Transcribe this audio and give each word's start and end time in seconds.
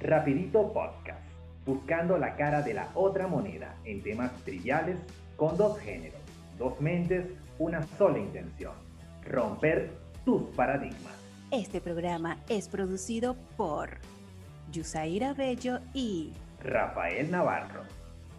Rapidito 0.00 0.72
Podcast, 0.72 1.24
buscando 1.64 2.18
la 2.18 2.36
cara 2.36 2.62
de 2.62 2.74
la 2.74 2.90
otra 2.94 3.26
moneda 3.26 3.74
en 3.84 4.02
temas 4.02 4.30
triviales 4.44 4.98
con 5.36 5.56
dos 5.56 5.78
géneros, 5.78 6.20
dos 6.58 6.80
mentes, 6.80 7.26
una 7.58 7.82
sola 7.96 8.18
intención, 8.18 8.74
romper 9.24 9.90
tus 10.24 10.42
paradigmas. 10.54 11.14
Este 11.50 11.80
programa 11.80 12.38
es 12.48 12.68
producido 12.68 13.36
por 13.56 13.98
Yusaira 14.70 15.32
Bello 15.32 15.80
y 15.94 16.32
Rafael 16.62 17.30
Navarro. 17.30 17.82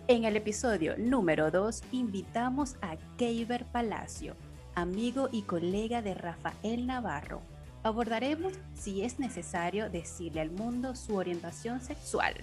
En 0.08 0.24
el 0.24 0.38
episodio 0.38 0.96
número 0.98 1.50
2 1.50 1.84
invitamos 1.92 2.76
a 2.82 2.98
Keiber 3.18 3.66
Palacio, 3.66 4.36
amigo 4.76 5.28
y 5.32 5.42
colega 5.42 6.02
de 6.02 6.14
Rafael 6.14 6.86
Navarro. 6.86 7.42
Abordaremos 7.88 8.52
si 8.74 9.02
es 9.06 9.18
necesario 9.18 9.90
decirle 9.90 10.42
al 10.42 10.52
mundo 10.52 10.94
su 10.94 11.16
orientación 11.16 11.80
sexual. 11.80 12.34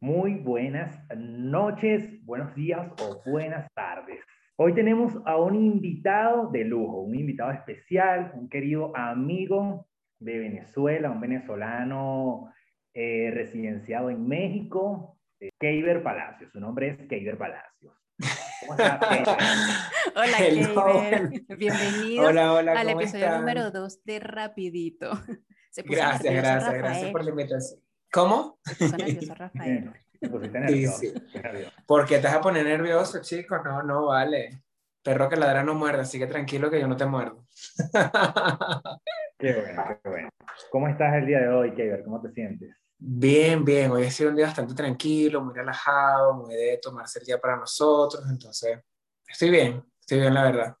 Muy 0.00 0.34
buenas 0.34 0.98
noches, 1.16 2.26
buenos 2.26 2.52
días 2.56 2.90
o 3.00 3.22
buenas 3.24 3.72
tardes. 3.72 4.18
Hoy 4.56 4.74
tenemos 4.74 5.16
a 5.26 5.36
un 5.36 5.54
invitado 5.54 6.50
de 6.50 6.64
lujo, 6.64 7.02
un 7.02 7.14
invitado 7.14 7.52
especial, 7.52 8.32
un 8.34 8.48
querido 8.48 8.90
amigo 8.96 9.86
de 10.18 10.40
Venezuela, 10.40 11.08
un 11.08 11.20
venezolano 11.20 12.52
eh, 12.94 13.30
residenciado 13.32 14.10
en 14.10 14.26
México, 14.26 15.19
Keiber 15.58 16.02
Palacios. 16.02 16.52
Su 16.52 16.60
nombre 16.60 16.88
es 16.88 17.08
Keiber 17.08 17.38
Palacios. 17.38 17.94
¿Cómo 18.60 18.72
estás, 18.72 19.00
Hola, 20.14 20.36
Keiber. 20.36 21.30
Bienvenido 21.56 22.28
al 22.28 22.88
episodio 22.90 23.38
número 23.38 23.70
2 23.70 24.04
de 24.04 24.20
Rapidito. 24.20 25.10
gracias, 25.84 26.34
gracias, 26.34 26.74
gracias 26.74 27.10
por 27.10 27.24
la 27.24 27.30
invitación. 27.30 27.80
¿Cómo? 28.12 28.58
nervioso, 28.98 29.34
Rafael. 29.34 29.92
Sí, 30.20 31.14
¿Por 31.86 32.06
qué 32.06 32.18
te 32.18 32.26
vas 32.26 32.36
a 32.36 32.40
poner 32.42 32.66
nervioso, 32.66 33.22
chico? 33.22 33.58
No, 33.64 33.82
no, 33.82 34.06
vale. 34.06 34.62
Perro 35.02 35.30
que 35.30 35.36
ladra 35.36 35.64
no 35.64 35.74
muerde, 35.74 36.02
así 36.02 36.18
que 36.18 36.26
tranquilo 36.26 36.70
que 36.70 36.78
yo 36.78 36.86
no 36.86 36.96
te 36.96 37.06
muerdo. 37.06 37.46
qué 39.38 39.54
bueno, 39.54 39.84
qué 40.02 40.08
bueno. 40.10 40.28
¿Cómo 40.70 40.88
estás 40.88 41.14
el 41.14 41.26
día 41.26 41.40
de 41.40 41.48
hoy, 41.48 41.72
Keiber? 41.72 42.04
¿Cómo 42.04 42.20
te 42.20 42.30
sientes? 42.32 42.76
Bien, 43.02 43.64
bien. 43.64 43.90
Hoy 43.90 44.04
ha 44.04 44.10
sido 44.10 44.28
un 44.28 44.36
día 44.36 44.44
bastante 44.44 44.74
tranquilo, 44.74 45.40
muy 45.40 45.54
relajado, 45.54 46.34
muy 46.34 46.54
de 46.54 46.78
tomarse 46.82 47.18
el 47.18 47.24
día 47.24 47.40
para 47.40 47.56
nosotros. 47.56 48.22
Entonces, 48.30 48.78
estoy 49.26 49.48
bien, 49.48 49.82
estoy 49.98 50.20
bien, 50.20 50.34
la 50.34 50.44
verdad. 50.44 50.76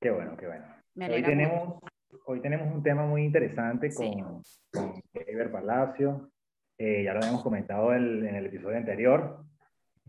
Qué 0.00 0.10
bueno, 0.10 0.36
qué 0.36 0.46
bueno. 0.46 0.64
Hoy 0.94 1.22
tenemos, 1.24 1.82
hoy 2.26 2.40
tenemos 2.40 2.72
un 2.72 2.84
tema 2.84 3.04
muy 3.04 3.24
interesante 3.24 3.92
con, 3.92 4.42
con 4.72 5.02
Keiber 5.12 5.50
Palacio. 5.50 6.30
Eh, 6.78 7.02
ya 7.02 7.14
lo 7.14 7.18
habíamos 7.18 7.42
comentado 7.42 7.92
en 7.94 8.32
el 8.32 8.46
episodio 8.46 8.76
anterior. 8.76 9.44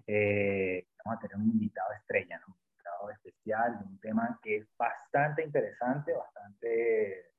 Eh, 0.06 0.86
vamos 1.04 1.18
a 1.18 1.22
tener 1.22 1.38
un 1.38 1.50
invitado 1.50 1.92
estrella, 1.94 2.40
¿no? 2.40 2.54
un 2.54 2.70
invitado 2.70 3.10
especial, 3.10 3.80
un 3.84 4.00
tema 4.00 4.40
que 4.44 4.58
es 4.58 4.68
bastante 4.78 5.44
interesante, 5.44 6.14
bastante... 6.14 7.31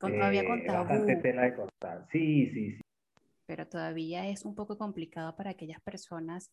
Con 0.00 0.12
todavía 0.12 0.46
con 0.46 0.66
Bastante 0.66 1.16
tela 1.16 1.42
de 1.42 1.54
cortar. 1.54 2.06
Sí, 2.10 2.50
sí, 2.54 2.72
sí. 2.72 2.80
Pero 3.44 3.66
todavía 3.68 4.26
es 4.28 4.46
un 4.46 4.54
poco 4.54 4.78
complicado 4.78 5.36
para 5.36 5.50
aquellas 5.50 5.80
personas 5.82 6.50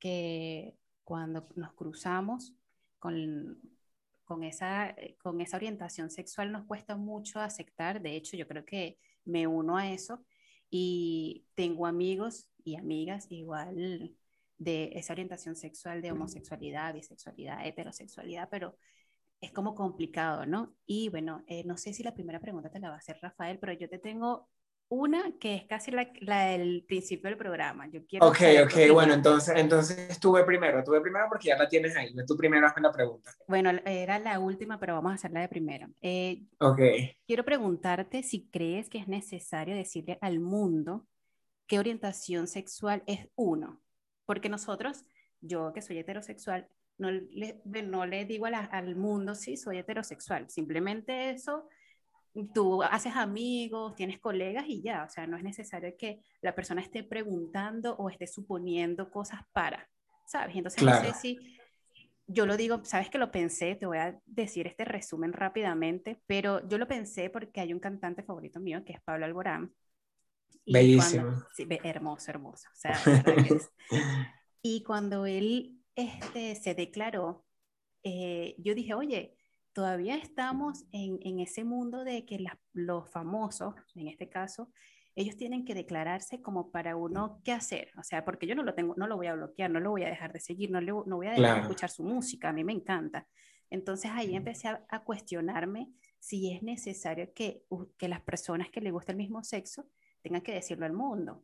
que 0.00 0.74
cuando 1.04 1.48
nos 1.54 1.72
cruzamos 1.74 2.54
con, 2.98 3.60
con, 4.24 4.42
esa, 4.42 4.96
con 5.22 5.40
esa 5.40 5.58
orientación 5.58 6.10
sexual 6.10 6.50
nos 6.50 6.64
cuesta 6.64 6.96
mucho 6.96 7.38
aceptar. 7.38 8.02
De 8.02 8.16
hecho, 8.16 8.36
yo 8.36 8.48
creo 8.48 8.64
que 8.64 8.98
me 9.24 9.46
uno 9.46 9.76
a 9.76 9.88
eso 9.92 10.24
y 10.68 11.44
tengo 11.54 11.86
amigos 11.86 12.48
y 12.64 12.76
amigas 12.76 13.30
igual 13.30 14.16
de 14.58 14.90
esa 14.94 15.12
orientación 15.12 15.54
sexual 15.54 16.02
de 16.02 16.10
homosexualidad, 16.10 16.94
bisexualidad, 16.94 17.64
heterosexualidad, 17.64 18.48
pero 18.50 18.76
es 19.42 19.52
como 19.52 19.74
complicado, 19.74 20.46
¿no? 20.46 20.74
Y 20.86 21.08
bueno, 21.08 21.44
eh, 21.48 21.64
no 21.64 21.76
sé 21.76 21.92
si 21.92 22.02
la 22.02 22.14
primera 22.14 22.40
pregunta 22.40 22.70
te 22.70 22.78
la 22.78 22.88
va 22.88 22.94
a 22.94 22.98
hacer 22.98 23.18
Rafael, 23.20 23.58
pero 23.58 23.72
yo 23.72 23.88
te 23.88 23.98
tengo 23.98 24.48
una 24.88 25.32
que 25.40 25.54
es 25.56 25.64
casi 25.64 25.90
la, 25.90 26.12
la 26.20 26.46
del 26.46 26.84
principio 26.86 27.28
del 27.28 27.36
programa. 27.36 27.88
Yo 27.90 28.06
quiero 28.06 28.28
ok, 28.28 28.38
ok, 28.64 28.92
bueno, 28.92 29.14
entonces, 29.14 29.54
entonces 29.56 30.10
estuve 30.10 30.44
primero, 30.44 30.78
estuve 30.78 31.00
primero 31.00 31.26
porque 31.28 31.48
ya 31.48 31.56
la 31.56 31.68
tienes 31.68 31.96
ahí. 31.96 32.14
Tú 32.26 32.36
primero 32.36 32.66
hazme 32.66 32.82
la 32.82 32.92
pregunta. 32.92 33.32
Bueno, 33.48 33.70
era 33.84 34.18
la 34.20 34.38
última, 34.38 34.78
pero 34.78 34.94
vamos 34.94 35.12
a 35.12 35.14
hacerla 35.16 35.40
de 35.40 35.48
primero. 35.48 35.88
Eh, 36.00 36.44
ok. 36.58 36.80
Quiero 37.26 37.44
preguntarte 37.44 38.22
si 38.22 38.48
crees 38.48 38.88
que 38.88 38.98
es 38.98 39.08
necesario 39.08 39.74
decirle 39.74 40.18
al 40.20 40.38
mundo 40.38 41.06
qué 41.66 41.80
orientación 41.80 42.46
sexual 42.46 43.02
es 43.06 43.28
uno. 43.34 43.80
Porque 44.24 44.48
nosotros, 44.48 45.04
yo 45.40 45.72
que 45.72 45.82
soy 45.82 45.98
heterosexual, 45.98 46.68
no 47.02 47.10
le, 47.10 47.60
no 47.84 48.06
le 48.06 48.24
digo 48.24 48.46
al 48.46 48.96
mundo, 48.96 49.34
sí, 49.34 49.56
soy 49.56 49.78
heterosexual. 49.78 50.48
Simplemente 50.48 51.30
eso 51.30 51.68
tú 52.54 52.82
haces 52.82 53.14
amigos, 53.14 53.94
tienes 53.94 54.18
colegas 54.18 54.64
y 54.66 54.82
ya, 54.82 55.04
o 55.04 55.10
sea, 55.10 55.26
no 55.26 55.36
es 55.36 55.42
necesario 55.42 55.94
que 55.98 56.22
la 56.40 56.54
persona 56.54 56.80
esté 56.80 57.02
preguntando 57.04 57.94
o 57.96 58.08
esté 58.08 58.26
suponiendo 58.26 59.10
cosas 59.10 59.40
para, 59.52 59.88
¿sabes? 60.26 60.56
Entonces, 60.56 60.82
no 60.82 60.94
sé 61.00 61.12
si 61.14 61.38
yo 62.26 62.46
lo 62.46 62.56
digo, 62.56 62.82
sabes 62.84 63.10
que 63.10 63.18
lo 63.18 63.30
pensé, 63.30 63.74
te 63.74 63.84
voy 63.84 63.98
a 63.98 64.18
decir 64.24 64.66
este 64.66 64.84
resumen 64.84 65.32
rápidamente, 65.32 66.22
pero 66.26 66.66
yo 66.68 66.78
lo 66.78 66.88
pensé 66.88 67.28
porque 67.28 67.60
hay 67.60 67.74
un 67.74 67.80
cantante 67.80 68.22
favorito 68.22 68.60
mío 68.60 68.82
que 68.84 68.94
es 68.94 69.02
Pablo 69.02 69.26
Alborán. 69.26 69.74
Bellísimo. 70.64 71.44
sí, 71.52 71.66
hermoso, 71.82 72.30
hermoso. 72.30 72.68
O 72.72 72.76
sea, 72.76 72.94
y 74.62 74.82
cuando 74.84 75.26
él 75.26 75.81
este, 75.94 76.54
se 76.54 76.74
declaró, 76.74 77.44
eh, 78.02 78.54
yo 78.58 78.74
dije, 78.74 78.94
oye, 78.94 79.36
todavía 79.72 80.16
estamos 80.16 80.84
en, 80.92 81.40
ese 81.40 81.64
mundo 81.64 82.04
de 82.04 82.24
que 82.26 82.44
los 82.72 83.08
famosos, 83.10 83.74
en 83.94 84.08
este 84.08 84.28
caso, 84.28 84.70
ellos 85.14 85.36
tienen 85.36 85.64
que 85.64 85.74
declararse 85.74 86.40
como 86.40 86.70
para 86.70 86.96
uno 86.96 87.40
qué 87.44 87.52
hacer, 87.52 87.90
o 87.98 88.02
sea, 88.02 88.24
porque 88.24 88.46
yo 88.46 88.54
no 88.54 88.62
lo 88.62 88.74
tengo, 88.74 88.94
no 88.96 89.06
lo 89.06 89.16
voy 89.16 89.26
a 89.26 89.34
bloquear, 89.34 89.70
no 89.70 89.80
lo 89.80 89.90
voy 89.90 90.04
a 90.04 90.08
dejar 90.08 90.32
de 90.32 90.40
seguir, 90.40 90.70
no, 90.70 90.80
no 90.80 91.16
voy 91.16 91.26
a 91.26 91.32
dejar 91.32 91.56
de 91.56 91.60
escuchar 91.62 91.90
su 91.90 92.02
música, 92.02 92.48
a 92.48 92.52
mí 92.52 92.64
me 92.64 92.72
encanta. 92.72 93.26
Entonces 93.68 94.10
ahí 94.14 94.34
empecé 94.34 94.68
a, 94.68 95.02
cuestionarme 95.04 95.90
si 96.18 96.52
es 96.52 96.62
necesario 96.62 97.32
que, 97.34 97.64
que 97.98 98.08
las 98.08 98.20
personas 98.20 98.70
que 98.70 98.80
les 98.80 98.92
gusta 98.92 99.12
el 99.12 99.18
mismo 99.18 99.42
sexo 99.42 99.86
tengan 100.22 100.42
que 100.42 100.52
decirlo 100.52 100.86
al 100.86 100.92
mundo, 100.92 101.42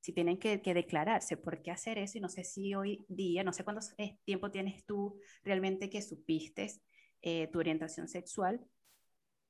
si 0.00 0.12
tienen 0.12 0.38
que, 0.38 0.58
declararse, 0.58 1.36
¿por 1.36 1.62
qué 1.62 1.70
hacer 1.70 1.98
eso? 1.98 2.18
Y 2.18 2.20
no 2.20 2.28
sé 2.28 2.44
si 2.44 2.74
hoy 2.74 3.04
día, 3.08 3.44
no 3.44 3.52
sé 3.52 3.64
cuánto 3.64 3.86
tiempo 4.24 4.50
tienes 4.50 4.84
tú 4.84 5.20
realmente 5.42 5.90
que 5.90 6.00
supiste 6.00 6.70
eh, 7.22 7.48
tu 7.48 7.58
orientación 7.58 8.08
sexual 8.08 8.60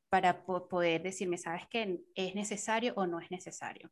para 0.08 0.44
poder 0.44 1.02
decirme, 1.02 1.38
¿sabes 1.38 1.62
qué? 1.70 2.00
¿Es 2.16 2.34
necesario 2.34 2.92
o 2.96 3.06
no 3.06 3.20
es 3.20 3.30
necesario? 3.30 3.90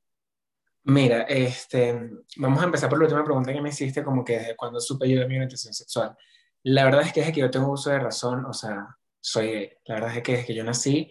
Mira, 0.83 1.23
este, 1.23 2.11
vamos 2.37 2.61
a 2.61 2.65
empezar 2.65 2.89
por 2.89 2.99
la 2.99 3.05
última 3.05 3.25
pregunta 3.25 3.53
que 3.53 3.61
me 3.61 3.69
hiciste, 3.69 4.03
como 4.03 4.25
que 4.25 4.39
desde 4.39 4.57
cuando 4.57 4.81
supe 4.81 5.09
yo 5.09 5.21
de 5.21 5.29
mi 5.29 5.37
orientación 5.37 5.73
sexual. 5.73 6.17
La 6.65 6.85
verdad 6.85 7.03
es 7.03 7.13
que 7.13 7.21
desde 7.21 7.33
que 7.33 7.41
yo 7.41 7.51
tengo 7.51 7.71
uso 7.71 7.91
de 7.91 8.01
razón, 8.01 8.45
o 8.47 8.53
sea, 8.53 8.97
soy, 9.21 9.71
la 9.85 9.95
verdad 9.95 10.17
es 10.17 10.23
que 10.23 10.33
desde 10.33 10.47
que 10.47 10.55
yo 10.55 10.65
nací, 10.65 11.11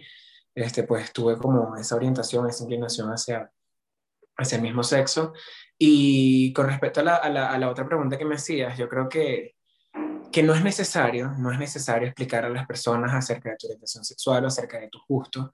este, 0.54 0.84
pues 0.84 1.14
tuve 1.14 1.38
como 1.38 1.76
esa 1.78 1.96
orientación, 1.96 2.50
esa 2.50 2.64
inclinación 2.64 3.10
hacia, 3.10 3.52
hacia 4.38 4.58
el 4.58 4.62
mismo 4.62 4.84
sexo. 4.84 5.34
Y 5.78 6.54
con 6.54 6.68
respecto 6.68 7.02
a 7.02 7.04
la, 7.30 7.70
otra 7.70 7.86
pregunta 7.86 8.18
que 8.18 8.26
me 8.26 8.36
hacías, 8.36 8.78
yo 8.78 8.88
creo 8.90 9.10
que 9.10 9.56
que 10.32 10.44
no 10.44 10.54
es 10.54 10.62
necesario, 10.62 11.32
no 11.38 11.52
es 11.52 11.58
necesario 11.58 12.08
explicar 12.08 12.46
a 12.46 12.50
las 12.50 12.68
personas 12.68 13.14
acerca 13.14 13.50
de 13.50 13.56
tu 13.58 13.68
orientación 13.68 14.04
sexual 14.04 14.44
o 14.44 14.48
acerca 14.48 14.78
de 14.78 14.90
tus 14.90 15.02
gustos, 15.08 15.50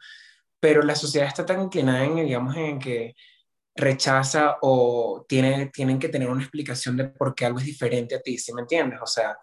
pero 0.60 0.82
la 0.82 0.96
sociedad 0.96 1.28
está 1.28 1.46
tan 1.46 1.62
inclinada 1.62 2.04
en, 2.04 2.16
digamos, 2.16 2.56
en 2.56 2.80
que 2.80 3.16
rechaza 3.76 4.58
o 4.62 5.26
tiene, 5.28 5.68
tienen 5.68 6.00
que 6.00 6.10
tener 6.10 6.30
una 6.30 6.42
explicación 6.42 6.98
de 6.98 7.06
por 7.06 7.34
qué 7.36 7.46
algo 7.46 7.60
es 7.60 7.66
diferente 7.66 8.16
a 8.16 8.22
ti, 8.22 8.38
¿sí 8.38 8.54
me 8.54 8.62
entiendes? 8.62 9.00
O 9.02 9.08
sea, 9.08 9.38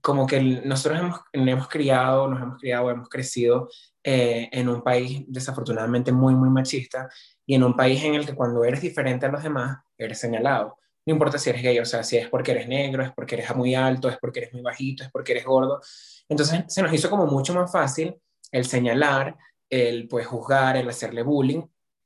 como 0.00 0.26
que 0.26 0.40
nosotros 0.40 1.00
hemos, 1.00 1.20
hemos 1.32 1.68
criado, 1.68 2.28
nos 2.28 2.42
hemos 2.42 2.58
criado, 2.58 2.90
hemos 2.90 3.08
crecido 3.08 3.68
eh, 4.06 4.50
en 4.52 4.68
un 4.68 4.82
país 4.82 5.24
desafortunadamente 5.26 6.12
muy, 6.12 6.34
muy 6.34 6.50
machista 6.50 7.08
y 7.46 7.54
en 7.54 7.64
un 7.64 7.74
país 7.74 8.04
en 8.04 8.14
el 8.14 8.26
que 8.26 8.34
cuando 8.34 8.62
eres 8.62 8.82
diferente 8.82 9.24
a 9.24 9.30
los 9.30 9.42
demás, 9.42 9.78
eres 9.96 10.18
señalado. 10.18 10.76
No 11.06 11.14
importa 11.14 11.38
si 11.38 11.48
eres 11.48 11.62
gay, 11.62 11.78
o 11.78 11.86
sea, 11.86 12.02
si 12.02 12.18
es 12.18 12.28
porque 12.28 12.52
eres 12.52 12.68
negro, 12.68 13.02
es 13.02 13.12
porque 13.12 13.36
eres 13.36 13.56
muy 13.56 13.74
alto, 13.74 14.10
es 14.10 14.18
porque 14.18 14.40
eres 14.40 14.52
muy 14.52 14.60
bajito, 14.60 15.04
es 15.04 15.10
porque 15.10 15.32
eres 15.32 15.46
gordo. 15.46 15.80
Entonces 16.28 16.64
se 16.68 16.82
nos 16.82 16.92
hizo 16.92 17.08
como 17.08 17.26
mucho 17.26 17.54
más 17.54 17.72
fácil 17.72 18.14
el 18.52 18.66
señalar, 18.66 19.38
el 19.70 20.06
pues 20.06 20.26
juzgar, 20.26 20.76
el 20.76 20.88
hacerle 20.88 21.22
bullying 21.22 21.62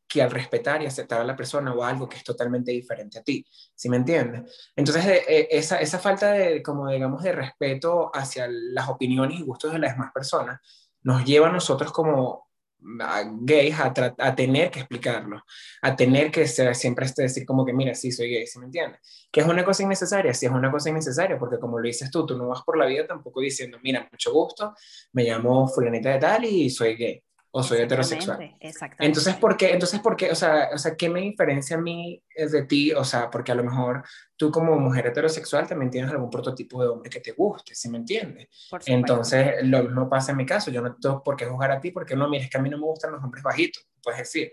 que 0.07 0.23
al 0.23 0.31
respetar 0.31 0.81
y 0.81 0.87
aceptar 0.87 1.21
a 1.21 1.25
la 1.25 1.35
persona 1.35 1.75
o 1.75 1.83
algo 1.83 2.09
que 2.09 2.17
es 2.17 2.25
totalmente 2.25 2.71
diferente 2.71 3.19
a 3.19 3.23
ti, 3.25 3.45
¿sí 3.75 3.89
me 3.89 3.97
entiendes? 3.97 4.71
Entonces, 4.77 5.05
eh, 5.05 5.49
esa, 5.51 5.81
esa 5.81 5.99
falta 5.99 6.31
de, 6.31 6.63
como 6.63 6.89
digamos, 6.89 7.25
de 7.25 7.33
respeto 7.33 8.11
hacia 8.15 8.47
las 8.49 8.89
opiniones 8.89 9.41
y 9.41 9.43
gustos 9.43 9.73
de 9.73 9.81
las 9.81 9.95
demás 9.95 10.13
personas 10.15 10.61
nos 11.03 11.25
lleva 11.25 11.49
a 11.49 11.53
nosotros 11.53 11.93
como 11.93 12.49
gays 13.41 13.75
a, 13.81 13.93
a, 14.19 14.35
tener 14.37 14.71
que 14.71 14.81
explicarlo, 14.81 15.43
a 15.83 15.97
tener 15.97 16.31
que 16.31 16.47
ser, 16.47 16.75
siempre 16.77 17.07
este 17.07 17.23
decir 17.23 17.45
como 17.45 17.65
que, 17.65 17.73
mira, 17.73 17.95
sí, 17.95 18.13
soy 18.13 18.31
gay, 18.31 18.47
¿sí 18.47 18.59
me 18.61 18.67
entiendes? 18.67 19.01
Que 19.33 19.41
es 19.41 19.47
una 19.47 19.65
cosa 19.65 19.83
innecesaria, 19.83 20.33
sí 20.33 20.47
es 20.47 20.53
una 20.53 20.71
cosa 20.71 20.91
innecesaria, 20.91 21.39
porque 21.39 21.59
como 21.59 21.79
lo 21.79 21.87
dices 21.87 22.11
tú, 22.11 22.25
tú 22.25 22.37
no 22.39 22.49
vas 22.49 22.63
por 22.63 22.79
la 22.79 22.87
vida 22.87 23.07
tampoco 23.07 23.41
diciendo, 23.41 23.79
mira, 23.83 24.09
mucho 24.11 24.33
gusto, 24.33 24.75
me 25.13 25.25
llamo 25.25 25.67
fulanita 25.67 26.11
de 26.11 26.19
tal 26.19 26.45
y 26.45 26.71
soy 26.71 26.95
gay 26.95 27.23
o 27.59 27.63
soy 27.65 27.81
heterosexual. 27.81 28.57
Exactamente. 28.61 29.07
Entonces, 29.07 29.35
¿por 29.35 29.57
qué? 29.57 29.73
Entonces, 29.73 29.99
¿por 29.99 30.15
qué? 30.15 30.31
O 30.31 30.35
sea, 30.37 30.71
o 30.73 30.79
sea, 30.79 30.95
¿qué 30.97 31.09
me 31.09 31.21
diferencia 31.21 31.77
a 31.77 31.81
mí 31.81 32.23
de 32.37 32.63
ti? 32.67 32.93
O 32.93 33.03
sea, 33.03 33.29
porque 33.29 33.51
a 33.51 33.57
lo 33.57 33.65
mejor 33.65 34.05
tú 34.37 34.53
como 34.53 34.79
mujer 34.79 35.09
heterosexual 35.09 35.67
también 35.67 35.91
tienes 35.91 36.11
algún 36.11 36.31
prototipo 36.31 36.81
de 36.81 36.89
hombre 36.89 37.11
que 37.11 37.19
te 37.19 37.33
guste, 37.33 37.75
¿sí 37.75 37.89
me 37.89 37.99
entiendes? 37.99 38.49
Entonces, 38.87 39.57
lo 39.63 39.83
mismo 39.83 40.09
pasa 40.09 40.31
en 40.31 40.37
mi 40.37 40.47
caso. 40.47 40.71
Yo 40.71 40.81
no 40.81 40.95
tengo 40.95 41.21
por 41.23 41.37
qué 41.37 41.47
juzgar 41.47 41.73
a 41.73 41.81
ti 41.81 41.91
porque 41.91 42.15
no, 42.15 42.29
mires 42.29 42.49
que 42.49 42.59
a 42.59 42.63
mí 42.63 42.71
no 42.71 42.79
me 42.79 42.85
gustan 42.85 43.11
los 43.11 43.25
hombres 43.25 43.43
bajitos. 43.43 43.89
Puedes 44.01 44.21
decir, 44.21 44.53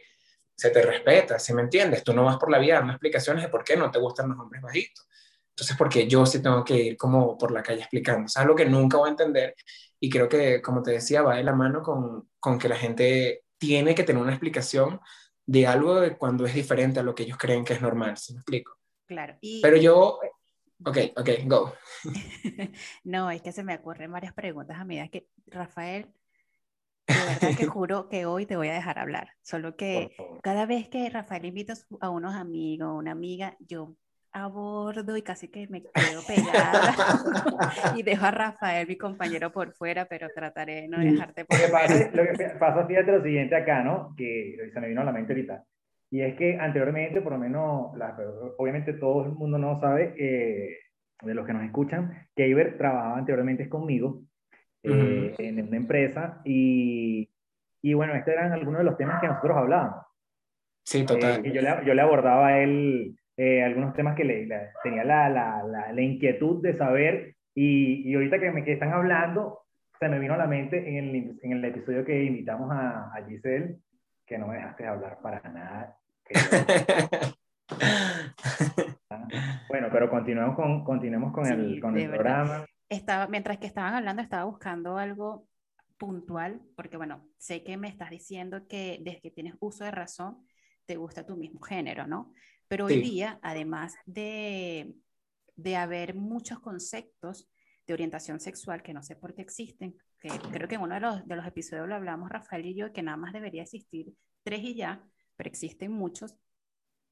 se 0.56 0.72
te 0.72 0.82
respeta, 0.82 1.38
¿sí 1.38 1.54
me 1.54 1.62
entiendes? 1.62 2.04
Tú 2.04 2.12
no 2.12 2.24
vas 2.24 2.38
por 2.38 2.50
la 2.50 2.58
vida 2.58 2.76
dando 2.76 2.94
explicaciones 2.94 3.44
de 3.44 3.50
por 3.50 3.64
qué 3.64 3.78
no 3.78 3.92
te 3.92 4.00
gustan 4.00 4.30
los 4.30 4.40
hombres 4.40 4.64
bajitos. 4.64 5.08
Entonces, 5.50 5.78
porque 5.78 6.08
yo 6.08 6.26
sí 6.26 6.42
tengo 6.42 6.66
que 6.66 6.76
ir 6.76 6.98
como 6.98 7.38
por 7.38 7.52
la 7.52 7.62
calle 7.62 7.82
explicando. 7.82 8.26
Es 8.26 8.36
algo 8.38 8.56
que 8.56 8.66
nunca 8.66 8.98
voy 8.98 9.10
a 9.10 9.12
entender 9.12 9.56
y 10.06 10.10
creo 10.12 10.30
que, 10.30 10.62
como 10.62 10.84
te 10.84 10.92
decía, 10.92 11.24
va 11.24 11.38
de 11.38 11.44
la 11.44 11.56
mano 11.56 11.82
con, 11.82 12.30
con 12.40 12.60
que 12.60 12.70
la 12.70 12.76
gente 12.76 13.44
tiene 13.58 13.96
que 13.96 14.04
tener 14.04 14.22
una 14.22 14.34
explicación 14.34 15.02
de 15.48 15.66
algo 15.66 16.00
de 16.00 16.16
cuando 16.16 16.46
es 16.46 16.54
diferente 16.54 17.00
a 17.00 17.04
lo 17.04 17.16
que 17.16 17.24
ellos 17.24 17.40
creen 17.40 17.66
que 17.66 17.74
es 17.74 17.82
normal, 17.82 18.16
¿se 18.16 18.34
me 18.34 18.38
explico? 18.38 18.78
Claro. 19.08 19.36
Pero 19.64 19.78
yo, 19.78 20.20
ok, 20.86 20.98
ok, 21.18 21.30
go. 21.46 21.74
no, 23.04 23.32
es 23.32 23.42
que 23.42 23.52
se 23.52 23.64
me 23.64 23.74
ocurren 23.74 24.12
varias 24.12 24.36
preguntas 24.36 24.78
a 24.78 24.86
medida 24.86 25.08
que, 25.08 25.28
Rafael, 25.48 26.14
de 27.08 27.16
verdad 27.16 27.58
que 27.58 27.66
juro 27.66 28.08
que 28.08 28.28
hoy 28.28 28.46
te 28.46 28.58
voy 28.58 28.68
a 28.68 28.76
dejar 28.76 29.00
hablar, 29.00 29.32
solo 29.42 29.76
que 29.76 30.16
cada 30.44 30.68
vez 30.68 30.88
que 30.88 31.10
Rafael 31.10 31.46
invita 31.46 31.74
a 32.00 32.12
unos 32.12 32.36
amigos, 32.36 32.96
una 32.96 33.14
amiga, 33.14 33.58
yo 33.58 33.96
abordo 34.36 35.16
y 35.16 35.22
casi 35.22 35.48
que 35.48 35.66
me 35.70 35.82
quedo 35.82 36.22
pegada 36.28 36.94
y 37.96 38.04
dejo 38.04 38.26
a 38.26 38.32
Rafael, 38.32 38.86
mi 38.86 38.98
compañero, 38.98 39.52
por 39.52 39.72
fuera, 39.72 40.06
pero 40.06 40.28
trataré 40.36 40.82
de 40.82 40.88
no 40.90 41.00
dejarte 41.00 41.46
por 41.46 41.58
fuera. 41.58 42.12
Lo 42.14 42.24
que 42.24 42.50
pasa, 42.60 42.86
fíjate 42.86 43.12
lo 43.14 43.24
siguiente 43.24 43.56
acá, 43.56 43.82
¿no? 43.82 44.14
Que 44.18 44.58
se 44.74 44.80
me 44.82 44.90
vino 44.90 45.02
a 45.02 45.06
la 45.06 45.14
mente 45.14 45.32
ahorita. 45.32 45.64
Y 46.12 46.22
es 46.22 46.36
que 46.36 46.58
anteriormente, 46.60 47.22
por 47.22 47.32
lo 47.32 47.40
menos, 47.40 47.94
obviamente 48.58 48.94
todo 48.94 49.26
el 49.26 49.32
mundo 49.32 49.58
no 49.58 49.80
sabe, 49.80 50.14
eh, 50.18 50.80
de 51.22 51.34
los 51.34 51.46
que 51.46 51.54
nos 51.54 51.64
escuchan, 51.64 52.28
que 52.36 52.48
Iber 52.48 52.78
trabajaba 52.78 53.18
anteriormente 53.18 53.70
conmigo 53.70 54.22
eh, 54.84 55.34
en 55.38 55.66
una 55.66 55.78
empresa 55.78 56.42
y, 56.44 57.30
y 57.82 57.94
bueno, 57.94 58.14
estos 58.16 58.34
eran 58.34 58.52
algunos 58.52 58.80
de 58.80 58.86
los 58.86 58.98
temas 58.98 59.22
que 59.22 59.28
nosotros 59.28 59.58
hablábamos. 59.58 60.06
Sí, 60.84 61.06
total. 61.06 61.46
Eh, 61.46 61.50
y 61.50 61.54
yo 61.54 61.62
le, 61.62 61.70
yo 61.86 61.94
le 61.94 62.02
abordaba 62.02 62.48
a 62.48 62.62
él 62.62 63.16
eh, 63.38 63.64
algunos 63.64 63.94
temas 63.94 64.16
que 64.16 64.24
le, 64.24 64.48
tenía 64.84 65.04
la, 65.04 65.30
la, 65.30 65.92
la, 65.92 66.02
inquietud 66.02 66.62
de 66.62 66.78
saber 66.78 67.36
y, 67.54 68.10
y 68.10 68.16
ahorita 68.16 68.40
que 68.40 68.52
me 68.52 68.64
que 68.64 68.74
están 68.74 68.94
hablando, 68.94 69.66
se 70.00 70.08
me 70.10 70.20
vino 70.20 70.34
a 70.34 70.38
la 70.38 70.48
mente 70.48 70.78
en 70.78 70.98
el, 70.98 71.40
en 71.42 71.52
el 71.52 71.66
episodio 71.66 72.06
que 72.06 72.24
invitamos 72.24 72.72
a, 72.72 73.14
a, 73.14 73.26
Giselle, 73.28 73.78
que 74.26 74.38
no 74.38 74.48
me 74.48 74.56
dejaste 74.56 74.88
hablar 74.88 75.20
para 75.22 75.42
nada. 75.50 75.98
bueno, 79.70 79.90
pero 79.92 80.10
continuemos 80.10 80.56
con, 80.56 80.84
continuemos 80.84 81.34
con 81.34 81.46
el, 81.46 81.80
con 81.80 81.98
el 81.98 82.10
programa. 82.10 82.66
Estaba, 82.88 83.28
mientras 83.28 83.58
que 83.58 83.68
estaban 83.68 83.96
hablando, 83.96 84.22
estaba 84.22 84.46
buscando 84.46 84.98
algo 84.98 85.48
puntual, 85.98 86.62
porque 86.76 86.98
bueno, 86.98 87.28
sé 87.38 87.64
que 87.64 87.78
me 87.78 87.88
estás 87.88 88.10
diciendo 88.10 88.68
que 88.68 89.00
desde 89.02 89.22
que 89.22 89.32
tienes 89.32 89.56
uso 89.60 89.84
de 89.84 89.92
razón, 89.92 90.46
te 90.86 90.98
gusta 90.98 91.26
tu 91.26 91.36
mismo 91.36 91.62
género, 91.62 92.06
¿no? 92.06 92.34
Pero 92.68 92.86
hoy 92.86 93.02
día, 93.02 93.40
además 93.42 93.96
de, 94.06 94.96
de 95.56 95.76
haber 95.76 96.16
muchos 96.16 96.60
conceptos 96.60 97.50
de 97.86 97.94
orientación 97.94 98.40
sexual 98.40 98.82
que 98.82 98.94
no 98.94 99.04
sé 99.04 99.16
por 99.16 99.36
qué 99.36 99.42
existen, 99.42 99.96
que 100.20 100.30
creo 100.52 100.68
que 100.68 100.76
en 100.76 100.82
uno 100.82 100.96
de 100.96 101.02
los, 101.02 101.28
de 101.28 101.36
los 101.36 101.46
episodios 101.46 101.88
lo 101.88 101.96
hablamos 101.96 102.30
Rafael 102.30 102.66
y 102.66 102.76
yo, 102.76 102.92
que 102.92 103.04
nada 103.04 103.18
más 103.18 103.34
debería 103.34 103.64
existir 103.64 104.14
tres 104.44 104.62
y 104.62 104.76
ya, 104.76 105.04
pero 105.36 105.50
existen 105.50 105.92
muchos. 105.92 106.36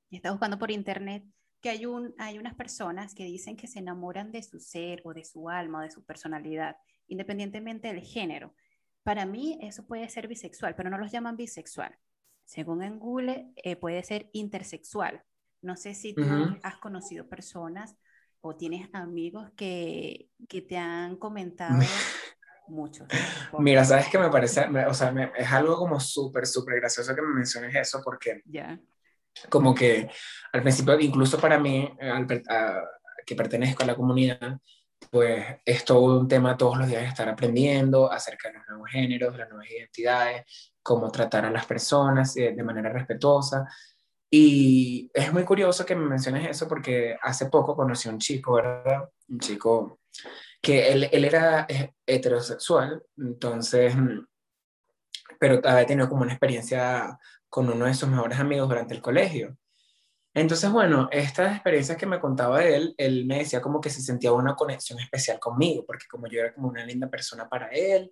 Y 0.09 0.17
está 0.17 0.31
buscando 0.31 0.57
por 0.57 0.71
internet 0.71 1.23
que 1.61 1.69
hay, 1.69 1.85
un, 1.85 2.13
hay 2.17 2.39
unas 2.39 2.55
personas 2.55 3.13
que 3.15 3.23
dicen 3.23 3.55
que 3.55 3.67
se 3.67 3.79
enamoran 3.79 4.31
de 4.31 4.43
su 4.43 4.59
ser 4.59 5.01
o 5.05 5.13
de 5.13 5.23
su 5.23 5.49
alma 5.49 5.79
o 5.79 5.81
de 5.83 5.91
su 5.91 6.03
personalidad, 6.03 6.75
independientemente 7.07 7.87
del 7.87 8.01
género. 8.01 8.53
Para 9.03 9.25
mí 9.25 9.57
eso 9.61 9.85
puede 9.85 10.09
ser 10.09 10.27
bisexual, 10.27 10.75
pero 10.75 10.89
no 10.89 10.97
los 10.97 11.11
llaman 11.11 11.37
bisexual. 11.37 11.97
Según 12.45 12.83
en 12.83 12.99
Google, 12.99 13.51
eh, 13.55 13.75
puede 13.75 14.03
ser 14.03 14.29
intersexual. 14.33 15.23
No 15.63 15.75
sé 15.75 15.93
si 15.93 16.13
tú 16.13 16.23
has 16.61 16.77
conocido 16.77 17.27
personas 17.27 17.95
o 18.41 18.55
tienes 18.55 18.89
amigos 18.93 19.49
que, 19.55 20.29
que 20.47 20.61
te 20.61 20.77
han 20.77 21.15
comentado 21.15 21.79
mucho. 22.67 23.05
Mira, 23.57 23.83
sabes 23.83 24.09
que 24.09 24.19
me 24.19 24.29
parece, 24.29 24.65
o 24.87 24.93
sea, 24.93 25.13
es 25.35 25.51
algo 25.51 25.77
como 25.77 25.99
súper, 25.99 26.45
súper 26.45 26.75
gracioso 26.75 27.15
que 27.15 27.21
me 27.21 27.33
menciones 27.33 27.73
eso 27.75 28.01
porque 28.03 28.41
ya 28.45 28.79
como 29.49 29.73
que 29.73 30.09
al 30.51 30.61
principio, 30.61 30.99
incluso 30.99 31.39
para 31.39 31.59
mí, 31.59 31.89
que 33.25 33.35
pertenezco 33.35 33.83
a 33.83 33.87
la 33.87 33.95
comunidad, 33.95 34.59
pues 35.11 35.45
es 35.65 35.83
todo 35.83 36.19
un 36.19 36.27
tema 36.27 36.57
todos 36.57 36.77
los 36.77 36.87
días 36.87 37.03
estar 37.03 37.27
aprendiendo 37.27 38.11
acerca 38.11 38.49
de 38.49 38.57
los 38.57 38.67
nuevos 38.69 38.89
géneros, 38.89 39.33
de 39.33 39.39
las 39.39 39.49
nuevas 39.49 39.69
identidades, 39.69 40.71
cómo 40.81 41.11
tratar 41.11 41.45
a 41.45 41.51
las 41.51 41.65
personas 41.65 42.35
eh, 42.37 42.53
de 42.55 42.63
manera 42.63 42.89
respetuosa. 42.89 43.67
Y 44.35 45.11
es 45.13 45.31
muy 45.31 45.43
curioso 45.43 45.85
que 45.85 45.95
me 45.95 46.07
menciones 46.07 46.49
eso 46.49 46.67
porque 46.67 47.15
hace 47.21 47.51
poco 47.51 47.75
conocí 47.75 48.09
a 48.09 48.11
un 48.11 48.17
chico, 48.17 48.53
¿verdad? 48.53 49.07
Un 49.29 49.39
chico 49.39 49.99
que 50.59 50.91
él, 50.91 51.07
él 51.11 51.25
era 51.25 51.67
eh, 51.69 51.93
heterosexual, 52.03 53.03
entonces, 53.15 53.95
mm, 53.95 54.25
pero 55.39 55.61
había 55.63 55.85
tenido 55.85 56.09
como 56.09 56.23
una 56.23 56.31
experiencia 56.31 57.15
con 57.47 57.69
uno 57.69 57.85
de 57.85 57.93
sus 57.93 58.09
mejores 58.09 58.39
amigos 58.39 58.67
durante 58.67 58.95
el 58.95 59.03
colegio. 59.03 59.55
Entonces, 60.33 60.71
bueno, 60.71 61.09
estas 61.11 61.53
experiencias 61.53 61.95
que 61.95 62.07
me 62.07 62.19
contaba 62.19 62.63
él, 62.65 62.95
él 62.97 63.27
me 63.27 63.37
decía 63.37 63.61
como 63.61 63.79
que 63.79 63.91
se 63.91 64.01
sentía 64.01 64.31
una 64.31 64.55
conexión 64.55 64.99
especial 64.99 65.39
conmigo, 65.39 65.85
porque 65.85 66.07
como 66.09 66.25
yo 66.27 66.39
era 66.39 66.55
como 66.55 66.69
una 66.69 66.83
linda 66.83 67.07
persona 67.07 67.47
para 67.47 67.67
él, 67.67 68.11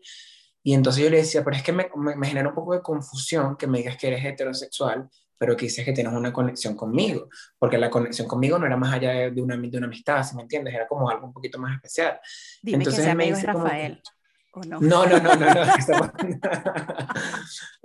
y 0.62 0.76
entonces 0.76 1.04
yo 1.04 1.10
le 1.10 1.18
decía, 1.18 1.44
pero 1.44 1.58
es 1.58 1.64
que 1.64 1.72
me, 1.72 1.90
me, 1.96 2.16
me 2.16 2.28
genera 2.28 2.50
un 2.50 2.54
poco 2.54 2.76
de 2.76 2.84
confusión 2.84 3.58
que 3.58 3.66
me 3.66 3.80
digas 3.80 3.98
que 3.98 4.10
eres 4.10 4.24
heterosexual, 4.24 5.10
pero 5.42 5.58
que 5.58 5.66
dices 5.66 5.84
que 5.84 5.92
tienes 5.92 6.14
una 6.14 6.32
conexión 6.32 6.76
conmigo, 6.76 7.28
porque 7.58 7.80
la 7.80 7.90
conexión 7.90 8.28
conmigo 8.28 8.60
no 8.60 8.68
era 8.68 8.78
más 8.78 8.94
allá 8.94 9.32
de 9.32 9.42
una, 9.42 9.58
de 9.58 9.76
una 9.76 9.88
amistad, 9.88 10.24
si 10.24 10.36
me 10.36 10.44
entiendes? 10.44 10.72
Era 10.72 10.88
como 10.88 11.10
algo 11.10 11.26
un 11.26 11.34
poquito 11.34 11.58
más 11.58 11.74
especial. 11.74 12.20
Dime 12.62 12.78
Entonces, 12.84 13.06
que 13.06 13.10
amigo 13.10 13.36
es 13.36 13.42
Rafael. 13.42 14.04
¿o 14.52 14.62
no? 14.62 14.80
no, 14.80 15.08
no, 15.08 15.18
no, 15.20 15.36
no, 15.36 15.54
no, 15.56 15.64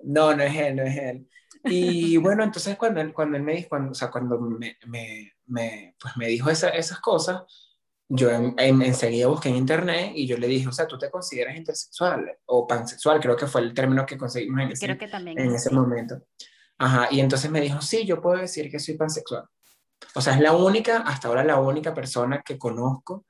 no, 0.05 0.37
no 0.37 0.43
es 0.43 0.55
él, 0.55 0.77
no 0.77 0.83
es 0.83 0.97
él. 0.99 1.27
Y 1.65 2.19
bueno, 2.19 2.45
entonces 2.45 2.77
cuando 2.77 3.01
él, 3.01 3.15
cuando 3.15 3.39
él 3.39 3.43
me 3.43 3.55
dijo, 3.55 3.71
cuando, 3.71 3.93
o 3.93 3.95
sea, 3.95 4.11
cuando 4.11 4.39
me, 4.39 4.77
me, 4.89 5.33
me, 5.47 5.97
pues 5.99 6.15
me 6.19 6.27
dijo 6.27 6.51
esa, 6.51 6.69
esas 6.69 7.01
cosas, 7.01 7.43
yo 8.07 8.31
en, 8.31 8.55
enseguida 8.59 9.29
busqué 9.29 9.49
en 9.49 9.57
internet 9.57 10.13
y 10.15 10.27
yo 10.27 10.37
le 10.37 10.47
dije, 10.47 10.69
o 10.69 10.73
sea, 10.73 10.87
¿tú 10.87 10.99
te 10.99 11.11
consideras 11.11 11.57
intersexual 11.57 12.37
o 12.45 12.67
pansexual? 12.67 13.19
Creo 13.19 13.35
que 13.35 13.47
fue 13.47 13.63
el 13.63 13.73
término 13.73 14.05
que 14.05 14.19
conseguimos 14.19 14.61
en 14.61 14.73
ese, 14.73 14.87
en 14.87 15.55
ese 15.55 15.71
momento. 15.71 16.21
Ajá, 16.79 17.09
y 17.11 17.21
entonces 17.21 17.51
me 17.51 17.61
dijo, 17.61 17.81
sí, 17.81 18.05
yo 18.05 18.21
puedo 18.21 18.39
decir 18.39 18.71
que 18.71 18.79
soy 18.79 18.97
pansexual. 18.97 19.45
O 20.15 20.21
sea, 20.21 20.35
es 20.35 20.41
la 20.41 20.55
única, 20.55 20.99
hasta 20.99 21.29
ahora 21.29 21.45
la 21.45 21.61
única 21.61 21.95
persona 21.95 22.43
que 22.43 22.59
conozco 22.59 23.25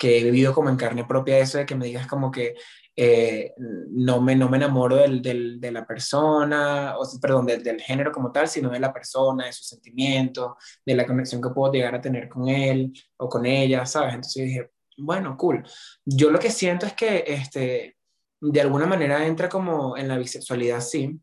que 0.00 0.18
he 0.18 0.24
vivido 0.24 0.54
como 0.54 0.70
en 0.70 0.76
carne 0.76 1.04
propia 1.04 1.38
eso 1.38 1.58
de 1.58 1.66
que 1.66 1.74
me 1.74 1.84
digas 1.84 2.06
como 2.06 2.30
que 2.30 2.54
eh, 2.96 3.52
no, 3.58 4.20
me, 4.22 4.34
no 4.34 4.48
me 4.48 4.56
enamoro 4.56 4.96
del, 4.96 5.20
del, 5.20 5.60
de 5.60 5.70
la 5.70 5.86
persona, 5.86 6.96
o, 6.98 7.20
perdón, 7.20 7.46
del, 7.46 7.62
del, 7.62 7.80
género 7.80 8.10
como 8.10 8.32
tal, 8.32 8.48
sino 8.48 8.70
de 8.70 8.80
la 8.80 8.92
persona, 8.92 9.46
de 9.46 9.52
sus 9.52 9.68
sentimientos, 9.68 10.52
de 10.86 10.94
la 10.94 11.06
conexión 11.06 11.42
que 11.42 11.50
puedo 11.50 11.72
llegar 11.72 11.94
a 11.94 12.00
tener 12.00 12.28
con 12.30 12.48
él 12.48 12.92
o 13.18 13.28
con 13.28 13.44
ella, 13.44 13.84
¿sabes? 13.84 14.14
Entonces 14.14 14.44
dije, 14.44 14.70
bueno, 14.96 15.36
cool. 15.36 15.62
Yo 16.04 16.30
lo 16.30 16.38
que 16.38 16.50
siento 16.50 16.86
es 16.86 16.94
que 16.94 17.24
este, 17.26 17.96
de 18.40 18.60
alguna 18.60 18.86
manera 18.86 19.26
entra 19.26 19.48
como 19.48 19.96
en 19.98 20.08
la 20.08 20.18
bisexualidad, 20.18 20.80
sí, 20.80 21.20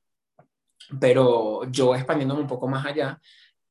pero 1.00 1.70
yo 1.70 1.96
expandiéndome 1.96 2.41
un 2.41 2.48
poco 2.48 2.67
más 2.67 2.86
allá, 2.86 3.20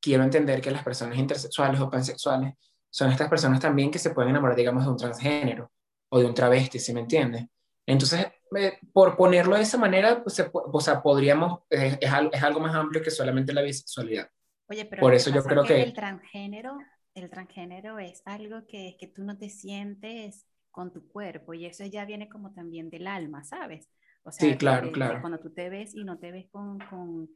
quiero 0.00 0.22
entender 0.22 0.60
que 0.60 0.70
las 0.70 0.82
personas 0.82 1.18
intersexuales 1.18 1.80
o 1.80 1.90
pansexuales 1.90 2.54
son 2.90 3.10
estas 3.10 3.28
personas 3.28 3.60
también 3.60 3.90
que 3.90 3.98
se 3.98 4.10
pueden 4.10 4.30
enamorar, 4.30 4.56
digamos, 4.56 4.84
de 4.84 4.90
un 4.90 4.96
transgénero 4.96 5.70
o 6.08 6.18
de 6.18 6.26
un 6.26 6.34
travesti, 6.34 6.78
¿sí 6.78 6.92
me 6.94 7.00
entiendes? 7.00 7.46
Entonces, 7.84 8.26
eh, 8.56 8.78
por 8.92 9.16
ponerlo 9.16 9.56
de 9.56 9.62
esa 9.62 9.78
manera, 9.78 10.22
pues, 10.22 10.44
o 10.52 10.80
sea, 10.80 11.02
podríamos, 11.02 11.60
es, 11.70 11.98
es, 12.00 12.42
algo 12.42 12.60
más 12.60 12.74
amplio 12.74 13.02
que 13.02 13.10
solamente 13.10 13.52
la 13.52 13.62
bisexualidad. 13.62 14.28
Oye, 14.68 14.84
pero 14.84 15.00
por 15.00 15.14
eso 15.14 15.30
yo 15.30 15.42
creo 15.44 15.62
que, 15.64 15.82
el 15.82 15.92
transgénero, 15.92 16.78
el 17.14 17.30
transgénero 17.30 17.98
es 17.98 18.22
algo 18.24 18.66
que, 18.66 18.96
que 18.98 19.06
tú 19.06 19.24
no 19.24 19.38
te 19.38 19.48
sientes 19.48 20.46
con 20.70 20.92
tu 20.92 21.08
cuerpo 21.08 21.54
y 21.54 21.66
eso 21.66 21.84
ya 21.86 22.04
viene 22.04 22.28
como 22.28 22.52
también 22.52 22.90
del 22.90 23.06
alma, 23.06 23.44
¿sabes? 23.44 23.88
O 24.26 24.32
sea, 24.32 24.50
sí, 24.50 24.56
claro, 24.56 24.90
claro. 24.90 25.20
Cuando 25.20 25.38
tú 25.38 25.50
te 25.50 25.70
ves 25.70 25.94
y 25.94 26.02
no 26.04 26.18
te 26.18 26.32
ves 26.32 26.48
con, 26.50 26.78
con, 26.80 27.30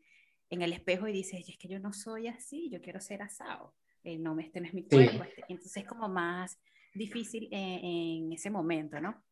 en 0.50 0.62
el 0.62 0.72
espejo 0.72 1.06
y 1.06 1.12
dices, 1.12 1.48
es 1.48 1.56
que 1.56 1.68
yo 1.68 1.78
no 1.78 1.92
soy 1.92 2.26
así, 2.26 2.68
yo 2.68 2.80
quiero 2.80 3.00
ser 3.00 3.22
asado, 3.22 3.74
eh, 4.02 4.18
no 4.18 4.34
me 4.34 4.42
este 4.42 4.60
mi 4.60 4.84
cuerpo. 4.84 5.22
Este". 5.22 5.44
Entonces 5.48 5.76
es 5.76 5.88
como 5.88 6.08
más 6.08 6.58
difícil 6.92 7.48
en, 7.52 8.32
ese 8.32 8.50
momento, 8.50 9.00
¿no? 9.00 9.22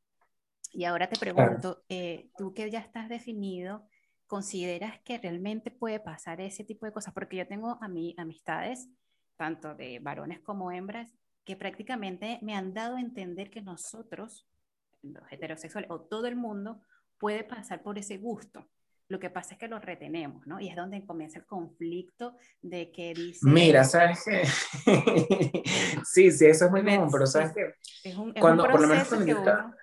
Y 0.73 0.85
ahora 0.85 1.09
te 1.09 1.19
pregunto, 1.19 1.83
eh, 1.89 2.31
tú 2.39 2.55
que 2.55 2.71
ya 2.71 2.79
estás 2.79 3.09
definido, 3.09 3.89
¿consideras 4.29 5.01
que 5.01 5.19
realmente 5.19 5.73
puede 5.73 5.99
pasar 5.99 6.41
ese 6.41 6.63
tipo 6.63 6.87
de 6.87 6.93
cosas? 6.93 7.13
Porque 7.13 7.39
yo 7.39 7.49
tengo 7.49 7.79
a 7.81 7.89
mí 7.89 8.15
amistades, 8.19 8.89
tanto 9.37 9.75
de 9.75 9.99
varones 9.99 10.41
como 10.41 10.71
hembras, 10.71 11.13
que 11.45 11.57
prácticamente 11.57 12.39
me 12.43 12.55
han 12.55 12.75
dado 12.75 12.97
a 12.97 13.01
entender 13.01 13.51
que 13.51 13.63
nosotros, 13.63 14.47
los 15.03 15.25
heterosexuales 15.33 15.91
o 15.91 16.03
todo 16.03 16.27
el 16.27 16.37
mundo, 16.37 16.83
puede 17.19 17.45
pasar 17.45 17.83
por 17.83 17.99
ese 17.99 18.19
gusto. 18.19 18.69
Lo 19.09 19.19
que 19.19 19.31
pasa 19.31 19.55
es 19.55 19.59
que 19.59 19.69
lo 19.69 19.79
retenemos, 19.79 20.47
¿no? 20.47 20.61
Y 20.61 20.69
es 20.69 20.77
donde 20.77 21.05
comienza 21.05 21.39
el 21.39 21.47
conflicto 21.47 22.37
de 22.61 22.93
que 22.93 23.15
dice... 23.15 23.41
Mira, 23.43 23.83
¿sabes 23.85 24.23
qué? 24.23 24.45
sí, 26.05 26.31
sí, 26.31 26.45
eso 26.45 26.67
es 26.67 26.71
muy 26.71 26.85
común, 26.85 27.09
pero 27.11 27.27
¿sabes 27.27 27.53
qué? 27.55 27.75
Es 28.05 28.17
un, 28.17 28.33
es 28.35 28.41
cuando, 28.41 28.65
un 28.65 28.71
por 28.71 28.83
lo 28.83 28.89
menos 28.89 29.09
cuando 29.09 29.75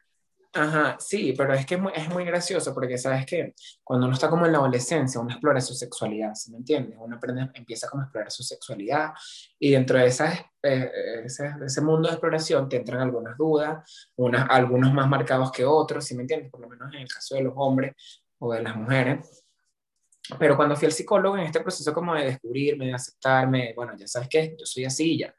Ajá, 0.57 0.95
sí, 1.01 1.33
pero 1.37 1.53
es 1.53 1.65
que 1.65 1.75
es 1.75 1.81
muy, 1.81 1.91
es 1.93 2.07
muy, 2.07 2.23
gracioso 2.23 2.73
porque 2.73 2.97
sabes 2.97 3.25
que 3.25 3.53
cuando 3.83 4.05
uno 4.05 4.13
está 4.13 4.29
como 4.29 4.45
en 4.45 4.53
la 4.53 4.59
adolescencia, 4.59 5.19
uno 5.19 5.31
explora 5.31 5.59
su 5.59 5.73
sexualidad, 5.73 6.33
¿sí 6.33 6.49
me 6.49 6.59
entiendes? 6.59 6.97
Uno 6.97 7.17
aprende, 7.17 7.49
empieza 7.55 7.89
como 7.89 8.03
a 8.03 8.05
explorar 8.05 8.31
su 8.31 8.41
sexualidad 8.41 9.11
y 9.59 9.71
dentro 9.71 9.97
de 9.97 10.05
esas, 10.05 10.39
eh, 10.63 10.89
ese, 11.25 11.51
ese, 11.65 11.81
mundo 11.81 12.07
de 12.07 12.13
exploración 12.13 12.69
te 12.69 12.77
entran 12.77 13.01
algunas 13.01 13.37
dudas, 13.37 14.09
unas, 14.15 14.47
algunos 14.49 14.93
más 14.93 15.09
marcados 15.09 15.51
que 15.51 15.65
otros, 15.65 16.05
¿sí 16.05 16.15
me 16.15 16.21
entiendes? 16.21 16.49
Por 16.49 16.61
lo 16.61 16.69
menos 16.69 16.93
en 16.93 17.01
el 17.01 17.07
caso 17.09 17.35
de 17.35 17.43
los 17.43 17.53
hombres 17.57 17.93
o 18.39 18.53
de 18.53 18.63
las 18.63 18.77
mujeres. 18.77 19.43
Pero 20.39 20.55
cuando 20.55 20.77
fui 20.77 20.85
al 20.85 20.93
psicólogo 20.93 21.37
en 21.37 21.43
este 21.43 21.59
proceso 21.59 21.93
como 21.93 22.15
de 22.15 22.27
descubrirme, 22.27 22.87
de 22.87 22.93
aceptarme, 22.93 23.73
bueno, 23.75 23.93
ya 23.97 24.07
sabes 24.07 24.29
que 24.29 24.55
yo 24.57 24.65
soy 24.65 24.85
así 24.85 25.17
ya 25.17 25.35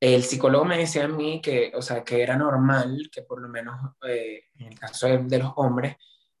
el 0.00 0.22
psicólogo 0.22 0.64
me 0.64 0.78
decía 0.78 1.04
a 1.04 1.08
mí 1.08 1.40
que, 1.40 1.72
o 1.74 1.82
sea, 1.82 2.04
que 2.04 2.22
era 2.22 2.36
normal 2.36 3.08
que 3.12 3.22
por 3.22 3.40
lo 3.40 3.48
menos 3.48 3.74
eh, 4.06 4.44
en 4.58 4.68
el 4.68 4.78
caso 4.78 5.08
de, 5.08 5.38
los 5.38 5.52
hombres 5.56 5.96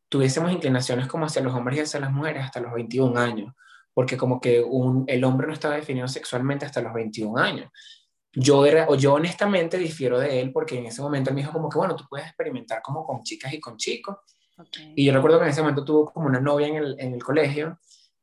tuviésemos 0.08 0.52
inclinaciones 0.52 1.08
como 1.08 1.26
hacia 1.26 1.42
los 1.42 1.54
hombres 1.54 1.78
y 1.78 1.82
hacia 1.82 2.00
las 2.00 2.12
mujeres 2.12 2.44
hasta 2.44 2.60
los 2.60 2.72
21 2.72 3.18
años, 3.18 3.52
porque 3.92 4.16
como 4.16 4.40
que 4.40 4.60
un, 4.60 5.04
el 5.08 5.24
hombre 5.24 5.46
no 5.46 5.52
estaba 5.52 5.74
definido 5.74 6.06
sexualmente 6.06 6.66
hasta 6.66 6.80
los 6.80 6.94
21 6.94 7.36
años. 7.38 7.70
Yo, 8.32 8.64
era, 8.64 8.86
o 8.88 8.94
yo 8.94 9.14
honestamente 9.14 9.76
difiero 9.76 10.20
de 10.20 10.40
él 10.40 10.52
porque 10.52 10.78
en 10.78 10.86
ese 10.86 11.02
momento 11.02 11.30
él 11.30 11.34
me 11.34 11.42
dijo 11.42 11.52
como 11.52 11.68
que, 11.68 11.78
bueno, 11.78 11.96
tú 11.96 12.04
puedes 12.08 12.26
experimentar 12.26 12.80
como 12.82 13.04
con 13.04 13.22
chicas 13.22 13.52
y 13.52 13.60
con 13.60 13.76
chicos. 13.76 14.18
Y 14.94 15.04
yo 15.04 15.12
recuerdo 15.12 15.38
que 15.38 15.44
en 15.44 15.50
ese 15.50 15.62
momento 15.62 15.84
tuvo 15.84 16.12
como 16.12 16.26
una 16.26 16.40
novia 16.40 16.68
en 16.68 16.76
el, 16.76 16.96
en 16.98 17.14
el 17.14 17.22
colegio 17.22 17.78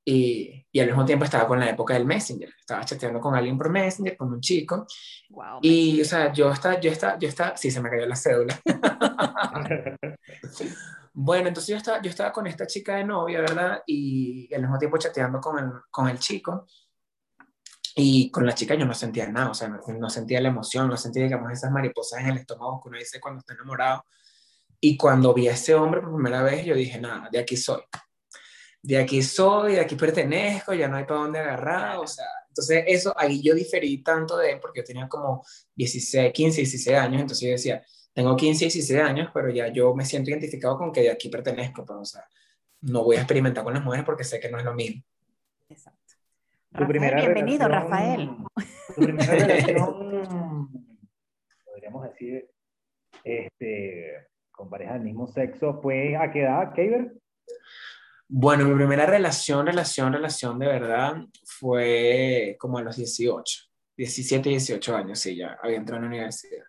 y, 0.08 0.68
y, 0.72 0.80
al 0.80 0.86
mismo 0.86 1.04
tiempo 1.04 1.26
estaba 1.26 1.48
con 1.48 1.60
la 1.60 1.68
época 1.68 1.96
del 1.96 2.06
Messenger. 2.06 2.54
Estaba 2.60 2.86
chateando 2.86 3.20
con 3.20 3.34
alguien 3.34 3.58
por 3.58 3.72
Messenger, 3.72 4.16
con 4.16 4.32
un 4.32 4.40
chico. 4.40 4.86
y, 5.64 6.00
o 6.00 6.06
sea, 6.06 6.32
yo 6.32 6.52
estaba, 6.52 6.80
yo 6.80 6.92
estaba, 6.92 7.18
yo 7.18 7.28
estaba, 7.28 7.58
sí, 7.58 7.72
se 7.72 7.82
me 7.82 7.90
cayó 7.90 8.06
la 8.06 8.16
cédula. 8.16 8.62
bueno, 11.14 11.48
entonces 11.48 11.72
yo 11.72 11.78
estaba, 11.78 12.02
yo 12.04 12.12
estaba 12.12 12.32
con 12.32 12.46
esta 12.46 12.68
chica 12.68 12.98
de 12.98 13.04
novia, 13.04 13.42
¿verdad? 13.42 13.82
Y, 13.88 14.54
al 14.54 14.62
mismo 14.62 14.78
tiempo 14.78 15.00
chateando 15.00 15.40
con 15.42 15.58
el, 15.58 15.72
con 15.90 16.08
el 16.08 16.20
chico. 16.20 16.68
Y 17.96 18.30
con 18.30 18.46
la 18.46 18.54
chica 18.54 18.76
yo 18.76 18.86
no 18.86 18.94
sentía 18.94 19.28
nada, 19.28 19.50
o 19.50 19.54
sea, 19.56 19.70
no, 19.70 19.80
no, 19.88 20.10
sentía 20.10 20.40
la 20.42 20.50
emoción, 20.50 20.88
no 20.88 20.98
sentía, 20.98 21.24
digamos, 21.24 21.52
esas 21.52 21.72
mariposas 21.72 22.20
en 22.20 22.28
el 22.28 22.38
estómago 22.38 22.82
que 22.84 22.90
uno 22.90 22.98
dice 23.00 23.20
cuando 23.20 23.40
está 23.40 23.54
enamorado. 23.54 24.06
Y 24.80 24.98
cuando 24.98 25.34
vi 25.34 25.48
a 25.48 25.54
ese 25.54 25.74
hombre 25.74 26.02
por 26.02 26.14
primera 26.14 26.44
vez, 26.44 26.64
yo 26.64 26.76
dije, 26.76 27.00
nada, 27.00 27.30
de 27.32 27.40
aquí 27.40 27.58
soy 27.58 27.82
de 28.86 29.00
aquí 29.00 29.24
soy, 29.24 29.74
de 29.74 29.80
aquí 29.80 29.96
pertenezco, 29.96 30.72
ya 30.76 30.88
no 30.88 30.98
hay 30.98 31.06
para 31.06 31.22
dónde 31.22 31.40
agarrar, 31.40 31.98
o 31.98 32.06
sea, 32.06 32.28
entonces 32.50 32.84
eso, 32.86 33.16
ahí 33.18 33.42
yo 33.42 33.56
diferí 33.56 34.04
tanto 34.04 34.38
de 34.38 34.52
él 34.52 34.60
porque 34.62 34.82
yo 34.82 34.84
tenía 34.84 35.08
como 35.08 35.44
16, 35.76 36.32
15, 36.32 36.62
16 36.62 36.96
años, 36.96 37.22
entonces 37.22 37.48
yo 37.48 37.52
decía, 37.52 37.84
tengo 38.14 38.36
15, 38.36 38.66
16 38.66 39.00
años, 39.02 39.32
pero 39.34 39.50
ya 39.50 39.70
yo 39.70 39.96
me 39.96 40.06
siento 40.06 40.30
identificado 40.30 40.78
con 40.78 40.92
que 40.92 41.02
de 41.02 41.10
aquí 41.10 41.30
pertenezco, 41.30 41.84
pero 41.84 42.02
o 42.02 42.06
sea, 42.06 42.26
no 42.82 43.04
voy 43.04 43.16
a 43.16 43.22
experimentar 43.22 43.64
con 43.64 43.74
las 43.74 43.84
mujeres 43.84 44.06
porque 44.06 44.24
sé 44.24 44.40
que 44.40 44.52
no 44.52 44.60
es 44.60 44.64
lo 44.64 44.76
mismo. 44.76 45.02
Exacto. 45.68 46.14
Tu 46.78 46.88
primera 46.88 47.18
bienvenido, 47.20 47.68
Rafael. 47.68 48.30
Tu 48.96 49.02
primera 49.02 49.34
relación, 49.34 50.70
podríamos 51.66 52.04
decir, 52.04 52.48
este, 53.24 54.28
con 54.52 54.70
parejas 54.70 54.94
del 54.94 55.04
mismo 55.06 55.26
sexo, 55.26 55.82
¿fue 55.82 56.16
a 56.16 56.32
qué 56.32 56.44
edad, 56.44 56.72
Keiber? 56.76 57.25
Bueno, 58.38 58.66
mi 58.66 58.76
primera 58.76 59.06
relación, 59.06 59.66
relación, 59.66 60.12
relación 60.12 60.60
de 60.60 60.68
verdad 60.68 61.16
fue 61.46 62.58
como 62.60 62.78
a 62.78 62.82
los 62.82 62.98
18, 62.98 63.64
17, 63.96 64.50
18 64.50 64.94
años, 64.94 65.20
sí, 65.20 65.38
ya 65.38 65.58
había 65.64 65.78
entrado 65.78 66.04
en 66.04 66.10
la 66.10 66.16
universidad. 66.16 66.66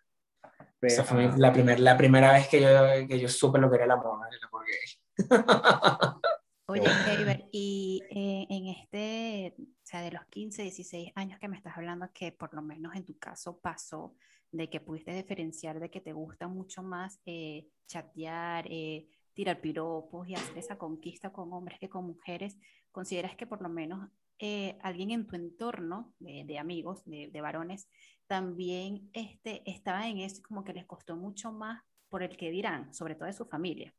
Esa 0.80 1.02
fue 1.02 1.28
la, 1.36 1.52
primer, 1.52 1.80
la 1.80 1.96
primera 1.96 2.34
vez 2.34 2.46
que 2.46 2.60
yo, 2.60 2.68
que 3.08 3.18
yo 3.18 3.28
supe 3.28 3.58
lo 3.58 3.68
que 3.68 3.74
era 3.74 3.86
el 3.86 3.90
amor, 3.90 4.20
el 4.30 4.38
amor 4.46 4.64
gay. 4.64 5.26
Oye, 6.68 6.84
y 7.50 8.00
eh, 8.10 8.46
en 8.48 8.68
este, 8.68 9.56
o 9.58 9.82
sea, 9.82 10.02
de 10.02 10.12
los 10.12 10.24
15, 10.26 10.62
16 10.62 11.10
años 11.16 11.40
que 11.40 11.48
me 11.48 11.56
estás 11.56 11.76
hablando, 11.76 12.08
que 12.14 12.30
por 12.30 12.54
lo 12.54 12.62
menos 12.62 12.94
en 12.94 13.04
tu 13.04 13.18
caso 13.18 13.58
pasó, 13.58 14.14
de 14.52 14.70
que 14.70 14.80
pudiste 14.80 15.12
diferenciar 15.12 15.80
de 15.80 15.90
que 15.90 16.00
te 16.00 16.12
gusta 16.12 16.46
mucho 16.46 16.84
más 16.84 17.20
eh, 17.26 17.66
chatear, 17.88 18.66
eh, 18.70 19.08
tirar 19.36 19.60
piropos 19.60 20.26
y 20.26 20.34
hacer 20.34 20.56
esa 20.56 20.78
conquista 20.78 21.30
con 21.30 21.52
hombres 21.52 21.78
que 21.78 21.90
con 21.90 22.06
mujeres, 22.06 22.56
¿consideras 22.90 23.36
que 23.36 23.46
por 23.46 23.60
lo 23.60 23.68
menos 23.68 24.08
eh, 24.38 24.78
alguien 24.82 25.10
en 25.10 25.26
tu 25.26 25.36
entorno 25.36 26.14
de, 26.18 26.58
amigos, 26.58 27.02
de, 27.04 27.40
varones, 27.42 27.86
también 28.26 29.10
este, 29.12 29.62
estaba 29.70 30.08
en 30.08 30.18
eso, 30.18 30.42
como 30.42 30.64
que 30.64 30.72
les 30.72 30.86
costó 30.86 31.16
mucho 31.16 31.52
más 31.52 31.82
por 32.08 32.22
el 32.22 32.34
que 32.36 32.50
dirán, 32.50 32.94
sobre 32.94 33.14
todo 33.14 33.26
de 33.26 33.34
su 33.34 33.44
familia? 33.44 33.94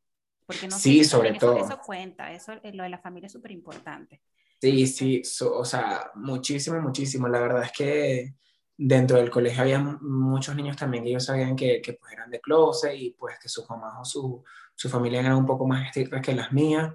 Porque 0.48 0.68
no 0.68 0.76
sí, 0.76 1.04
sobre 1.04 1.36
todo. 1.36 1.58
Eso, 1.58 1.80
cuenta, 1.86 2.34
eso, 2.34 2.54
eh, 2.64 2.74
lo 2.74 2.82
de 2.82 2.90
la 2.90 3.00
familia 3.00 3.28
es 3.28 3.34
súper 3.34 3.52
importante. 3.52 4.24
Sí, 4.60 4.88
sí, 4.88 5.22
o 5.52 5.64
sea, 5.64 6.10
muchísimo, 6.16 6.82
muchísimo. 6.82 7.28
La 7.28 7.40
verdad 7.40 7.62
es 7.62 7.72
que 7.72 8.34
dentro 8.76 9.18
del 9.18 9.30
colegio 9.30 9.62
había 9.62 9.80
muchos 9.80 10.56
niños 10.56 10.78
también 10.78 11.04
que 11.04 11.12
ellos 11.12 11.26
sabían 11.26 11.56
que, 11.56 11.80
que 11.80 11.94
pues 11.94 12.14
eran 12.14 12.32
de 12.32 12.42
closet 12.42 12.96
y 12.96 13.12
pues 13.12 13.38
que 13.40 13.50
sus 13.50 13.70
mamás 13.70 13.96
o 14.00 14.06
su, 14.06 14.44
su 14.78 14.90
familia 14.90 15.22
eran 15.22 15.34
un 15.34 15.46
poco 15.46 15.66
más 15.66 15.88
estrictas 15.88 16.22
que 16.22 16.36
las 16.36 16.52
mías 16.54 16.94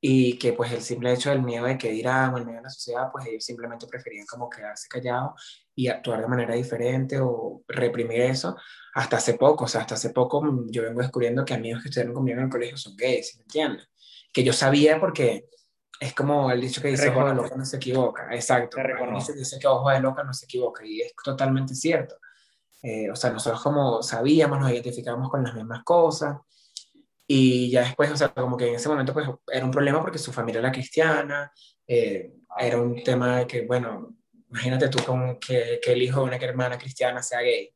y 0.00 0.38
que 0.38 0.52
pues 0.52 0.70
el 0.70 0.82
simple 0.82 1.12
hecho 1.12 1.30
del 1.30 1.42
miedo 1.42 1.66
de 1.66 1.76
que 1.76 1.90
dirán 1.90 2.32
o 2.32 2.38
el 2.38 2.44
miedo 2.44 2.58
de 2.58 2.62
la 2.62 2.70
sociedad, 2.70 3.08
pues 3.10 3.26
ellos 3.26 3.44
simplemente 3.44 3.88
preferían 3.88 4.24
como 4.24 4.48
quedarse 4.48 4.86
callados 4.88 5.66
y 5.74 5.88
actuar 5.88 6.20
de 6.20 6.28
manera 6.28 6.54
diferente 6.54 7.18
o 7.20 7.64
reprimir 7.66 8.20
eso. 8.20 8.56
Hasta 8.94 9.16
hace 9.16 9.34
poco, 9.34 9.64
o 9.64 9.68
sea, 9.68 9.80
hasta 9.80 9.96
hace 9.96 10.10
poco 10.10 10.40
yo 10.70 10.82
vengo 10.82 11.00
descubriendo 11.00 11.44
que 11.44 11.54
amigos 11.54 11.82
que 11.82 11.88
estuvieron 11.88 12.14
conmigo 12.14 12.38
en 12.38 12.44
el 12.44 12.50
colegio 12.50 12.76
son 12.76 12.96
gays, 12.96 13.34
¿me 13.36 13.42
entiendes? 13.42 13.88
Que 14.32 14.44
yo 14.44 14.52
sabía 14.52 15.00
porque 15.00 15.48
es 15.98 16.14
como 16.14 16.52
el 16.52 16.60
dicho 16.60 16.80
que 16.80 16.88
dice 16.88 17.08
ojo 17.08 17.26
de 17.26 17.34
loca 17.34 17.56
no 17.56 17.64
se 17.64 17.78
equivoca, 17.78 18.32
exacto. 18.32 18.78
Dice, 19.16 19.32
dice 19.32 19.58
que 19.58 19.66
ojo 19.66 19.90
de 19.90 19.98
loca 19.98 20.22
no 20.22 20.32
se 20.32 20.44
equivoca 20.44 20.86
y 20.86 21.00
es 21.00 21.12
totalmente 21.24 21.74
cierto. 21.74 22.14
Eh, 22.80 23.10
o 23.10 23.16
sea, 23.16 23.30
nosotros 23.30 23.60
como 23.60 24.00
sabíamos, 24.04 24.60
nos 24.60 24.70
identificábamos 24.70 25.28
con 25.28 25.42
las 25.42 25.52
mismas 25.54 25.82
cosas 25.82 26.36
y 27.30 27.70
ya 27.70 27.82
después, 27.82 28.10
o 28.10 28.16
sea, 28.16 28.30
como 28.30 28.56
que 28.56 28.68
en 28.68 28.76
ese 28.76 28.88
momento 28.88 29.12
pues 29.12 29.28
era 29.52 29.64
un 29.64 29.70
problema 29.70 30.00
porque 30.00 30.16
su 30.16 30.32
familia 30.32 30.60
era 30.60 30.72
cristiana, 30.72 31.52
eh, 31.86 32.32
era 32.58 32.80
un 32.80 33.02
tema 33.04 33.46
que, 33.46 33.66
bueno, 33.66 34.16
imagínate 34.48 34.88
tú 34.88 35.04
con 35.04 35.38
que, 35.38 35.78
que 35.82 35.92
el 35.92 36.00
hijo 36.00 36.20
de 36.20 36.26
una 36.26 36.36
hermana 36.36 36.78
cristiana 36.78 37.22
sea 37.22 37.42
gay. 37.42 37.70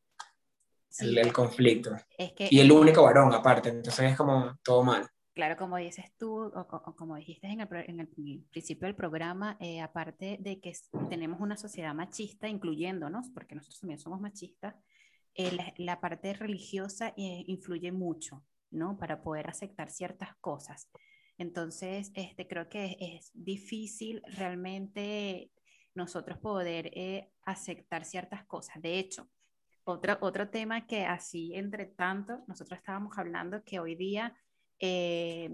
El, 0.98 1.32
conflicto. 1.32 1.90
y 2.18 2.60
el 2.60 2.70
único 2.70 3.02
varón 3.02 3.32
aparte, 3.32 3.70
entonces 3.70 4.10
es 4.10 4.16
como 4.16 4.58
todo 4.62 4.82
mal. 4.82 5.08
Claro, 5.34 5.56
como 5.56 5.78
dices 5.78 6.04
tú, 6.18 6.52
o, 6.54 6.94
como 6.94 7.16
dijiste 7.16 7.46
en 7.46 7.60
el, 7.60 7.68
en 7.72 8.00
el, 8.00 8.08
principio 8.50 8.86
del 8.86 8.94
programa, 8.94 9.56
eh, 9.58 9.80
aparte 9.80 10.36
de 10.40 10.60
que 10.60 10.74
tenemos 11.08 11.40
una 11.40 11.56
sociedad 11.56 11.94
machista, 11.94 12.46
incluyéndonos, 12.46 13.30
porque 13.30 13.54
nosotros 13.54 13.80
también 13.80 13.98
somos 13.98 14.20
machistas, 14.20 14.74
eh, 15.34 15.52
la, 15.52 15.72
la, 15.78 16.00
parte 16.00 16.34
religiosa 16.34 17.14
influye 17.16 17.90
mucho. 17.90 18.44
¿No? 18.72 18.98
Para 18.98 19.22
poder 19.22 19.48
aceptar 19.48 19.90
ciertas 19.90 20.34
cosas. 20.40 20.90
Entonces, 21.38 22.10
este, 22.14 22.46
creo 22.46 22.68
que 22.68 22.96
es, 22.98 23.30
difícil 23.34 24.22
realmente 24.26 25.50
nosotros 25.94 26.38
poder 26.38 26.90
eh, 26.94 27.30
aceptar 27.44 28.04
ciertas 28.04 28.44
cosas. 28.46 28.80
De 28.80 28.98
hecho, 28.98 29.28
otro, 29.84 30.16
otro 30.20 30.48
tema 30.48 30.86
que 30.86 31.04
así, 31.04 31.54
entre 31.54 31.86
tanto, 31.86 32.44
nosotros 32.46 32.78
estábamos 32.78 33.18
hablando 33.18 33.64
que 33.64 33.80
hoy 33.80 33.94
día 33.94 34.36
eh, 34.78 35.50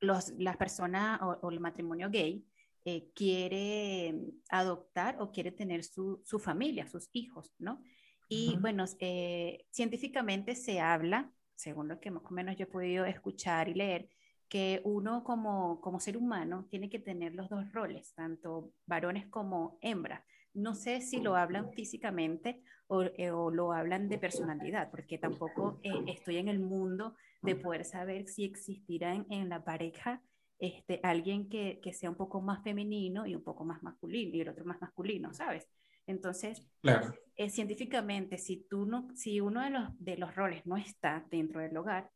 los, 0.00 0.30
las 0.38 0.56
personas 0.56 1.20
o, 1.22 1.50
el 1.50 1.60
matrimonio 1.60 2.10
gay 2.10 2.44
eh, 2.84 3.10
quiere 3.14 4.14
adoptar 4.48 5.16
o 5.20 5.32
quiere 5.32 5.50
tener 5.50 5.82
su, 5.82 6.22
su 6.24 6.38
familia, 6.38 6.86
sus 6.86 7.08
hijos, 7.12 7.52
¿no? 7.58 7.82
Y 8.28 8.56
bueno, 8.58 8.84
eh, 8.98 9.66
científicamente 9.70 10.54
se 10.56 10.80
habla, 10.80 11.32
según 11.56 11.88
lo 11.88 11.98
que 12.00 12.10
más 12.10 12.22
o 12.24 12.30
menos 12.30 12.56
yo 12.56 12.64
he 12.64 12.68
podido 12.68 13.04
escuchar 13.04 13.68
y 13.68 13.74
leer, 13.74 14.08
que 14.48 14.80
uno 14.84 15.24
como, 15.24 15.80
como 15.80 15.98
ser 15.98 16.16
humano 16.16 16.66
tiene 16.70 16.88
que 16.88 16.98
tener 16.98 17.34
los 17.34 17.48
dos 17.48 17.72
roles, 17.72 18.14
tanto 18.14 18.72
varones 18.86 19.26
como 19.26 19.78
hembras. 19.80 20.22
No 20.54 20.74
sé 20.74 21.00
si 21.00 21.20
lo 21.20 21.36
hablan 21.36 21.72
físicamente 21.72 22.62
o, 22.86 23.02
eh, 23.02 23.30
o 23.30 23.50
lo 23.50 23.72
hablan 23.72 24.08
de 24.08 24.18
personalidad, 24.18 24.90
porque 24.90 25.18
tampoco 25.18 25.80
eh, 25.82 25.92
estoy 26.06 26.38
en 26.38 26.48
el 26.48 26.60
mundo 26.60 27.14
de 27.42 27.56
poder 27.56 27.84
saber 27.84 28.28
si 28.28 28.44
existirá 28.44 29.14
en, 29.14 29.26
en 29.30 29.48
la 29.48 29.64
pareja 29.64 30.22
este, 30.58 31.00
alguien 31.02 31.48
que, 31.48 31.80
que, 31.82 31.92
sea 31.92 32.08
un 32.08 32.16
poco 32.16 32.40
más 32.40 32.62
femenino 32.62 33.26
y 33.26 33.34
un 33.34 33.42
poco 33.42 33.64
más 33.64 33.82
masculino 33.82 34.36
y 34.36 34.40
el 34.40 34.48
otro 34.48 34.64
más 34.64 34.80
masculino, 34.80 35.34
¿sabes? 35.34 35.68
Entonces, 36.06 36.66
claro. 36.80 37.14
Eh, 37.36 37.50
científicamente, 37.50 38.38
si, 38.38 38.66
tú 38.68 38.86
no, 38.86 39.08
si 39.14 39.40
uno 39.40 39.62
de 39.62 39.70
los, 39.70 39.90
de 39.98 40.16
los 40.16 40.34
roles 40.34 40.64
no 40.64 40.76
está 40.76 41.26
dentro 41.30 41.60
del 41.60 41.76
hogar, 41.76 42.10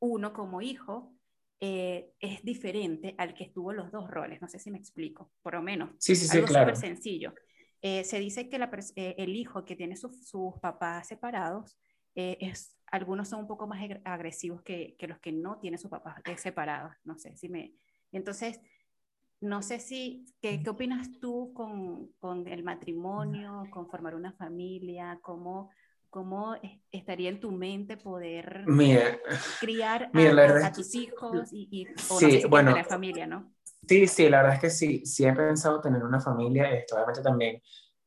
uno 0.00 0.32
como 0.32 0.62
hijo 0.62 1.14
eh, 1.60 2.10
es 2.18 2.42
diferente 2.42 3.14
al 3.18 3.34
que 3.34 3.44
estuvo 3.44 3.72
los 3.72 3.92
dos 3.92 4.10
roles. 4.10 4.40
No 4.42 4.48
sé 4.48 4.58
si 4.58 4.70
me 4.70 4.78
explico, 4.78 5.32
por 5.42 5.54
lo 5.54 5.62
menos. 5.62 5.90
Sí, 5.98 6.16
sí, 6.16 6.26
sí, 6.26 6.36
algo 6.36 6.48
claro. 6.48 6.74
súper 6.74 6.88
sencillo. 6.88 7.34
Eh, 7.82 8.02
se 8.02 8.18
dice 8.18 8.48
que 8.48 8.58
la, 8.58 8.70
el 8.96 9.36
hijo 9.36 9.64
que 9.64 9.76
tiene 9.76 9.96
sus 9.96 10.58
papás 10.60 11.06
separados, 11.06 11.78
es, 12.16 12.76
algunos 12.86 13.28
son 13.28 13.40
un 13.40 13.46
poco 13.48 13.66
más 13.66 13.82
agresivos 14.04 14.62
que, 14.62 14.94
que 14.98 15.08
los 15.08 15.18
que 15.18 15.32
no 15.32 15.58
tienen 15.58 15.78
sus 15.78 15.90
papás 15.90 16.22
separados. 16.36 16.94
No 17.04 17.18
sé 17.18 17.36
si 17.36 17.48
me... 17.48 17.74
Entonces, 18.12 18.60
no 19.44 19.62
sé 19.62 19.78
si, 19.78 20.26
¿qué, 20.40 20.62
qué 20.62 20.70
opinas 20.70 21.08
tú 21.20 21.52
con, 21.54 22.08
con, 22.18 22.48
el 22.48 22.64
matrimonio, 22.64 23.64
con 23.70 23.88
formar 23.88 24.14
una 24.14 24.32
familia? 24.32 25.18
¿Cómo, 25.22 25.70
cómo 26.10 26.56
estaría 26.90 27.28
en 27.28 27.40
tu 27.40 27.52
mente 27.52 27.96
poder 27.96 28.64
criar 29.60 30.10
a, 30.12 30.72
tus 30.72 30.94
hijos 30.94 31.52
y, 31.52 31.68
y 31.70 31.86
o 32.08 32.18
sí, 32.18 32.40
no 32.42 32.48
bueno, 32.48 32.70
tener 32.72 32.86
familia, 32.86 33.26
¿no? 33.26 33.52
Sí, 33.86 34.06
sí, 34.06 34.28
la 34.30 34.38
verdad 34.38 34.54
es 34.54 34.60
que 34.60 34.70
sí, 34.70 35.04
sí 35.04 35.26
he 35.26 35.32
pensado 35.32 35.80
tener 35.80 36.02
una 36.02 36.20
familia, 36.20 36.70
esto 36.70 36.96
obviamente 36.96 37.20
también 37.20 37.60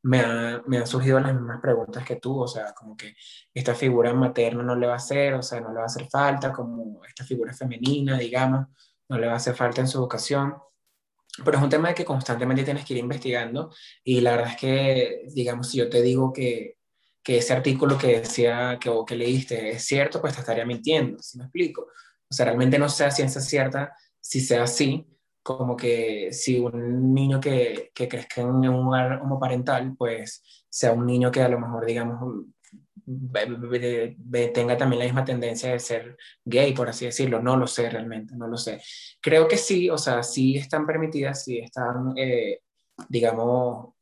me, 0.03 0.19
ha, 0.21 0.63
me, 0.65 0.77
han 0.77 0.87
surgido 0.87 1.19
las 1.19 1.33
mismas 1.33 1.59
preguntas 1.61 2.03
que 2.03 2.15
tú, 2.15 2.39
o 2.39 2.47
sea, 2.47 2.73
como 2.73 2.95
que 2.95 3.13
esta 3.53 3.75
figura 3.75 4.13
materna 4.13 4.63
no 4.63 4.75
le 4.75 4.87
va 4.87 4.93
a 4.93 4.97
hacer, 4.97 5.33
o 5.33 5.43
sea, 5.43 5.61
no 5.61 5.69
le 5.69 5.75
va 5.75 5.83
a 5.83 5.85
hacer 5.87 6.07
falta, 6.09 6.51
como 6.51 7.03
esta 7.05 7.23
figura 7.23 7.53
femenina, 7.53 8.17
digamos, 8.17 8.67
no 9.09 9.17
le 9.17 9.27
va 9.27 9.33
a 9.33 9.37
hacer 9.37 9.55
falta 9.55 9.81
en 9.81 9.87
su 9.87 9.97
educación. 9.97 10.55
Pero 11.43 11.57
es 11.57 11.63
un 11.63 11.69
tema 11.69 11.89
de 11.89 11.95
que 11.95 12.05
constantemente 12.05 12.63
tienes 12.63 12.85
que 12.85 12.93
ir 12.93 12.99
investigando 12.99 13.71
y 14.03 14.21
la 14.21 14.31
verdad 14.31 14.51
es 14.51 14.57
que, 14.57 15.21
digamos, 15.33 15.69
si 15.69 15.77
yo 15.77 15.89
te 15.89 16.01
digo 16.01 16.33
que, 16.33 16.77
que 17.23 17.37
ese 17.37 17.53
artículo 17.53 17.97
que 17.97 18.19
decía 18.19 18.77
que, 18.79 18.89
o 18.89 19.05
que 19.05 19.15
leíste 19.15 19.69
es 19.71 19.85
cierto, 19.85 20.21
pues 20.21 20.33
te 20.33 20.41
estaría 20.41 20.65
mintiendo, 20.65 21.21
si 21.21 21.37
me 21.37 21.43
explico? 21.45 21.87
O 22.29 22.33
sea, 22.33 22.45
realmente 22.45 22.79
no 22.79 22.89
sea 22.89 23.11
ciencia 23.11 23.41
cierta 23.41 23.93
si 24.19 24.41
sea 24.41 24.63
así, 24.63 25.07
como 25.43 25.77
que 25.77 26.33
si 26.33 26.59
un 26.59 27.13
niño 27.13 27.39
que, 27.39 27.91
que 27.93 28.07
crezca 28.09 28.41
en 28.41 28.49
un 28.49 28.87
hogar 28.87 29.21
homoparental, 29.21 29.95
pues 29.97 30.43
sea 30.69 30.91
un 30.91 31.05
niño 31.05 31.31
que 31.31 31.41
a 31.41 31.47
lo 31.47 31.59
mejor, 31.59 31.85
digamos, 31.85 32.45
tenga 34.53 34.77
también 34.77 34.99
la 34.99 35.05
misma 35.05 35.23
tendencia 35.23 35.71
de 35.71 35.79
ser 35.79 36.17
gay, 36.43 36.73
por 36.73 36.89
así 36.89 37.05
decirlo. 37.05 37.41
No 37.41 37.55
lo 37.55 37.67
sé 37.67 37.89
realmente, 37.89 38.35
no 38.35 38.47
lo 38.47 38.57
sé. 38.57 38.81
Creo 39.21 39.47
que 39.47 39.57
sí, 39.57 39.89
o 39.89 39.97
sea, 39.97 40.23
sí 40.23 40.57
están 40.57 40.85
permitidas, 40.85 41.43
sí 41.43 41.59
están, 41.59 42.13
eh, 42.17 42.61
digamos, 43.07 43.93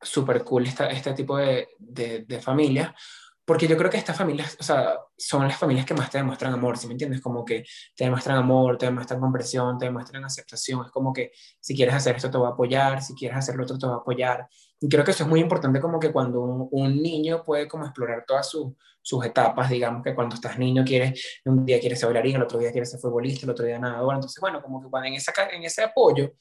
súper 0.00 0.44
cool 0.44 0.66
este 0.66 1.12
tipo 1.14 1.36
de, 1.36 1.68
de, 1.78 2.24
de 2.24 2.40
familias, 2.40 2.92
porque 3.48 3.66
yo 3.66 3.78
creo 3.78 3.90
que 3.90 3.96
estas 3.96 4.14
familias, 4.14 4.58
o 4.60 4.62
sea, 4.62 4.98
son 5.16 5.48
las 5.48 5.56
familias 5.56 5.86
que 5.86 5.94
más 5.94 6.10
te 6.10 6.18
demuestran 6.18 6.52
amor, 6.52 6.76
¿sí 6.76 6.86
me 6.86 6.92
entiendes? 6.92 7.22
Como 7.22 7.46
que 7.46 7.64
te 7.96 8.04
demuestran 8.04 8.36
amor, 8.36 8.76
te 8.76 8.84
demuestran 8.84 9.20
comprensión, 9.20 9.78
te 9.78 9.86
demuestran 9.86 10.22
aceptación. 10.22 10.84
Es 10.84 10.90
como 10.90 11.14
que 11.14 11.32
si 11.58 11.74
quieres 11.74 11.94
hacer 11.94 12.16
esto 12.16 12.30
te 12.30 12.36
voy 12.36 12.48
a 12.48 12.50
apoyar, 12.50 13.02
si 13.02 13.14
quieres 13.14 13.38
hacer 13.38 13.56
lo 13.56 13.62
otro 13.64 13.78
te 13.78 13.86
voy 13.86 13.94
a 13.94 13.98
apoyar. 14.00 14.46
Y 14.78 14.88
creo 14.90 15.02
que 15.02 15.12
eso 15.12 15.24
es 15.24 15.30
muy 15.30 15.40
importante 15.40 15.80
como 15.80 15.98
que 15.98 16.12
cuando 16.12 16.42
un, 16.42 16.68
un 16.70 17.02
niño 17.02 17.42
puede 17.42 17.66
como 17.66 17.86
explorar 17.86 18.24
todas 18.26 18.50
sus 18.50 18.74
sus 19.00 19.24
etapas, 19.24 19.70
digamos 19.70 20.02
que 20.04 20.14
cuando 20.14 20.34
estás 20.34 20.58
niño 20.58 20.84
quieres, 20.84 21.40
un 21.46 21.64
día 21.64 21.80
quieres 21.80 21.98
ser 21.98 22.08
bailarín, 22.08 22.36
el 22.36 22.42
otro 22.42 22.58
día 22.58 22.70
quieres 22.70 22.90
ser 22.90 23.00
futbolista, 23.00 23.46
el 23.46 23.50
otro 23.50 23.64
día 23.64 23.78
nadador. 23.78 24.16
Entonces, 24.16 24.38
bueno, 24.38 24.60
como 24.60 24.82
que 24.82 24.88
cuando 24.90 25.08
en, 25.08 25.14
esa, 25.14 25.32
en 25.50 25.62
ese 25.64 25.82
apoyo, 25.82 26.34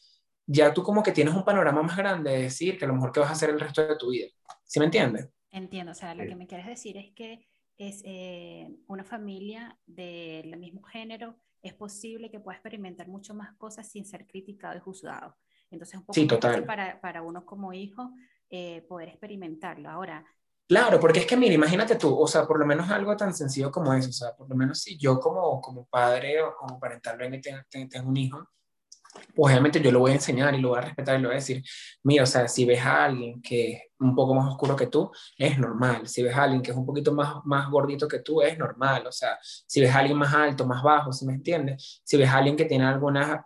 ya 0.45 0.73
tú 0.73 0.83
como 0.83 1.01
que 1.01 1.13
tienes 1.13 1.33
un 1.33 1.45
panorama 1.45 1.81
más 1.81 1.95
grande 1.95 2.31
de 2.31 2.41
decir 2.41 2.77
que 2.77 2.83
a 2.83 2.89
lo 2.89 2.95
mejor 2.95 3.13
que 3.13 3.21
vas 3.21 3.29
a 3.29 3.33
hacer 3.33 3.51
el 3.51 3.59
resto 3.61 3.87
de 3.87 3.95
tu 3.95 4.09
vida. 4.09 4.27
¿Sí 4.65 4.79
me 4.79 4.85
entiendes? 4.85 5.29
Entiendo, 5.57 5.91
o 5.91 5.95
sea, 5.95 6.13
lo 6.13 6.23
que 6.25 6.35
me 6.35 6.45
quieres 6.45 6.67
decir 6.67 6.97
es 6.97 7.11
que 7.13 7.47
es 7.77 8.01
eh, 8.05 8.69
una 8.87 9.03
familia 9.03 9.77
del 9.87 10.55
mismo 10.57 10.83
género, 10.83 11.35
es 11.63 11.73
posible 11.73 12.29
que 12.29 12.39
pueda 12.39 12.55
experimentar 12.55 13.07
mucho 13.07 13.33
más 13.33 13.55
cosas 13.55 13.87
sin 13.89 14.05
ser 14.05 14.27
criticado 14.27 14.77
y 14.77 14.79
juzgado. 14.79 15.35
Entonces, 15.71 15.97
un 15.97 16.01
poco 16.01 16.13
sí, 16.13 16.27
total. 16.27 16.63
Para, 16.65 17.01
para, 17.01 17.23
uno 17.23 17.43
como 17.43 17.73
hijo 17.73 18.11
eh, 18.49 18.85
poder 18.87 19.09
experimentarlo. 19.09 19.89
Ahora. 19.89 20.23
Claro, 20.67 20.99
porque 20.99 21.21
es 21.21 21.25
que, 21.25 21.35
mira, 21.35 21.55
imagínate 21.55 21.95
tú, 21.95 22.15
o 22.15 22.27
sea, 22.27 22.45
por 22.45 22.59
lo 22.59 22.65
menos 22.65 22.89
algo 22.91 23.17
tan 23.17 23.33
sencillo 23.33 23.71
como 23.71 23.93
eso, 23.93 24.09
o 24.09 24.13
sea, 24.13 24.35
por 24.35 24.47
lo 24.47 24.55
menos 24.55 24.79
si 24.79 24.95
yo 24.97 25.19
como, 25.19 25.59
como 25.59 25.85
padre 25.87 26.41
o 26.41 26.55
como 26.55 26.79
parental 26.79 27.17
tengo, 27.41 27.89
tengo 27.89 28.09
un 28.09 28.17
hijo, 28.17 28.49
pues 29.35 29.51
obviamente 29.51 29.81
yo 29.81 29.91
lo 29.91 29.99
voy 29.99 30.11
a 30.11 30.15
enseñar 30.15 30.55
y 30.55 30.59
lo 30.59 30.69
voy 30.69 30.79
a 30.79 30.81
respetar 30.81 31.19
y 31.19 31.21
lo 31.21 31.29
voy 31.29 31.35
a 31.35 31.39
decir, 31.39 31.63
mira, 32.03 32.23
o 32.23 32.25
sea, 32.25 32.47
si 32.47 32.65
ves 32.65 32.81
a 32.81 33.05
alguien 33.05 33.41
que 33.41 33.73
es 33.73 33.81
un 33.99 34.15
poco 34.15 34.33
más 34.33 34.51
oscuro 34.51 34.75
que 34.75 34.87
tú, 34.87 35.11
es 35.37 35.57
normal. 35.57 36.07
Si 36.07 36.23
ves 36.23 36.35
a 36.35 36.43
alguien 36.43 36.61
que 36.61 36.71
es 36.71 36.77
un 36.77 36.85
poquito 36.85 37.13
más, 37.13 37.35
más 37.45 37.69
gordito 37.69 38.07
que 38.07 38.19
tú, 38.19 38.41
es 38.41 38.57
normal. 38.57 39.05
O 39.07 39.11
sea, 39.11 39.37
si 39.41 39.81
ves 39.81 39.93
a 39.93 39.99
alguien 39.99 40.17
más 40.17 40.33
alto, 40.33 40.65
más 40.65 40.83
bajo, 40.83 41.11
si 41.11 41.25
me 41.25 41.33
entiendes? 41.33 42.01
Si 42.03 42.17
ves 42.17 42.29
a 42.29 42.37
alguien 42.37 42.55
que 42.55 42.65
tiene 42.65 42.85
algunas, 42.85 43.41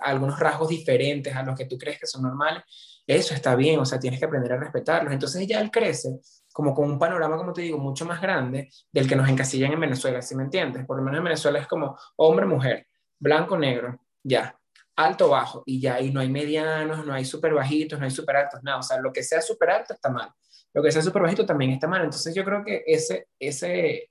algunos 0.00 0.38
rasgos 0.38 0.68
diferentes 0.68 1.34
a 1.34 1.42
los 1.42 1.56
que 1.56 1.66
tú 1.66 1.78
crees 1.78 1.98
que 1.98 2.06
son 2.06 2.22
normales, 2.22 2.62
eso 3.06 3.34
está 3.34 3.54
bien, 3.54 3.78
o 3.80 3.84
sea, 3.84 3.98
tienes 3.98 4.18
que 4.18 4.26
aprender 4.26 4.52
a 4.52 4.56
respetarlos. 4.56 5.12
Entonces 5.12 5.46
ya 5.46 5.60
él 5.60 5.70
crece 5.70 6.20
como 6.52 6.72
con 6.72 6.90
un 6.90 6.98
panorama, 6.98 7.36
como 7.36 7.52
te 7.52 7.62
digo, 7.62 7.78
mucho 7.78 8.06
más 8.06 8.20
grande 8.20 8.70
del 8.92 9.08
que 9.08 9.16
nos 9.16 9.28
encasillan 9.28 9.72
en 9.72 9.80
Venezuela, 9.80 10.22
si 10.22 10.36
me 10.36 10.44
entiendes? 10.44 10.86
Por 10.86 10.96
lo 10.96 11.02
menos 11.02 11.18
en 11.18 11.24
Venezuela 11.24 11.58
es 11.58 11.66
como 11.66 11.98
hombre, 12.16 12.46
mujer, 12.46 12.86
blanco, 13.18 13.58
negro, 13.58 13.98
ya, 14.22 14.56
alto, 14.96 15.28
bajo, 15.28 15.62
y 15.66 15.80
ya 15.80 15.96
ahí 15.96 16.12
no 16.12 16.20
hay 16.20 16.28
medianos, 16.28 17.04
no 17.04 17.12
hay 17.12 17.24
súper 17.24 17.54
bajitos, 17.54 17.98
no 17.98 18.04
hay 18.04 18.10
súper 18.10 18.36
altos, 18.36 18.62
nada, 18.62 18.78
o 18.78 18.82
sea, 18.82 18.98
lo 19.00 19.12
que 19.12 19.22
sea 19.22 19.40
súper 19.40 19.70
alto 19.70 19.94
está 19.94 20.08
mal, 20.08 20.30
lo 20.72 20.82
que 20.82 20.92
sea 20.92 21.02
súper 21.02 21.22
bajito 21.22 21.44
también 21.44 21.72
está 21.72 21.88
mal, 21.88 22.04
entonces 22.04 22.34
yo 22.34 22.44
creo 22.44 22.64
que 22.64 22.82
ese, 22.86 23.28
ese 23.38 24.10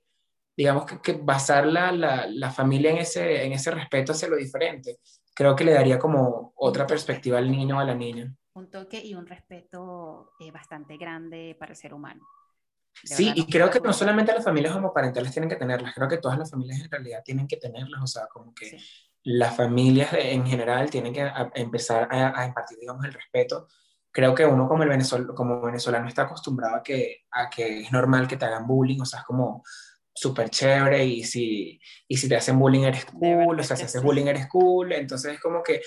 digamos 0.56 0.86
que, 0.86 1.00
que 1.00 1.12
basar 1.14 1.66
la, 1.66 1.90
la, 1.90 2.26
la, 2.26 2.50
familia 2.50 2.90
en 2.90 2.98
ese, 2.98 3.44
en 3.44 3.52
ese 3.52 3.70
respeto 3.70 4.12
hacia 4.12 4.28
lo 4.28 4.36
diferente, 4.36 4.98
creo 5.34 5.56
que 5.56 5.64
le 5.64 5.72
daría 5.72 5.98
como 5.98 6.52
otra 6.56 6.86
perspectiva 6.86 7.38
al 7.38 7.50
niño 7.50 7.76
o 7.76 7.80
a 7.80 7.84
la 7.84 7.94
niña. 7.94 8.32
Un 8.54 8.70
toque 8.70 9.04
y 9.04 9.14
un 9.14 9.26
respeto 9.26 10.32
eh, 10.38 10.52
bastante 10.52 10.96
grande 10.96 11.56
para 11.58 11.72
el 11.72 11.76
ser 11.76 11.92
humano. 11.92 12.24
sí, 13.02 13.32
y 13.34 13.46
creo 13.46 13.68
que 13.68 13.80
no 13.80 13.92
solamente 13.92 14.32
las 14.32 14.44
familias 14.44 14.76
homoparentales 14.76 15.32
tienen 15.32 15.48
que 15.48 15.56
tenerlas, 15.56 15.92
creo 15.92 16.08
que 16.08 16.18
todas 16.18 16.38
las 16.38 16.50
familias 16.50 16.80
en 16.80 16.90
realidad 16.90 17.22
tienen 17.24 17.48
que 17.48 17.56
tenerlas, 17.56 18.00
o 18.00 18.06
sea, 18.06 18.26
como 18.28 18.54
que 18.54 18.78
sí 18.78 19.10
las 19.24 19.56
familias 19.56 20.12
en 20.12 20.46
general 20.46 20.90
tienen 20.90 21.12
que 21.12 21.28
empezar 21.54 22.08
a, 22.10 22.46
impartir, 22.46 22.78
digamos, 22.78 23.04
el 23.04 23.12
respeto. 23.14 23.68
Creo 24.10 24.34
que 24.34 24.44
uno 24.44 24.68
como, 24.68 24.82
el 24.82 24.88
venezol 24.88 25.34
como 25.34 25.62
venezolano 25.62 26.06
está 26.06 26.22
acostumbrado 26.22 26.76
a 26.76 26.82
que, 26.82 27.24
a 27.30 27.48
que 27.48 27.80
es 27.80 27.90
normal 27.90 28.28
que 28.28 28.36
te 28.36 28.44
hagan 28.44 28.66
bullying, 28.66 29.00
o 29.00 29.06
sea, 29.06 29.20
es 29.20 29.24
como 29.24 29.64
súper 30.14 30.50
chévere 30.50 31.04
y 31.04 31.24
si, 31.24 31.80
y 32.06 32.16
si 32.16 32.28
te 32.28 32.36
hacen 32.36 32.58
bullying 32.58 32.82
eres 32.82 33.06
cool, 33.06 33.58
o 33.58 33.62
sea, 33.64 33.76
si 33.76 33.84
haces 33.84 34.02
bullying 34.02 34.26
eres 34.26 34.46
cool, 34.46 34.92
entonces 34.92 35.32
es 35.34 35.40
como 35.40 35.62
que, 35.62 35.80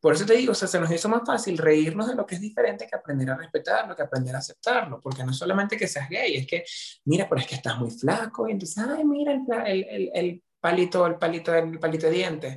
por 0.00 0.14
eso 0.14 0.26
te 0.26 0.34
digo, 0.34 0.52
o 0.52 0.54
sea, 0.54 0.68
se 0.68 0.80
nos 0.80 0.90
hizo 0.90 1.08
más 1.08 1.22
fácil 1.24 1.56
reírnos 1.56 2.08
de 2.08 2.16
lo 2.16 2.26
que 2.26 2.34
es 2.34 2.40
diferente 2.40 2.86
que 2.86 2.96
aprender 2.96 3.30
a 3.30 3.36
respetarlo, 3.36 3.94
que 3.94 4.02
aprender 4.02 4.34
a 4.34 4.38
aceptarlo, 4.38 5.00
porque 5.00 5.24
no 5.24 5.32
solamente 5.32 5.76
que 5.76 5.86
seas 5.86 6.08
gay, 6.10 6.36
es 6.36 6.46
que, 6.46 6.64
mira, 7.04 7.28
pero 7.28 7.40
es 7.40 7.46
que 7.46 7.54
estás 7.54 7.78
muy 7.78 7.90
flaco, 7.90 8.48
y 8.48 8.52
entonces, 8.52 8.84
ay, 8.84 9.04
mira 9.04 9.32
el, 9.32 9.84
el, 9.88 10.10
el 10.12 10.42
palito, 10.60 11.06
el 11.06 11.16
palito, 11.16 11.54
el 11.54 11.78
palito 11.78 12.06
de 12.06 12.12
dientes 12.12 12.56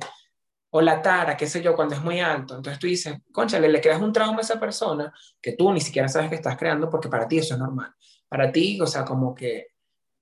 o 0.76 0.80
la 0.80 1.00
tara, 1.00 1.36
qué 1.36 1.46
sé 1.46 1.62
yo, 1.62 1.76
cuando 1.76 1.94
es 1.94 2.02
muy 2.02 2.18
alto. 2.18 2.56
Entonces 2.56 2.80
tú 2.80 2.88
dices, 2.88 3.18
conchale, 3.30 3.68
le 3.68 3.80
creas 3.80 4.02
un 4.02 4.12
trauma 4.12 4.38
a 4.38 4.40
esa 4.40 4.58
persona 4.58 5.14
que 5.40 5.52
tú 5.52 5.72
ni 5.72 5.80
siquiera 5.80 6.08
sabes 6.08 6.28
que 6.28 6.34
estás 6.34 6.56
creando 6.56 6.90
porque 6.90 7.08
para 7.08 7.28
ti 7.28 7.38
eso 7.38 7.54
es 7.54 7.60
normal. 7.60 7.94
Para 8.28 8.50
ti, 8.50 8.80
o 8.80 8.86
sea, 8.88 9.04
como 9.04 9.36
que 9.36 9.68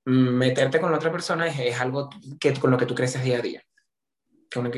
mm, 0.04 0.28
meterte 0.28 0.78
con 0.78 0.92
otra 0.92 1.10
persona 1.10 1.46
es, 1.46 1.80
algo 1.80 2.10
que, 2.38 2.52
con 2.52 2.70
lo 2.70 2.76
que 2.76 2.84
tú 2.84 2.94
creces 2.94 3.24
día 3.24 3.38
a 3.38 3.40
día. 3.40 3.62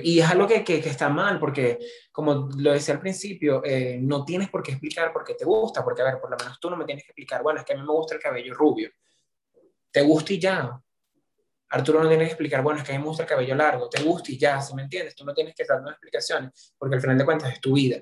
Y 0.05 0.21
es 0.21 0.31
algo 0.31 0.47
que, 0.47 0.63
que, 0.63 0.79
está 0.79 1.09
mal, 1.09 1.41
porque 1.41 1.81
como 2.13 2.49
lo 2.57 2.73
decía 2.73 2.95
al 2.95 3.01
principio, 3.01 3.61
eh, 3.65 3.99
no 4.01 4.25
tienes 4.25 4.51
por 4.51 4.63
qué 4.63 4.71
explicar 4.71 5.13
por 5.13 5.25
qué 5.25 5.35
te 5.35 5.45
gusta, 5.45 5.83
porque 5.83 6.03
a 6.03 6.05
ver, 6.05 6.21
por 6.21 6.31
lo 6.31 6.37
menos 6.37 6.61
tú 6.61 6.71
no 6.71 6.77
me 6.77 6.85
tienes 6.85 7.03
que 7.03 7.11
explicar, 7.11 7.43
bueno, 7.43 7.59
es 7.59 7.67
que 7.67 7.73
a 7.73 7.77
mí 7.77 7.83
me 7.83 7.93
gusta 7.93 8.15
el 8.15 8.21
cabello 8.21 8.55
rubio. 8.55 8.93
Te 9.91 10.03
gusta 10.03 10.35
y 10.35 10.39
ya 10.39 10.81
Arturo 11.75 12.01
no 12.01 12.09
tiene 12.09 12.25
que 12.25 12.31
explicar, 12.31 12.63
bueno, 12.63 12.79
es 12.79 12.87
que 12.87 12.93
a 12.93 12.95
mí 12.97 13.01
me 13.01 13.09
gusta 13.09 13.25
el 13.25 13.29
cabello 13.29 13.57
largo, 13.57 13.89
te 13.89 14.01
gusta 14.01 14.31
y 14.31 14.39
ya, 14.39 14.61
si 14.61 14.77
me 14.77 14.83
entiendes? 14.83 15.17
Tú 15.17 15.25
no 15.25 15.35
tienes 15.35 15.57
que 15.57 15.65
dar 15.65 15.83
explicaciones, 15.89 16.73
porque 16.79 16.95
al 16.95 17.01
final 17.01 17.19
de 17.19 17.25
cuentas 17.25 17.53
es 17.53 17.61
tu 17.61 17.75
vida. 17.75 17.97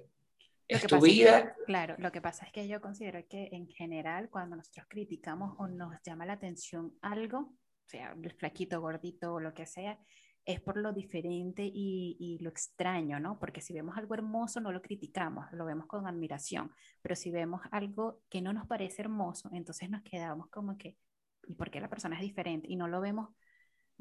Es 0.69 0.87
tu 0.87 1.01
vida. 1.01 1.55
claro, 1.67 1.95
lo 1.99 2.13
que 2.13 2.21
pasa 2.21 2.45
es 2.45 2.53
que 2.53 2.69
yo 2.69 2.83
considero 2.83 3.27
que 3.29 3.49
en 3.53 3.67
general 3.69 4.29
cuando 4.29 4.57
nosotros 4.57 4.87
criticamos 4.91 5.55
o 5.59 5.69
nos 5.69 5.95
llama 6.05 6.27
la 6.27 6.35
atención 6.35 6.93
algo, 7.01 7.39
o 7.39 7.89
sea, 7.89 8.15
el 8.23 8.33
flaquito, 8.35 8.79
gordito 8.81 9.33
o 9.33 9.41
lo 9.41 9.55
que 9.55 9.65
sea, 9.65 9.99
es 10.45 10.61
por 10.61 10.77
lo 10.77 10.93
diferente 10.93 11.63
y, 11.65 12.17
y, 12.21 12.39
lo 12.43 12.51
extraño, 12.51 13.21
¿no? 13.21 13.39
Porque 13.39 13.63
si 13.63 13.73
vemos 13.73 13.97
algo 13.97 14.15
hermoso 14.15 14.61
no 14.61 14.71
lo 14.71 14.83
criticamos, 14.83 15.47
lo 15.53 15.65
vemos 15.65 15.87
con 15.87 16.07
admiración, 16.07 16.73
pero 17.01 17.17
si 17.17 17.31
vemos 17.31 17.63
algo 17.71 18.21
que 18.29 18.43
no 18.43 18.53
nos 18.53 18.67
parece 18.67 19.01
hermoso, 19.01 19.49
entonces 19.55 19.89
nos 19.89 20.03
quedamos 20.03 20.49
como 20.49 20.77
que, 20.77 20.99
¿y 21.47 21.55
por 21.55 21.71
qué 21.71 21.81
la 21.81 21.89
persona 21.89 22.17
es 22.17 22.23
diferente? 22.23 22.67
Y 22.69 22.77
no 22.77 22.89
lo 22.89 23.01
vemos 23.01 23.31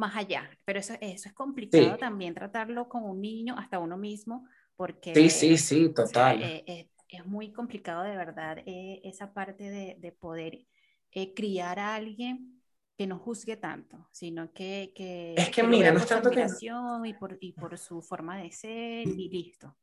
más 0.01 0.15
allá. 0.15 0.49
Pero 0.65 0.79
eso, 0.79 0.95
eso 0.99 1.29
es 1.29 1.33
complicado 1.33 1.95
también 1.97 2.33
tratarlo 2.33 2.89
con 2.89 3.03
un 3.03 3.21
niño, 3.21 3.55
hasta 3.57 3.79
uno 3.79 3.97
mismo, 3.97 4.45
porque... 4.75 5.13
Sí, 5.13 5.29
sí, 5.29 5.57
sí, 5.57 5.93
total. 5.93 6.41
Eh, 6.41 6.63
eh, 6.67 6.89
es 7.07 7.25
muy 7.25 7.53
complicado 7.53 8.03
de 8.03 8.17
verdad 8.17 8.57
eh, 8.65 8.99
esa 9.03 9.33
parte 9.33 9.69
de, 9.69 9.95
de 9.99 10.11
poder 10.11 10.65
criar 11.35 11.77
a 11.77 11.95
alguien 11.95 12.61
que 12.97 13.05
no 13.05 13.19
juzgue 13.19 13.57
tanto, 13.57 14.07
sino 14.11 14.51
que... 14.53 14.91
que 14.95 15.35
es 15.37 15.49
que, 15.49 15.63
mira, 15.63 15.91
no 15.91 15.99
es 15.99 16.07
tanto 16.07 16.31
que... 16.31 16.45
Y 17.05 17.13
por, 17.13 17.37
y 17.39 17.53
por 17.53 17.77
su 17.77 18.01
forma 18.01 18.37
de 18.37 18.51
ser 18.51 19.07
y 19.07 19.29
listo. 19.29 19.75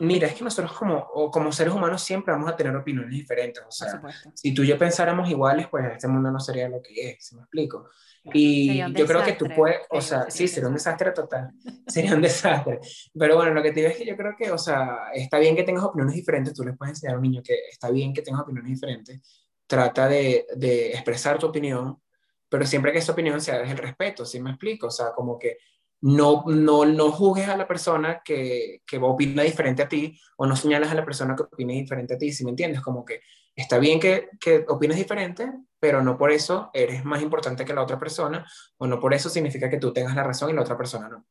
Mira, 0.00 0.28
es 0.28 0.34
que 0.34 0.44
nosotros 0.44 0.72
como, 0.72 1.30
como 1.30 1.50
seres 1.50 1.74
humanos 1.74 2.02
siempre 2.02 2.32
vamos 2.32 2.48
a 2.48 2.56
tener 2.56 2.74
opiniones 2.76 3.10
diferentes. 3.10 3.62
O 3.66 3.70
sea, 3.70 4.00
si 4.32 4.54
tú 4.54 4.62
y 4.62 4.68
yo 4.68 4.78
pensáramos 4.78 5.28
iguales, 5.28 5.66
pues 5.68 5.92
este 5.92 6.06
mundo 6.06 6.30
no 6.30 6.38
sería 6.38 6.68
lo 6.68 6.80
que 6.80 7.10
es, 7.10 7.26
¿se 7.26 7.34
me 7.34 7.42
explico? 7.42 7.88
Y 8.32 8.78
yo 8.92 9.06
creo 9.06 9.24
que 9.24 9.32
tú 9.32 9.46
puedes, 9.54 9.80
o 9.90 10.00
sea, 10.00 10.30
sí, 10.30 10.46
sería 10.46 10.68
un 10.68 10.74
desastre 10.74 11.10
total, 11.12 11.50
sería 11.86 12.14
un 12.14 12.22
desastre. 12.22 12.78
Pero 13.18 13.36
bueno, 13.36 13.52
lo 13.52 13.62
que 13.62 13.70
te 13.72 13.80
digo 13.80 13.90
es 13.90 13.96
que 13.96 14.06
yo 14.06 14.16
creo 14.16 14.34
que, 14.36 14.50
o 14.52 14.58
sea, 14.58 15.10
está 15.14 15.38
bien 15.38 15.56
que 15.56 15.64
tengas 15.64 15.84
opiniones 15.84 16.14
diferentes, 16.14 16.54
tú 16.54 16.62
le 16.62 16.74
puedes 16.74 16.96
enseñar 16.96 17.14
a 17.14 17.18
un 17.18 17.22
niño 17.22 17.42
que 17.42 17.56
está 17.70 17.90
bien 17.90 18.12
que 18.12 18.22
tengas 18.22 18.42
opiniones 18.42 18.70
diferentes, 18.70 19.20
trata 19.66 20.08
de, 20.08 20.46
de 20.56 20.92
expresar 20.92 21.38
tu 21.38 21.46
opinión, 21.46 22.00
pero 22.48 22.64
siempre 22.66 22.92
que 22.92 22.98
esa 22.98 23.12
opinión 23.12 23.40
sea 23.40 23.58
desde 23.58 23.72
el 23.72 23.78
respeto, 23.78 24.24
¿sí 24.24 24.40
me 24.40 24.50
explico? 24.50 24.86
O 24.86 24.90
sea, 24.90 25.12
como 25.12 25.38
que 25.38 25.58
no, 26.00 26.44
no, 26.46 26.84
no 26.84 27.10
juzgues 27.10 27.48
a 27.48 27.56
la 27.56 27.66
persona 27.66 28.22
que, 28.24 28.82
que 28.86 28.98
opina 28.98 29.42
diferente 29.42 29.82
a 29.82 29.88
ti 29.88 30.18
o 30.36 30.46
no 30.46 30.54
señales 30.54 30.90
a 30.90 30.94
la 30.94 31.04
persona 31.04 31.34
que 31.34 31.42
opine 31.42 31.74
diferente 31.74 32.14
a 32.14 32.18
ti, 32.18 32.32
¿sí 32.32 32.44
me 32.44 32.50
entiendes? 32.50 32.80
Como 32.80 33.04
que 33.04 33.20
está 33.54 33.78
bien 33.78 33.98
que, 33.98 34.28
que 34.40 34.64
opines 34.68 34.96
diferente, 34.96 35.52
pero 35.80 36.02
no 36.02 36.16
por 36.16 36.30
eso 36.30 36.70
eres 36.72 37.04
más 37.04 37.22
importante 37.22 37.64
que 37.64 37.74
la 37.74 37.82
otra 37.82 37.98
persona 37.98 38.46
o 38.76 38.86
no 38.86 39.00
por 39.00 39.14
eso 39.14 39.28
significa 39.28 39.68
que 39.68 39.78
tú 39.78 39.92
tengas 39.92 40.14
la 40.14 40.22
razón 40.22 40.50
y 40.50 40.52
la 40.52 40.62
otra 40.62 40.76
persona 40.76 41.08
no. 41.08 41.26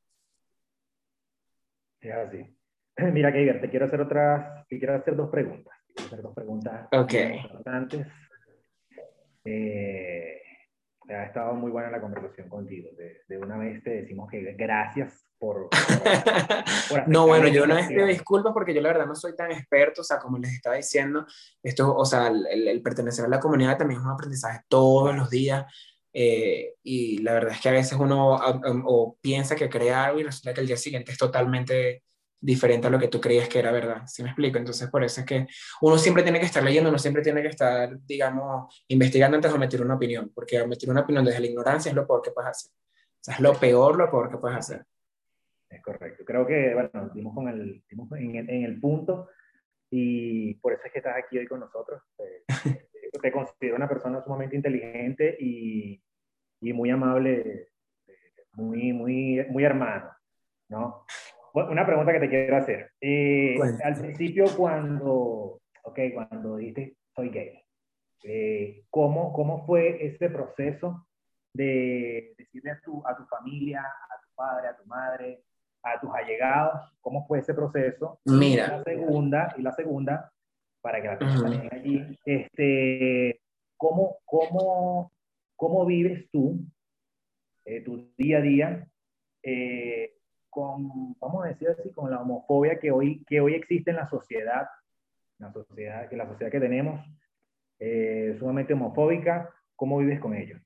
Es 2.01 2.13
así. 2.13 2.58
Mira, 3.13 3.32
Keiger, 3.32 3.62
te 3.62 3.69
quiero 3.69 3.86
hacer 3.86 4.01
otras, 4.01 4.67
te 4.67 4.77
quiero 4.77 4.95
hacer 4.95 5.15
dos 5.15 5.30
preguntas. 5.30 5.73
Quiero 5.88 6.08
hacer 6.08 6.21
dos 6.21 6.36
preguntas 6.36 6.88
okay. 6.91 7.38
importantes. 7.38 8.08
Eh, 9.45 10.41
ha 11.10 11.24
estado 11.24 11.54
muy 11.54 11.72
buena 11.72 11.89
la 11.89 12.02
conversación 12.02 12.50
contigo. 12.50 12.89
De, 12.98 13.22
de 13.28 13.38
una 13.38 13.58
vez 13.58 13.84
te 13.84 13.89
decimos 14.02 14.30
que 14.30 14.54
gracias 14.54 15.28
por... 15.39 15.70
no, 17.08 17.28
bueno, 17.28 17.48
yo 17.48 17.63
una 17.63 17.76
vez 17.76 17.88
te 17.88 18.06
disculpo 18.06 18.54
porque 18.54 18.74
yo 18.74 18.82
la 18.82 18.89
verdad 18.89 19.06
no 19.06 19.15
soy 19.15 19.36
tan 19.36 19.52
experto, 19.52 20.02
o 20.02 20.04
sea, 20.04 20.20
como 20.20 20.38
les 20.38 20.54
estaba 20.54 20.76
diciendo, 20.76 21.26
esto, 21.62 21.96
o 21.96 22.06
sea, 22.06 22.28
el, 22.28 22.82
pertenecer 22.82 23.26
a 23.26 23.30
la 23.30 23.39
comunidad 23.39 23.78
también 23.78 24.00
es 24.00 24.06
un 24.06 24.12
aprendizaje 24.12 24.62
todos 24.67 25.15
los 25.15 25.30
días. 25.30 25.65
Eh, 26.13 26.76
y 26.82 27.20
la 27.20 27.34
verdad 27.34 27.54
es 27.54 27.62
que 27.62 27.70
a 27.70 27.74
veces 27.74 27.98
uno 28.00 28.39
o 28.86 29.17
piensa 29.22 29.56
que 29.56 29.70
crea 29.70 30.06
algo 30.06 30.20
y 30.20 30.24
resulta 30.24 30.54
que 30.54 30.62
el 30.62 30.67
día 30.67 30.78
siguiente 30.78 31.12
es 31.12 31.17
totalmente 31.17 32.04
diferente 32.39 32.88
a 32.88 32.89
lo 32.89 33.00
que 33.00 33.08
tú 33.08 33.19
creías 33.19 33.50
que 33.50 33.60
era 33.60 33.71
verdad, 33.71 34.04
¿sí 34.06 34.21
me 34.23 34.30
explico? 34.30 34.58
Entonces, 34.58 34.89
por 34.89 35.04
eso 35.04 35.21
es 35.21 35.26
que 35.26 35.47
uno 35.82 35.97
siempre 35.97 36.23
tiene 36.23 36.39
que 36.39 36.45
estar 36.45 36.63
leyendo, 36.63 36.89
uno 36.89 37.00
siempre 37.00 37.23
tiene 37.23 37.41
que 37.41 37.50
estar, 37.50 38.00
digamos, 38.06 38.84
investigando 38.88 39.36
antes 39.36 39.52
de 39.52 39.58
emitir 39.58 39.82
una 39.82 39.95
opinión, 39.95 40.32
porque 40.34 40.58
emitir 40.58 40.89
una 40.89 41.02
opinión 41.02 41.26
desde 41.26 41.39
la 41.39 41.47
ignorancia 41.47 41.89
es 41.89 41.95
lo 41.95 42.06
peor 42.06 42.21
que 42.21 42.32
puedes 42.32 42.52
hacer. 42.52 42.71
O 42.71 43.23
sea, 43.23 43.36
es 43.36 43.39
lo 43.39 43.54
peor, 43.54 43.97
lo 43.97 44.10
peor 44.10 44.30
que 44.30 44.38
puedes 44.38 44.58
hacer. 44.58 44.86
Es 45.69 45.82
correcto. 45.82 46.23
Creo 46.23 46.45
que, 46.45 46.73
bueno, 46.73 47.10
dimos, 47.13 47.34
con 47.34 47.47
el, 47.50 47.84
dimos 47.89 48.12
en, 48.13 48.36
el, 48.36 48.50
en, 48.50 48.63
el, 48.63 48.80
punto 48.80 49.30
y 49.89 50.54
por 50.56 50.73
eso 50.73 50.84
es 50.86 50.91
que 50.91 51.00
estás 51.00 51.17
aquí 51.17 51.38
hoy 51.38 51.47
con 51.47 51.60
nosotros. 51.60 52.02
Eh, 53.08 53.19
te 53.21 53.32
considero 53.32 53.78
una 53.78 53.88
persona 53.88 54.21
sumamente 54.21 54.58
inteligente 54.58 55.38
y, 55.39 56.04
y 56.60 56.73
muy 56.73 56.89
amable, 56.89 57.69
muy, 58.52 58.91
muy, 58.91 59.45
muy 59.50 59.63
hermano, 59.63 60.12
¿no? 60.67 61.06
Una 61.65 61.86
pregunta 61.86 62.13
que 62.13 62.20
te 62.20 62.30
quiero 62.30 62.58
hacer. 62.58 62.91
Eh, 63.02 63.58
al 63.84 63.96
principio, 63.96 64.46
cuando, 64.56 65.60
okay, 65.84 66.13
cuando 66.13 66.58
dijiste 66.58 66.96
soy 67.15 67.30
gay, 67.30 67.60
eh, 68.24 68.84
¿cómo, 68.89 69.34
¿cómo 69.34 69.65
fue 69.65 70.06
ese 70.06 70.30
proceso 70.30 71.08
de 71.54 72.36
decirle 72.38 72.72
a 72.72 72.80
tu, 72.80 73.02
a 73.08 73.15
tu 73.15 73.26
familia, 73.26 73.82
a 73.82 74.22
tu 74.22 74.36
padre, 74.36 74.67
a 74.67 74.78
tu 74.78 74.86
madre, 74.86 75.43
a 75.84 76.00
tus 76.00 76.13
allegados? 76.13 76.93
¿Cómo 77.02 77.26
fue 77.26 77.39
ese 77.39 77.54
proceso? 77.54 78.20
Mira. 78.26 78.65
Y 78.65 78.70
la 78.70 78.84
segunda, 78.84 79.56
y 79.58 79.62
la 79.62 79.72
segunda 79.72 80.32
para 80.82 81.02
que 81.02 81.08
la 81.08 81.17
tengan 81.17 81.70
allí, 81.72 82.20
este, 82.24 83.41
¿cómo, 83.76 84.17
cómo, 84.26 85.12
cómo 85.56 85.86
vives 85.86 86.30
tú 86.32 86.60
eh, 87.65 87.82
tu 87.82 88.13
día 88.17 88.38
a 88.38 88.41
día? 88.41 88.88
Eh, 89.43 90.16
con, 90.49 91.15
vamos 91.19 91.45
a 91.45 91.49
decir 91.49 91.69
así, 91.69 91.91
con 91.91 92.10
la 92.10 92.21
homofobia 92.21 92.79
que 92.79 92.91
hoy, 92.91 93.23
que 93.25 93.41
hoy 93.41 93.55
existe 93.55 93.91
en 93.91 93.97
la 93.97 94.10
sociedad, 94.10 94.67
la 95.38 95.51
sociedad, 95.51 96.10
que 96.10 96.17
la 96.17 96.27
sociedad 96.27 96.51
que 96.51 96.60
tenemos, 96.60 97.05
eh, 97.79 98.36
sumamente 98.39 98.73
homofóbica, 98.73 99.49
¿cómo 99.75 99.97
vives 99.99 100.19
con 100.19 100.36
ello? 100.36 100.60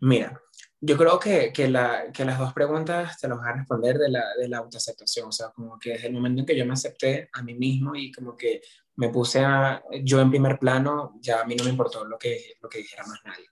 Mira, 0.00 0.40
yo 0.80 0.96
creo 0.96 1.18
que, 1.18 1.52
que, 1.52 1.68
la, 1.68 2.12
que, 2.12 2.24
las 2.24 2.38
dos 2.38 2.52
preguntas 2.52 3.18
te 3.18 3.28
las 3.28 3.38
voy 3.38 3.48
a 3.48 3.52
responder 3.52 3.98
de 3.98 4.10
la, 4.10 4.24
de 4.38 4.48
la 4.48 4.58
autoaceptación, 4.58 5.28
o 5.28 5.32
sea, 5.32 5.50
como 5.50 5.78
que 5.78 5.90
desde 5.90 6.08
el 6.08 6.14
momento 6.14 6.40
en 6.40 6.46
que 6.46 6.56
yo 6.56 6.66
me 6.66 6.74
acepté 6.74 7.28
a 7.32 7.42
mí 7.42 7.54
mismo 7.54 7.94
y 7.94 8.12
como 8.12 8.36
que 8.36 8.60
me 8.96 9.08
puse 9.10 9.40
a, 9.40 9.82
yo 10.02 10.20
en 10.20 10.30
primer 10.30 10.58
plano, 10.58 11.18
ya 11.20 11.40
a 11.40 11.44
mí 11.44 11.54
no 11.54 11.64
me 11.64 11.70
importó 11.70 12.04
lo 12.04 12.18
que, 12.18 12.54
lo 12.60 12.68
que 12.68 12.78
dijera 12.78 13.06
más 13.06 13.20
nadie. 13.24 13.46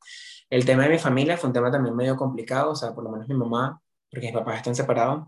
El 0.48 0.64
tema 0.64 0.84
de 0.84 0.90
mi 0.90 0.98
familia 0.98 1.36
fue 1.36 1.48
un 1.48 1.54
tema 1.54 1.70
también 1.70 1.96
medio 1.96 2.16
complicado, 2.16 2.70
o 2.70 2.76
sea, 2.76 2.94
por 2.94 3.04
lo 3.04 3.10
menos 3.10 3.28
mi 3.28 3.34
mamá, 3.34 3.80
porque 4.10 4.26
mis 4.26 4.34
papás 4.34 4.58
están 4.58 4.74
separados, 4.74 5.26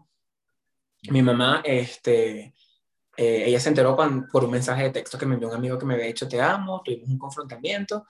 mi 1.10 1.22
mamá, 1.22 1.62
este, 1.64 2.54
eh, 3.16 3.44
ella 3.46 3.60
se 3.60 3.68
enteró 3.68 3.96
por 4.30 4.44
un 4.44 4.50
mensaje 4.50 4.84
de 4.84 4.90
texto 4.90 5.18
que 5.18 5.26
me 5.26 5.34
envió 5.34 5.48
un 5.48 5.54
amigo 5.54 5.78
que 5.78 5.86
me 5.86 5.94
había 5.94 6.06
dicho 6.06 6.28
te 6.28 6.40
amo, 6.40 6.82
tuvimos 6.84 7.08
un 7.08 7.18
confrontamiento, 7.18 8.06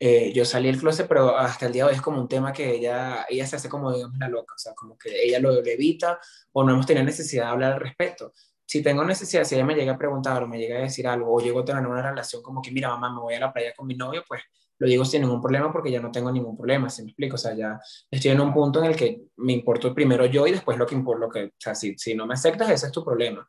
eh, 0.00 0.32
yo 0.32 0.44
salí 0.44 0.68
del 0.68 0.78
closet, 0.78 1.08
pero 1.08 1.36
hasta 1.36 1.66
el 1.66 1.72
día 1.72 1.84
de 1.84 1.90
hoy 1.90 1.96
es 1.96 2.02
como 2.02 2.20
un 2.20 2.28
tema 2.28 2.52
que 2.52 2.70
ella, 2.70 3.26
ella 3.28 3.46
se 3.46 3.56
hace 3.56 3.68
como, 3.68 3.92
digamos, 3.92 4.16
la 4.18 4.28
loca, 4.28 4.54
o 4.54 4.58
sea, 4.58 4.72
como 4.74 4.96
que 4.96 5.24
ella 5.24 5.40
lo 5.40 5.52
evita 5.64 6.20
o 6.52 6.62
no 6.62 6.72
hemos 6.72 6.86
tenido 6.86 7.04
necesidad 7.04 7.46
de 7.46 7.50
hablar 7.50 7.72
al 7.74 7.80
respecto. 7.80 8.32
Si 8.64 8.82
tengo 8.82 9.04
necesidad, 9.04 9.44
si 9.44 9.54
ella 9.56 9.64
me 9.64 9.74
llega 9.74 9.94
a 9.94 9.98
preguntar 9.98 10.42
o 10.42 10.48
me 10.48 10.58
llega 10.58 10.78
a 10.78 10.82
decir 10.82 11.08
algo, 11.08 11.34
o 11.34 11.40
llego 11.40 11.60
a 11.60 11.64
tener 11.64 11.84
una 11.86 12.02
relación 12.02 12.42
como 12.42 12.62
que, 12.62 12.70
mira, 12.70 12.90
mamá, 12.90 13.12
me 13.12 13.20
voy 13.20 13.34
a 13.34 13.40
la 13.40 13.52
playa 13.52 13.72
con 13.76 13.86
mi 13.86 13.96
novio, 13.96 14.22
pues 14.28 14.42
lo 14.78 14.86
digo 14.86 15.04
sin 15.04 15.22
ningún 15.22 15.40
problema 15.40 15.72
porque 15.72 15.90
ya 15.90 16.00
no 16.00 16.10
tengo 16.10 16.30
ningún 16.30 16.56
problema, 16.56 16.88
¿se 16.88 17.02
me 17.02 17.10
explico? 17.10 17.34
O 17.34 17.38
sea, 17.38 17.54
ya 17.54 17.80
estoy 18.10 18.30
en 18.30 18.40
un 18.40 18.52
punto 18.52 18.78
en 18.78 18.86
el 18.86 18.96
que 18.96 19.22
me 19.36 19.52
importo 19.52 19.94
primero 19.94 20.26
yo 20.26 20.46
y 20.46 20.52
después 20.52 20.78
lo 20.78 20.86
que 20.86 20.94
importa, 20.94 21.26
lo 21.26 21.30
que, 21.30 21.44
o 21.44 21.50
sea, 21.58 21.74
si, 21.74 21.96
si 21.98 22.14
no 22.14 22.26
me 22.26 22.34
aceptas, 22.34 22.70
ese 22.70 22.86
es 22.86 22.92
tu 22.92 23.04
problema. 23.04 23.46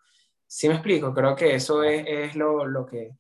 ¿Sí 0.48 0.68
me 0.68 0.76
explico? 0.76 1.14
Creo 1.14 1.36
que 1.36 1.56
eso 1.56 1.84
es, 1.84 2.04
es 2.08 2.36
lo, 2.36 2.66
lo, 2.66 2.86
que, 2.86 3.12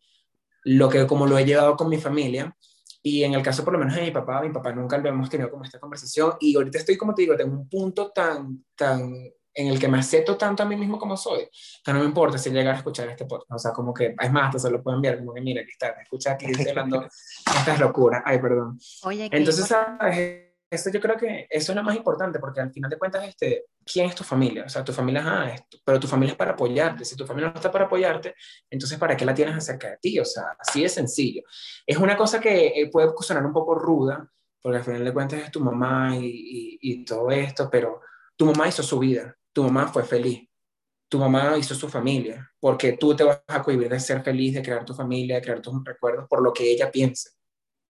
lo 0.63 0.89
que, 0.89 1.05
como 1.05 1.27
lo 1.27 1.37
he 1.37 1.45
llevado 1.45 1.75
con 1.75 1.89
mi 1.89 1.97
familia, 1.97 2.55
y 3.01 3.23
en 3.23 3.33
el 3.33 3.43
caso 3.43 3.63
por 3.63 3.73
lo 3.73 3.79
menos 3.79 3.95
de 3.95 4.01
mi 4.01 4.11
papá, 4.11 4.41
mi 4.41 4.49
papá 4.49 4.73
nunca 4.73 4.97
lo 4.97 5.07
hemos 5.07 5.29
tenido 5.29 5.49
como 5.49 5.63
esta 5.63 5.79
conversación, 5.79 6.33
y 6.39 6.55
ahorita 6.55 6.79
estoy, 6.79 6.97
como 6.97 7.13
te 7.13 7.21
digo, 7.21 7.35
tengo 7.35 7.55
un 7.55 7.69
punto 7.69 8.11
tan, 8.11 8.65
tan 8.75 9.13
en 9.53 9.67
el 9.67 9.79
que 9.79 9.87
me 9.87 9.99
acepto 9.99 10.37
tanto 10.37 10.63
a 10.63 10.65
mí 10.65 10.75
mismo 10.75 10.99
como 10.99 11.17
soy, 11.17 11.49
que 11.83 11.93
no 11.93 11.99
me 11.99 12.05
importa 12.05 12.37
si 12.37 12.49
llegar 12.49 12.75
a 12.75 12.77
escuchar 12.77 13.09
este 13.09 13.25
podcast. 13.25 13.51
O 13.51 13.59
sea, 13.59 13.71
como 13.71 13.93
que, 13.93 14.15
es 14.19 14.31
más, 14.31 14.47
hasta 14.47 14.59
se 14.59 14.71
lo 14.71 14.81
pueden 14.81 14.97
enviar, 14.97 15.17
como 15.19 15.33
que 15.33 15.41
mira, 15.41 15.61
aquí 15.61 15.71
está, 15.71 15.89
escucha 16.01 16.33
aquí, 16.33 16.45
estoy 16.47 16.69
hablando 16.69 17.07
estas 17.57 17.79
locuras. 17.79 18.21
Ay, 18.25 18.39
perdón. 18.39 18.79
Oye, 19.03 19.29
Entonces, 19.31 19.65
¿sabes? 19.67 20.49
Eso 20.71 20.91
yo 20.91 21.01
creo 21.01 21.17
que 21.17 21.47
eso 21.49 21.71
es 21.71 21.75
lo 21.75 21.83
más 21.83 21.95
importante, 21.95 22.37
porque 22.37 22.61
al 22.61 22.71
final 22.71 22.91
de 22.91 22.97
cuentas, 22.99 23.27
este, 23.27 23.65
¿quién 23.83 24.05
es 24.05 24.13
tu 24.13 24.23
familia? 24.23 24.65
O 24.65 24.69
sea, 24.69 24.83
tu 24.83 24.93
familia 24.93 25.21
es 25.21 25.27
ah, 25.27 25.51
esto, 25.51 25.79
pero 25.83 25.99
tu 25.99 26.07
familia 26.07 26.33
es 26.33 26.37
para 26.37 26.51
apoyarte. 26.51 27.03
Si 27.03 27.15
tu 27.15 27.25
familia 27.25 27.49
no 27.49 27.55
está 27.55 27.71
para 27.71 27.85
apoyarte, 27.85 28.35
entonces 28.69 28.99
¿para 28.99 29.17
qué 29.17 29.25
la 29.25 29.33
tienes 29.33 29.55
acerca 29.55 29.89
de 29.89 29.97
ti? 29.97 30.19
O 30.19 30.25
sea, 30.25 30.55
así 30.59 30.83
de 30.83 30.89
sencillo. 30.89 31.41
Es 31.87 31.97
una 31.97 32.15
cosa 32.15 32.39
que 32.39 32.67
eh, 32.67 32.89
puede 32.91 33.11
sonar 33.21 33.43
un 33.43 33.53
poco 33.53 33.73
ruda, 33.73 34.29
porque 34.61 34.77
al 34.77 34.83
final 34.83 35.03
de 35.03 35.13
cuentas 35.13 35.41
es 35.41 35.51
tu 35.51 35.59
mamá 35.59 36.15
y, 36.15 36.27
y, 36.27 36.79
y 36.81 37.03
todo 37.03 37.31
esto, 37.31 37.67
pero 37.71 38.01
tu 38.35 38.45
mamá 38.45 38.67
hizo 38.67 38.83
su 38.83 38.99
vida, 38.99 39.35
tu 39.59 39.65
mamá 39.65 39.89
fue 39.89 40.05
feliz, 40.05 40.47
tu 41.09 41.19
mamá 41.19 41.57
hizo 41.57 41.75
su 41.75 41.89
familia, 41.89 42.49
porque 42.61 42.93
tú 42.93 43.13
te 43.13 43.25
vas 43.25 43.41
a 43.45 43.61
cohibir 43.61 43.89
de 43.89 43.99
ser 43.99 44.23
feliz, 44.23 44.53
de 44.53 44.61
crear 44.61 44.85
tu 44.85 44.93
familia, 44.93 45.35
de 45.35 45.41
crear 45.41 45.61
tus 45.61 45.83
recuerdos 45.83 46.27
por 46.29 46.41
lo 46.41 46.53
que 46.53 46.71
ella 46.71 46.89
piense. 46.89 47.31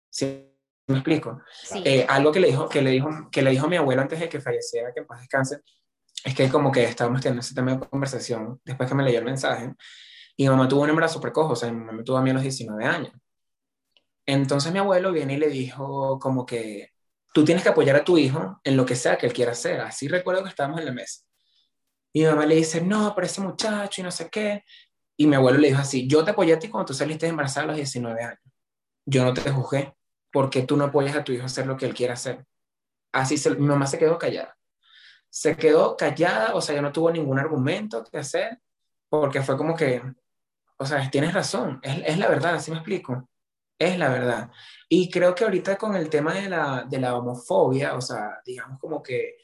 ¿Sí 0.10 0.52
me 0.88 0.96
explico? 0.96 1.44
Eh, 1.86 2.08
algo 2.10 2.32
que 2.32 2.40
le, 2.40 2.48
dijo, 2.48 2.68
que, 2.68 2.82
le 2.82 2.90
dijo, 2.90 3.30
que 3.32 3.44
le 3.44 3.52
dijo 3.52 3.68
mi 3.68 3.76
abuelo 3.76 4.02
antes 4.02 4.20
de 4.20 4.28
que 4.28 4.42
falleciera, 4.42 4.92
que 4.92 5.02
en 5.02 5.06
paz 5.06 5.20
descanse, 5.20 5.62
es 6.26 6.34
que 6.34 6.50
como 6.50 6.72
que 6.72 6.86
estábamos 6.86 7.22
teniendo 7.22 7.42
ese 7.42 7.54
tema 7.54 7.76
de 7.76 7.88
conversación 7.88 8.60
después 8.66 8.90
que 8.90 8.96
me 8.96 9.04
leyó 9.04 9.20
el 9.20 9.26
mensaje, 9.26 9.72
y 10.36 10.46
mi 10.46 10.50
mamá 10.50 10.68
tuvo 10.68 10.82
un 10.82 10.90
embarazo 10.90 11.22
precoz, 11.22 11.52
o 11.52 11.56
sea, 11.56 11.72
mi 11.72 11.78
mamá 11.78 11.92
me 11.92 12.04
tuvo 12.04 12.18
a 12.18 12.24
mí 12.24 12.32
a 12.32 12.34
los 12.34 12.42
19 12.42 12.84
años. 12.84 13.14
Entonces 14.26 14.74
mi 14.74 14.80
abuelo 14.80 15.12
viene 15.12 15.36
y 15.36 15.38
le 15.38 15.50
dijo 15.50 16.18
como 16.18 16.48
que 16.48 16.94
tú 17.32 17.46
tienes 17.46 17.62
que 17.62 17.70
apoyar 17.70 17.96
a 17.96 18.04
tu 18.04 18.18
hijo 18.18 18.60
en 18.64 18.76
lo 18.76 18.88
que 18.88 18.96
sea 18.96 19.20
que 19.20 19.28
él 19.28 19.34
quiera 19.34 19.52
hacer. 19.52 19.82
Así 19.82 20.08
recuerdo 20.08 20.42
que 20.42 20.50
estábamos 20.50 20.80
en 20.80 20.86
la 20.86 20.94
mesa. 20.94 21.29
Y 22.13 22.22
mi 22.22 22.28
mamá 22.28 22.45
le 22.45 22.56
dice, 22.56 22.82
no, 22.82 23.13
pero 23.13 23.28
ese 23.28 23.41
muchacho 23.41 24.02
y 24.02 24.04
no 24.04 24.12
sé 24.12 24.30
qué. 24.30 24.63
Y 25.17 25.28
mi 25.28 25.36
abuelo 25.36 25.60
le 25.60 25.67
dijo 25.67 25.82
así, 25.82 26.08
yo 26.08 26.24
te 26.24 26.32
apoyé 26.32 26.54
a 26.54 26.60
ti 26.60 26.69
cuando 26.69 26.88
tú 26.88 26.93
saliste 26.93 27.28
embarazada 27.28 27.65
a 27.65 27.67
los 27.67 27.76
19 27.76 28.24
años. 28.24 28.39
Yo 29.06 29.24
no 29.24 29.34
te 29.34 29.50
juzgué 29.52 29.93
porque 30.32 30.63
tú 30.63 30.78
no 30.78 30.86
apoyas 30.86 31.15
a 31.15 31.24
tu 31.24 31.32
hijo 31.32 31.43
a 31.43 31.48
hacer 31.48 31.67
lo 31.67 31.78
que 31.78 31.86
él 31.86 31.93
quiera 31.93 32.13
hacer. 32.13 32.45
Así 33.12 33.38
se, 33.38 33.52
mi 33.52 33.67
mamá 33.67 33.88
se 33.88 33.98
quedó 33.98 34.17
callada. 34.17 34.58
Se 35.30 35.56
quedó 35.56 35.95
callada, 35.95 36.56
o 36.56 36.62
sea, 36.62 36.76
ya 36.76 36.82
no 36.82 36.91
tuvo 36.91 37.12
ningún 37.12 37.39
argumento 37.39 38.04
que 38.04 38.17
hacer, 38.17 38.60
porque 39.10 39.41
fue 39.41 39.58
como 39.58 39.76
que, 39.76 40.02
o 40.78 40.86
sea, 40.86 41.10
tienes 41.10 41.34
razón, 41.34 41.80
es, 41.84 42.02
es 42.06 42.17
la 42.17 42.28
verdad, 42.28 42.56
así 42.56 42.72
me 42.72 42.78
explico, 42.78 43.30
es 43.78 43.98
la 43.98 44.10
verdad. 44.10 44.52
Y 44.88 45.10
creo 45.10 45.36
que 45.36 45.43
ahorita 45.43 45.78
con 45.78 45.95
el 45.95 46.10
tema 46.10 46.34
de 46.34 46.50
la, 46.50 46.86
de 46.88 47.00
la 47.00 47.15
homofobia, 47.15 47.95
o 47.95 48.02
sea, 48.02 48.41
digamos 48.45 48.80
como 48.80 49.04
que, 49.04 49.38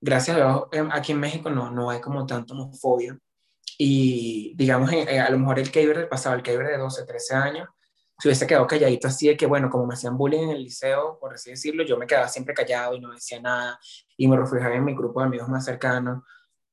gracias 0.00 0.36
a 0.36 0.40
Dios, 0.40 0.62
em, 0.72 0.90
aquí 0.92 1.12
en 1.12 1.20
México 1.20 1.50
no, 1.50 1.70
no 1.70 1.90
hay 1.90 2.00
como 2.00 2.26
tanta 2.26 2.54
homofobia, 2.54 3.18
y 3.78 4.54
digamos, 4.56 4.92
eh, 4.92 5.20
a 5.20 5.30
lo 5.30 5.38
mejor 5.38 5.58
el 5.60 5.70
Keiber 5.70 5.96
del 5.96 6.08
pasado, 6.08 6.34
el 6.34 6.42
Keiber 6.42 6.66
de 6.66 6.78
12, 6.78 7.06
13 7.06 7.34
años, 7.34 7.68
se 8.18 8.28
hubiese 8.28 8.48
quedado 8.48 8.66
calladito 8.66 9.06
así 9.06 9.28
de 9.28 9.36
que, 9.36 9.46
bueno, 9.46 9.70
como 9.70 9.86
me 9.86 9.94
hacían 9.94 10.18
bullying 10.18 10.42
en 10.42 10.50
el 10.50 10.64
liceo, 10.64 11.18
por 11.20 11.34
así 11.34 11.50
decirlo, 11.50 11.84
yo 11.84 11.96
me 11.96 12.06
quedaba 12.06 12.26
siempre 12.26 12.52
callado 12.52 12.96
y 12.96 13.00
no 13.00 13.12
decía 13.12 13.40
nada 13.40 13.78
y 14.16 14.26
me 14.26 14.36
refugiaba 14.36 14.74
en 14.74 14.84
mi 14.84 14.94
grupo 14.94 15.20
de 15.20 15.26
amigos 15.26 15.48
más 15.48 15.64
cercanos. 15.64 16.24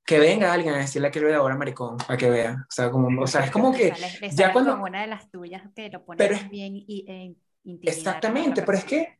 Que 0.03 0.19
venga 0.19 0.53
alguien 0.53 0.73
a 0.73 0.77
decirle 0.77 1.09
que 1.11 1.19
yo 1.19 1.27
de 1.27 1.35
ahora 1.35 1.55
maricón, 1.55 1.97
para 1.97 2.17
que 2.17 2.29
vea. 2.29 2.65
O 2.67 2.71
sea, 2.71 2.89
como, 2.91 3.21
o 3.21 3.27
sea 3.27 3.45
es 3.45 3.51
como 3.51 3.71
que... 3.73 3.93
ya 4.31 4.51
cuando... 4.51 4.75
una 4.81 5.01
de 5.01 5.07
las 5.07 5.29
tuyas 5.29 5.63
que 5.75 5.89
lo 5.89 6.03
pone 6.03 6.27
bien 6.49 6.75
y... 6.75 7.05
Eh, 7.07 7.35
exactamente, 7.83 8.63
pero 8.63 8.77
es 8.77 8.85
que... 8.85 9.19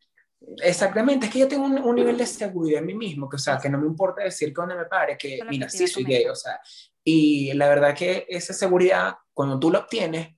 Exactamente, 0.64 1.26
es 1.26 1.32
que 1.32 1.40
yo 1.40 1.48
tengo 1.48 1.66
un, 1.66 1.78
un, 1.78 1.96
nivel 1.96 2.18
de 2.18 2.26
seguridad 2.26 2.80
en 2.80 2.86
mí 2.86 2.94
mismo, 2.94 3.30
que 3.30 3.36
o 3.36 3.40
sea, 3.40 3.58
que 3.58 3.70
no 3.70 3.78
me 3.78 3.88
importa 3.88 4.24
decir 4.24 4.50
que 4.50 4.62
donde 4.62 4.76
me 4.76 4.86
pare, 4.86 5.18
que 5.18 5.40
mira, 5.50 5.70
sí 5.70 5.88
soy 5.88 6.04
gay, 6.04 6.26
o 6.28 6.36
sea, 6.36 6.60
y 7.04 7.54
la 7.54 7.70
verdad 7.70 7.96
que 7.96 8.26
esa 8.30 8.54
seguridad, 8.54 9.16
cuando 9.34 9.60
tú 9.60 9.72
la 9.72 9.80
obtienes, 9.80 10.36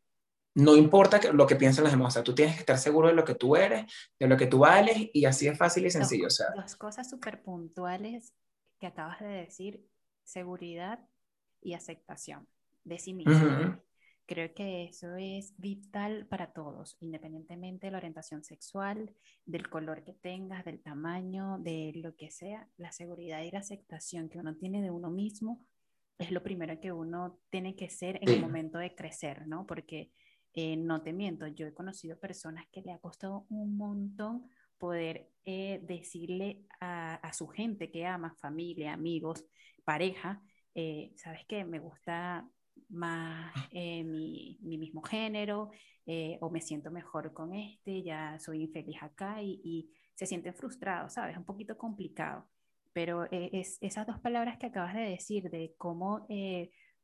no 0.55 0.75
importa 0.75 1.19
lo 1.31 1.45
que 1.45 1.55
piensen 1.55 1.83
los 1.83 1.93
demás, 1.93 2.07
o 2.07 2.11
sea, 2.15 2.23
tú 2.23 2.33
tienes 2.33 2.55
que 2.55 2.61
estar 2.61 2.77
seguro 2.77 3.09
de 3.09 3.13
lo 3.13 3.23
que 3.23 3.35
tú 3.35 3.55
eres, 3.55 3.85
de 4.19 4.27
lo 4.27 4.35
que 4.37 4.47
tú 4.47 4.59
vales, 4.59 5.09
y 5.13 5.25
así 5.25 5.47
es 5.47 5.57
fácil 5.57 5.85
y 5.85 5.91
sencillo. 5.91 6.25
Dos, 6.25 6.33
o 6.33 6.43
sea. 6.43 6.47
dos 6.55 6.75
cosas 6.75 7.09
súper 7.09 7.41
puntuales 7.41 8.33
que 8.79 8.87
acabas 8.87 9.19
de 9.19 9.27
decir, 9.27 9.87
seguridad 10.23 10.99
y 11.61 11.73
aceptación 11.73 12.47
de 12.83 12.99
sí 12.99 13.13
mismo. 13.13 13.79
Creo 14.27 14.53
que 14.53 14.83
eso 14.83 15.15
es 15.15 15.53
vital 15.57 16.27
para 16.27 16.51
todos, 16.51 16.97
independientemente 16.99 17.87
de 17.87 17.91
la 17.91 17.97
orientación 17.97 18.43
sexual, 18.43 19.15
del 19.45 19.69
color 19.69 20.03
que 20.03 20.11
tengas, 20.11 20.65
del 20.65 20.81
tamaño, 20.81 21.57
de 21.59 21.93
lo 21.95 22.13
que 22.17 22.29
sea. 22.29 22.67
La 22.75 22.91
seguridad 22.91 23.41
y 23.43 23.51
la 23.51 23.59
aceptación 23.59 24.27
que 24.27 24.39
uno 24.39 24.53
tiene 24.57 24.81
de 24.81 24.91
uno 24.91 25.09
mismo 25.09 25.65
es 26.17 26.31
lo 26.31 26.43
primero 26.43 26.77
que 26.81 26.91
uno 26.91 27.39
tiene 27.49 27.77
que 27.77 27.89
ser 27.89 28.19
en 28.21 28.27
el 28.27 28.41
momento 28.41 28.77
de 28.79 28.93
crecer, 28.93 29.47
¿no? 29.47 29.65
Porque 29.65 30.11
eh, 30.53 30.75
no 30.75 31.01
te 31.03 31.13
miento, 31.13 31.47
yo 31.47 31.65
he 31.65 31.73
conocido 31.73 32.19
personas 32.19 32.65
que 32.69 32.81
le 32.81 32.91
ha 32.91 32.99
costado 32.99 33.45
un 33.47 33.77
montón 33.77 34.49
poder 34.77 35.29
eh, 35.45 35.79
decirle 35.83 36.65
a, 36.81 37.31
su 37.31 37.47
gente 37.47 37.91
que 37.91 38.05
ama, 38.05 38.35
familia, 38.41 38.91
amigos, 38.91 39.45
pareja, 39.85 40.41
eh, 40.75 41.13
sabes 41.15 41.45
que 41.45 41.63
me 41.63 41.79
gusta 41.79 42.45
más 42.89 43.53
mi, 43.71 44.57
mismo 44.61 45.01
género 45.01 45.71
o 46.39 46.49
me 46.49 46.61
siento 46.61 46.91
mejor 46.91 47.33
con 47.33 47.53
este, 47.53 48.01
ya 48.01 48.39
soy 48.39 48.63
infeliz 48.63 49.01
acá 49.01 49.41
y, 49.41 49.59
y 49.63 49.91
se 50.15 50.25
sienten 50.25 50.55
frustrados, 50.55 51.13
¿sabes? 51.13 51.37
Un 51.37 51.43
poquito 51.43 51.77
complicado. 51.77 52.47
Pero 52.93 53.27
es, 53.29 53.77
esas 53.81 54.07
dos 54.07 54.19
palabras 54.19 54.57
que 54.57 54.67
acabas 54.67 54.95
de 54.95 55.01
decir 55.01 55.49
de 55.49 55.73
cómo 55.77 56.25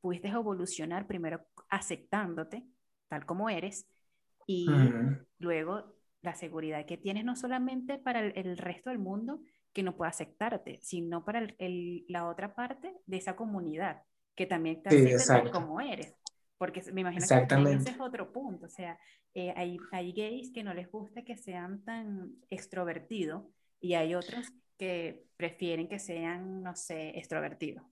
pudiste 0.02 0.28
evolucionar 0.30 1.06
primero 1.06 1.42
aceptándote 1.70 2.66
tal 3.14 3.26
como 3.26 3.50
eres 3.50 3.88
y 4.48 4.68
luego 5.40 5.96
la 6.22 6.36
seguridad 6.36 6.86
que 6.86 6.98
tienes 6.98 7.24
no 7.26 7.36
solamente 7.36 8.00
para 8.00 8.22
el, 8.22 8.58
resto 8.58 8.90
del 8.90 9.00
mundo 9.00 9.42
que 9.72 9.84
no 9.84 9.96
puede 9.96 10.10
aceptarte, 10.10 10.80
sino 10.82 11.24
para 11.24 11.48
el, 11.58 12.06
la 12.08 12.28
otra 12.28 12.56
parte 12.56 12.96
de 13.06 13.18
esa 13.18 13.36
comunidad 13.36 14.02
que 14.36 14.46
también 14.46 14.82
te 14.82 15.18
tal 15.28 15.52
como 15.52 15.80
eres. 15.82 16.16
Porque 16.58 16.82
me 16.92 17.02
imagino 17.02 17.26
que 17.28 17.74
ese 17.74 17.90
es 17.92 18.00
otro 18.00 18.32
punto. 18.32 18.68
O 18.68 18.70
sea, 18.70 18.98
eh, 19.34 19.54
hay, 19.56 19.78
hay 19.92 20.14
gays 20.14 20.52
que 20.54 20.64
no 20.64 20.74
les 20.74 20.90
gusta 20.90 21.24
que 21.24 21.36
sean 21.36 21.84
tan 21.84 22.36
extrovertidos 22.50 23.44
y 23.80 23.96
hay 23.96 24.16
otros 24.16 24.48
que 24.78 25.26
prefieren 25.36 25.88
que 25.88 26.00
sean, 26.00 26.64
no 26.64 26.76
sé, 26.76 27.18
extrovertidos. 27.18 27.84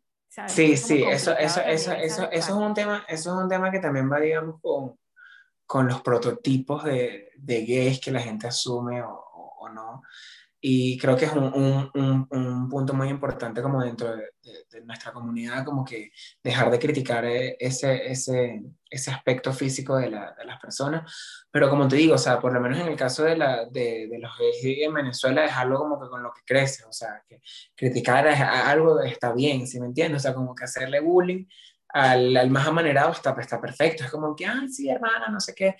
Sí, 0.48 0.78
sí, 0.78 1.04
eso, 1.04 1.38
eso, 1.38 1.62
eso, 1.62 1.92
eso, 1.92 1.94
eso, 1.94 2.30
es 2.32 2.50
un 2.50 2.74
tema, 2.74 3.04
eso 3.10 3.38
es 3.38 3.44
un 3.44 3.50
tema 3.50 3.70
que 3.70 3.80
también 3.80 4.10
va, 4.10 4.18
digamos, 4.18 4.62
con, 4.62 4.98
con 5.66 5.88
los 5.88 6.02
prototipos 6.02 6.86
de, 6.86 7.32
de 7.36 7.66
gays 7.66 8.00
que 8.00 8.12
la 8.12 8.22
gente 8.22 8.48
asume 8.48 9.02
o, 9.02 9.14
o, 9.14 9.70
no. 9.70 10.04
Y 10.64 10.96
creo 11.00 11.18
que 11.18 11.26
es 11.26 11.34
un, 11.34 11.90
un, 11.96 12.28
un, 12.30 12.70
punto 12.70 12.94
muy 12.94 13.10
importante 13.10 13.64
como 13.64 13.84
dentro 13.84 14.16
de, 14.16 14.30
de, 14.70 14.82
nuestra 14.82 15.12
comunidad, 15.12 15.66
como 15.66 15.84
que 15.84 16.12
dejar 16.44 16.70
de 16.70 16.78
criticar 16.78 17.26
eh, 17.26 17.58
ese, 17.60 18.12
ese, 18.12 18.62
ese 18.88 19.12
aspecto 19.12 19.52
físico 19.54 19.98
de, 19.98 20.12
la, 20.12 20.36
de, 20.38 20.46
las 20.46 20.60
personas. 20.60 21.12
Pero 21.50 21.68
como 21.68 21.88
te 21.88 21.96
digo, 21.96 22.14
o 22.14 22.20
sea, 22.20 22.40
por 22.40 22.54
lo 22.54 22.62
menos 22.62 22.80
en 22.80 22.90
el 22.90 22.96
caso 22.96 23.24
de, 23.24 23.38
la, 23.38 23.66
de, 23.66 24.08
los 24.20 24.38
gays 24.38 24.86
en 24.86 24.94
Venezuela 24.94 25.46
es 25.46 25.54
algo 25.54 25.80
como 25.80 26.00
que 26.00 26.10
con 26.10 26.22
lo 26.22 26.32
que 26.32 26.42
crece, 26.46 26.86
o 26.86 26.94
sea, 26.94 27.24
que 27.28 27.42
criticar 27.76 28.28
algo 28.28 29.02
está 29.02 29.34
bien, 29.34 29.66
¿sí 29.66 29.80
me 29.80 29.88
entiendes? 29.88 30.22
O 30.22 30.24
sea, 30.24 30.36
como 30.36 30.54
que 30.54 30.66
hacerle 30.66 31.00
bullying 31.00 31.46
al, 31.90 32.38
al, 32.38 32.52
más 32.52 32.68
amanerado 32.68 33.12
está, 33.14 33.36
está 33.40 33.60
perfecto. 33.60 34.04
Es 34.04 34.12
como 34.12 34.36
que, 34.36 34.46
ay, 34.46 34.70
sí, 34.70 34.90
hermana, 34.90 35.28
no 35.30 35.40
sé 35.40 35.56
qué. 35.56 35.76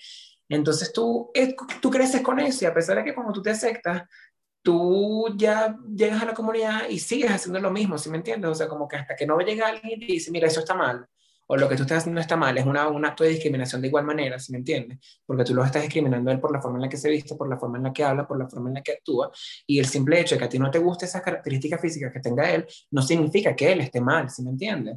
Entonces 0.48 0.92
tú, 0.92 1.30
eh, 1.34 1.54
tú 1.80 1.90
creces 1.90 2.20
con 2.20 2.38
eso 2.38 2.64
y 2.64 2.68
a 2.68 2.74
pesar 2.74 2.96
de 2.96 3.04
que 3.04 3.14
cuando 3.14 3.32
tú 3.32 3.40
te 3.40 3.50
aceptas, 3.50 4.02
tú 4.62 5.34
ya 5.36 5.76
llegas 5.94 6.22
a 6.22 6.26
la 6.26 6.34
comunidad 6.34 6.88
y 6.88 6.98
sigues 6.98 7.30
haciendo 7.30 7.60
lo 7.60 7.70
mismo, 7.70 7.98
¿sí 7.98 8.08
me 8.10 8.16
entiendes? 8.16 8.50
O 8.50 8.54
sea, 8.54 8.68
como 8.68 8.88
que 8.88 8.96
hasta 8.96 9.16
que 9.16 9.26
no 9.26 9.38
llega 9.40 9.68
alguien 9.68 10.00
y 10.02 10.06
te 10.06 10.12
dice, 10.12 10.30
mira, 10.30 10.46
eso 10.46 10.60
está 10.60 10.74
mal, 10.74 11.06
o 11.48 11.56
lo 11.56 11.68
que 11.68 11.76
tú 11.76 11.82
estás 11.82 11.98
haciendo 11.98 12.20
está 12.20 12.36
mal, 12.36 12.56
es 12.56 12.64
una, 12.64 12.88
un 12.88 13.04
acto 13.04 13.24
de 13.24 13.30
discriminación 13.30 13.82
de 13.82 13.88
igual 13.88 14.04
manera, 14.04 14.38
¿sí 14.38 14.52
me 14.52 14.58
entiendes? 14.58 14.98
Porque 15.26 15.44
tú 15.44 15.54
lo 15.54 15.64
estás 15.64 15.82
discriminando 15.82 16.30
él 16.30 16.40
por 16.40 16.52
la 16.52 16.60
forma 16.60 16.78
en 16.78 16.82
la 16.82 16.88
que 16.88 16.96
se 16.96 17.10
viste, 17.10 17.34
por 17.34 17.48
la 17.48 17.58
forma 17.58 17.78
en 17.78 17.84
la 17.84 17.92
que 17.92 18.04
habla, 18.04 18.26
por 18.26 18.38
la 18.38 18.48
forma 18.48 18.70
en 18.70 18.74
la 18.74 18.82
que 18.82 18.92
actúa, 18.92 19.30
y 19.66 19.78
el 19.78 19.86
simple 19.86 20.20
hecho 20.20 20.36
de 20.36 20.38
que 20.38 20.44
a 20.44 20.48
ti 20.48 20.58
no 20.58 20.70
te 20.70 20.78
guste 20.78 21.04
esas 21.04 21.22
características 21.22 21.80
físicas 21.80 22.12
que 22.12 22.20
tenga 22.20 22.50
él, 22.50 22.66
no 22.90 23.02
significa 23.02 23.54
que 23.54 23.72
él 23.72 23.80
esté 23.80 24.00
mal, 24.00 24.30
¿sí 24.30 24.42
me 24.42 24.50
entiendes? 24.50 24.96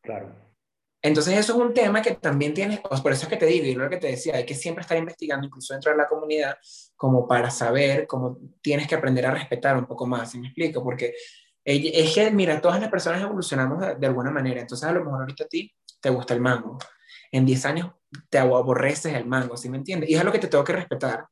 Claro. 0.00 0.49
Entonces 1.02 1.38
eso 1.38 1.54
es 1.54 1.58
un 1.58 1.72
tema 1.72 2.02
que 2.02 2.14
también 2.14 2.52
tienes, 2.52 2.80
por 2.80 3.12
eso 3.12 3.22
es 3.22 3.28
que 3.28 3.36
te 3.36 3.46
digo, 3.46 3.66
y 3.66 3.74
lo 3.74 3.88
que 3.88 3.96
te 3.96 4.08
decía, 4.08 4.36
hay 4.36 4.44
que 4.44 4.54
siempre 4.54 4.82
estar 4.82 4.98
investigando, 4.98 5.46
incluso 5.46 5.72
dentro 5.72 5.92
de 5.92 5.96
la 5.96 6.06
comunidad, 6.06 6.58
como 6.94 7.26
para 7.26 7.50
saber 7.50 8.06
cómo 8.06 8.38
tienes 8.60 8.86
que 8.86 8.96
aprender 8.96 9.24
a 9.24 9.30
respetar 9.30 9.76
un 9.78 9.86
poco 9.86 10.06
más, 10.06 10.30
¿sí 10.30 10.38
me 10.38 10.48
explico? 10.48 10.82
Porque 10.82 11.14
es 11.64 12.14
que, 12.14 12.30
mira, 12.30 12.60
todas 12.60 12.80
las 12.80 12.90
personas 12.90 13.22
evolucionamos 13.22 13.98
de, 13.98 14.06
alguna 14.06 14.30
manera, 14.30 14.60
entonces 14.60 14.86
a 14.86 14.92
lo 14.92 15.04
mejor 15.04 15.20
ahorita 15.20 15.44
a 15.44 15.48
ti 15.48 15.72
te 16.00 16.10
gusta 16.10 16.34
el 16.34 16.40
mango, 16.40 16.78
en 17.32 17.46
10 17.46 17.64
años 17.64 17.92
te 18.28 18.38
aborreces 18.38 19.14
el 19.14 19.24
mango, 19.24 19.56
¿sí 19.56 19.70
me 19.70 19.78
entiendes? 19.78 20.10
Y 20.10 20.14
es 20.14 20.20
algo 20.20 20.32
que 20.32 20.38
te 20.38 20.48
tengo 20.48 20.64
que 20.64 20.74
respetar, 20.74 21.26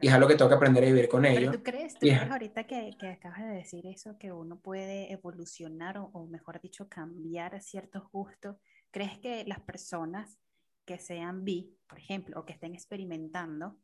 y 0.00 0.08
es 0.08 0.12
algo 0.12 0.26
que 0.26 0.34
tengo 0.34 0.48
que 0.48 0.56
aprender 0.56 0.82
a 0.82 0.86
vivir 0.86 1.08
con 1.08 1.24
ello. 1.24 1.50
Pero 1.50 1.52
tú 1.52 1.62
crees, 1.62 1.94
tú 1.94 2.00
crees 2.00 2.28
ahorita 2.28 2.64
que, 2.64 2.90
que, 2.98 3.08
acabas 3.08 3.38
de 3.38 3.54
decir 3.54 3.86
eso, 3.86 4.18
que 4.18 4.32
uno 4.32 4.58
puede 4.58 5.12
evolucionar 5.12 5.98
o, 5.98 6.10
o 6.12 6.26
mejor 6.26 6.60
dicho, 6.60 6.88
cambiar 6.88 7.60
ciertos 7.62 8.02
gustos 8.10 8.56
¿Crees 8.96 9.18
que 9.18 9.44
las 9.44 9.60
personas 9.60 10.38
que 10.86 10.98
sean 10.98 11.44
bi, 11.44 11.76
por 11.86 11.98
ejemplo, 11.98 12.40
o 12.40 12.46
que 12.46 12.54
estén 12.54 12.74
experimentando, 12.74 13.76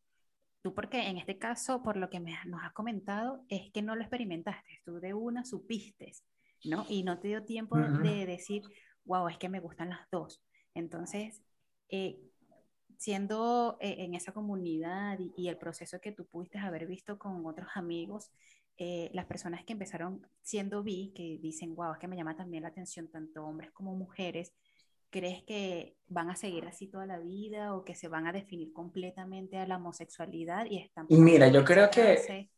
tú 0.63 0.73
porque 0.73 1.07
en 1.07 1.19
este 1.19 1.37
caso, 1.37 1.83
por 1.83 1.99
lo 1.99 2.09
que 2.09 2.19
me, 2.19 2.35
nos 2.47 2.63
has 2.63 2.73
comentado, 2.73 3.45
es 3.51 3.71
que 3.73 3.83
no 3.83 3.95
lo 3.95 4.01
experimentaste, 4.01 4.81
tú 4.87 5.01
de 5.01 5.13
una 5.13 5.45
supiste, 5.45 6.13
¿no? 6.65 6.87
Y 6.89 7.03
no 7.03 7.19
te 7.21 7.29
dio 7.29 7.45
tiempo 7.45 7.77
de 7.77 8.25
decir, 8.25 8.63
wow, 9.05 9.29
es 9.29 9.37
que 9.37 9.51
me 9.51 9.61
gustan 9.61 9.91
las 9.91 10.09
dos. 10.11 10.43
Entonces, 10.73 11.43
eh, 11.91 12.19
siendo 12.97 13.77
eh, 13.83 13.97
en 13.99 14.15
esa 14.15 14.33
comunidad 14.33 15.19
y, 15.37 15.49
el 15.49 15.59
proceso 15.59 16.01
que 16.01 16.13
tú 16.13 16.25
pudiste 16.25 16.57
haber 16.57 16.87
visto 16.87 17.19
con 17.19 17.45
otros 17.45 17.69
amigos, 17.75 18.33
eh, 18.79 19.11
las 19.13 19.27
personas 19.27 19.63
que 19.67 19.75
empezaron 19.75 20.27
siendo 20.41 20.83
bi, 20.83 21.13
que 21.15 21.39
dicen, 21.39 21.75
wow, 21.75 21.93
es 21.93 21.99
que 21.99 22.09
me 22.09 22.17
llama 22.17 22.35
también 22.35 22.63
la 22.63 22.71
atención 22.71 23.09
tanto 23.09 23.45
hombres 23.45 23.73
como 23.73 23.95
mujeres, 23.95 24.55
¿Crees 25.13 25.43
que 25.45 25.99
van 26.09 26.31
a 26.31 26.37
seguir 26.37 26.65
así 26.67 26.87
toda 26.87 27.05
la 27.05 27.19
vida 27.19 27.75
o 27.75 27.85
que 27.85 27.95
se 27.95 28.09
van 28.09 28.27
a 28.27 28.33
definir 28.33 28.73
completamente 28.73 29.59
a 29.59 29.67
la 29.67 29.77
homosexualidad 29.77 30.65
y 30.65 30.79
están... 30.79 31.05
Mira, 31.11 31.49
yo 31.49 31.63
creo 31.67 31.91
que... 31.91 32.49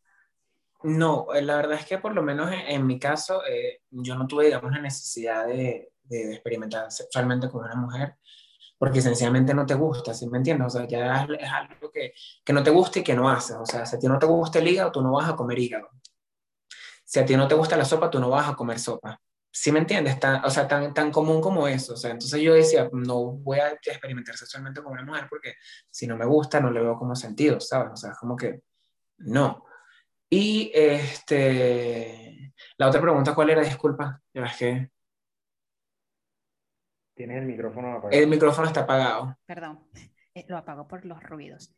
No, 0.83 1.33
eh, 1.33 1.41
la 1.41 1.57
verdad 1.57 1.77
es 1.77 1.85
que 1.85 1.97
por 1.97 2.15
lo 2.15 2.23
menos 2.23 2.49
en, 2.53 2.87
mi 2.87 2.97
caso, 2.97 3.45
eh, 3.45 3.81
yo 3.89 4.15
no 4.15 4.25
tuve, 4.25 4.45
digamos, 4.45 4.71
la 4.71 4.79
necesidad 4.79 5.45
de, 5.47 5.91
de, 6.03 6.33
experimentar 6.35 6.89
sexualmente 6.89 7.49
con 7.49 7.65
una 7.65 7.75
mujer, 7.75 8.15
porque 8.77 9.01
sencillamente 9.01 9.53
no 9.53 9.65
te 9.65 9.73
gusta, 9.73 10.13
¿sí 10.13 10.25
me 10.29 10.37
entiendes? 10.37 10.67
O 10.67 10.69
sea, 10.69 10.87
ya 10.87 11.23
es, 11.23 11.51
algo 11.51 11.91
que, 11.91 12.13
que, 12.41 12.53
no 12.53 12.63
te 12.63 12.69
gusta 12.69 12.99
y 12.99 13.03
que 13.03 13.15
no 13.15 13.27
haces. 13.29 13.57
O 13.57 13.65
sea, 13.65 13.85
si 13.85 13.97
a 13.97 13.99
ti 13.99 14.07
no 14.07 14.17
te 14.17 14.27
gusta 14.27 14.59
el 14.59 14.67
hígado, 14.69 14.93
tú 14.93 15.01
no 15.01 15.11
vas 15.11 15.29
a 15.29 15.35
comer 15.35 15.59
hígado. 15.59 15.89
Si 17.03 17.19
a 17.19 17.25
ti 17.25 17.35
no 17.35 17.49
te 17.49 17.55
gusta 17.55 17.75
la 17.75 17.83
sopa, 17.83 18.09
tú 18.09 18.19
no 18.19 18.29
vas 18.29 18.47
a 18.47 18.55
comer 18.55 18.79
sopa. 18.79 19.19
¿Sí 19.57 19.71
me 19.71 19.79
entiendes? 19.79 20.19
Tan, 20.19 20.43
o 20.43 20.49
sea, 20.49 20.67
tan, 20.67 20.93
tan 20.93 21.11
común 21.11 21.39
como 21.39 21.65
eso. 21.65 21.93
O 21.93 21.95
sea, 21.95 22.11
entonces 22.11 22.41
yo 22.41 22.53
decía, 22.53 22.89
no 22.91 23.31
voy 23.31 23.59
a 23.59 23.69
experimentar 23.69 24.35
sexualmente 24.35 24.83
con 24.83 24.91
una 24.91 25.03
mujer 25.03 25.27
porque 25.29 25.53
si 25.89 26.05
no 26.07 26.17
me 26.17 26.25
gusta, 26.25 26.59
no 26.59 26.69
le 26.69 26.81
veo 26.81 26.97
como 26.97 27.15
sentido, 27.15 27.61
¿sabes? 27.61 27.93
O 27.93 27.95
sea, 27.95 28.11
es 28.11 28.17
como 28.17 28.35
que 28.35 28.63
no. 29.19 29.63
Y 30.29 30.73
este, 30.75 32.53
la 32.77 32.89
otra 32.89 32.99
pregunta, 32.99 33.33
¿cuál 33.33 33.51
era? 33.51 33.61
Disculpa, 33.61 34.21
ya 34.33 34.41
ves 34.41 34.57
que... 34.57 34.91
Tienes 37.15 37.37
el 37.37 37.45
micrófono 37.45 37.93
apagado. 37.93 38.21
El 38.21 38.27
micrófono 38.27 38.67
está 38.67 38.81
apagado. 38.81 39.37
Perdón, 39.45 39.87
eh, 40.33 40.43
lo 40.49 40.57
apago 40.57 40.85
por 40.85 41.05
los 41.05 41.23
ruidos. 41.23 41.73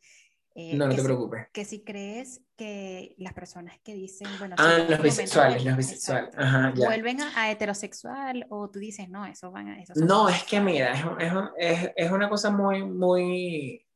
Eh, 0.60 0.74
no, 0.74 0.88
no 0.88 0.94
te 0.96 1.04
preocupes. 1.04 1.46
que 1.52 1.64
si 1.64 1.84
crees 1.84 2.40
que 2.56 3.14
las 3.18 3.32
personas 3.32 3.78
que 3.84 3.94
dicen, 3.94 4.26
bueno, 4.40 4.56
ah, 4.58 4.78
los 4.88 5.00
bisexuales, 5.00 5.64
los 5.64 5.76
bisexuales, 5.76 6.36
Ajá, 6.36 6.72
ya. 6.74 6.84
vuelven 6.84 7.20
a, 7.20 7.52
heterosexual 7.52 8.44
o 8.48 8.68
tú 8.68 8.80
dices, 8.80 9.08
no, 9.08 9.24
eso 9.24 9.52
van 9.52 9.68
a... 9.68 9.80
Eso 9.80 9.92
no, 9.94 10.28
es 10.28 10.42
que 10.42 10.58
mira, 10.58 10.94
es, 11.20 11.32
es, 11.58 11.90
es, 11.94 12.10
una 12.10 12.28
cosa 12.28 12.50
muy, 12.50 12.82
muy, 12.82 13.86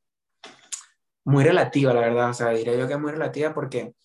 muy 1.25 1.43
relativa, 1.43 1.93
la 1.93 2.01
verdad, 2.03 2.31
o 2.31 2.35
sea, 2.35 2.51
diría 2.51 2.77
yo 2.77 2.87
que 2.87 2.95
es 2.95 3.01
muy 3.01 3.11
relativa 3.11 3.53
porque 3.53 3.97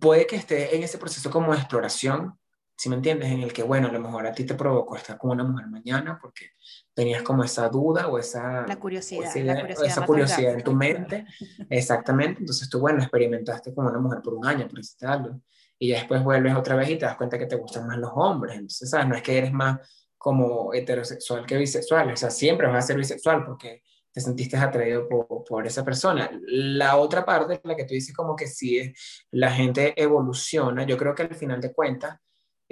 puede 0.00 0.26
que 0.26 0.34
esté 0.34 0.74
en 0.74 0.82
ese 0.82 0.98
proceso 0.98 1.30
como 1.30 1.52
de 1.52 1.58
exploración, 1.58 2.36
si 2.82 2.88
me 2.88 2.96
entiendes? 2.96 3.30
En 3.30 3.42
el 3.42 3.52
que, 3.52 3.62
bueno, 3.62 3.86
a 3.86 3.92
lo 3.92 4.00
mejor 4.00 4.26
a 4.26 4.32
ti 4.32 4.42
te 4.42 4.56
provocó 4.56 4.96
estar 4.96 5.16
con 5.16 5.30
una 5.30 5.44
mujer 5.44 5.68
mañana 5.68 6.18
porque 6.20 6.50
tenías 6.92 7.22
como 7.22 7.44
esa 7.44 7.68
duda 7.68 8.08
o 8.08 8.18
esa... 8.18 8.66
La 8.66 8.74
curiosidad. 8.74 9.30
esa, 9.36 10.04
curiosidad, 10.04 10.54
en 10.54 10.64
tu 10.64 10.72
mente. 10.72 11.24
Exactamente. 11.70 12.40
Entonces 12.40 12.68
tú, 12.68 12.80
bueno, 12.80 13.00
experimentaste 13.00 13.72
con 13.72 13.86
una 13.86 14.00
mujer 14.00 14.20
por 14.20 14.34
un 14.34 14.44
año, 14.44 14.66
por 14.66 14.78
decirlo. 14.78 15.40
Y 15.78 15.90
ya 15.90 15.98
después 15.98 16.24
vuelves 16.24 16.56
otra 16.56 16.74
vez 16.74 16.90
y 16.90 16.96
te 16.96 17.06
das 17.06 17.16
cuenta 17.16 17.38
que 17.38 17.46
te 17.46 17.54
gustan 17.54 17.86
más 17.86 17.98
los 17.98 18.10
hombres. 18.16 18.54
Entonces, 18.54 18.90
¿sabes? 18.90 19.06
No 19.06 19.14
es 19.14 19.22
que 19.22 19.38
eres 19.38 19.52
más 19.52 19.78
como 20.18 20.74
heterosexual 20.74 21.46
que 21.46 21.58
bisexual. 21.58 22.10
O 22.10 22.16
sea, 22.16 22.30
siempre 22.30 22.66
vas 22.66 22.82
a 22.82 22.86
ser 22.88 22.96
bisexual 22.96 23.44
porque 23.44 23.84
te 24.12 24.20
sentiste 24.20 24.56
atraído 24.56 25.08
por, 25.08 25.44
por, 25.44 25.64
esa 25.68 25.84
persona. 25.84 26.28
La 26.48 26.96
otra 26.96 27.24
parte, 27.24 27.60
la 27.62 27.76
que 27.76 27.84
tú 27.84 27.94
dices 27.94 28.12
como 28.12 28.34
que 28.34 28.48
sí, 28.48 28.92
la 29.30 29.52
gente 29.52 29.94
evoluciona, 30.02 30.84
yo 30.84 30.98
creo 30.98 31.14
que 31.14 31.22
al 31.22 31.36
final 31.36 31.60
de 31.60 31.72
cuentas, 31.72 32.18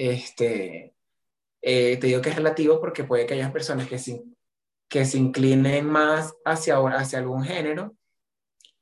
este, 0.08 0.94
eh, 1.62 1.96
te 1.98 2.06
digo 2.06 2.20
que 2.20 2.30
es 2.30 2.36
relativo 2.36 2.80
porque 2.80 3.04
puede 3.04 3.26
que 3.26 3.34
haya 3.34 3.52
personas 3.52 3.88
que 3.88 3.98
se, 3.98 4.22
que 4.88 5.04
se 5.04 5.18
inclinen 5.18 5.86
más 5.86 6.34
hacia, 6.44 6.78
hacia 6.78 7.18
algún 7.18 7.44
género 7.44 7.94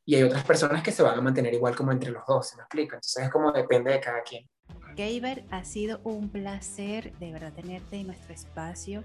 y 0.05 0.15
hay 0.15 0.23
otras 0.23 0.45
personas 0.45 0.83
que 0.83 0.93
se 0.93 1.03
van 1.03 1.19
a 1.19 1.23
mantener 1.23 1.53
igual 1.55 1.77
como 1.77 1.93
entre 1.93 2.11
los 2.11 2.25
dos, 2.27 2.49
¿se 2.49 2.57
me 2.57 2.63
explica? 2.63 2.97
Entonces 2.97 3.25
es 3.25 3.31
como 3.31 3.53
depende 3.53 3.93
de 3.93 4.01
cada 4.01 4.23
quien. 4.23 4.49
Gaber, 4.97 5.45
ha 5.51 5.65
sido 5.65 6.01
un 6.05 6.31
placer 6.31 7.13
de 7.19 7.33
verdad 7.33 7.53
tenerte 7.53 7.97
en 7.97 8.07
nuestro 8.07 8.33
espacio 8.33 9.05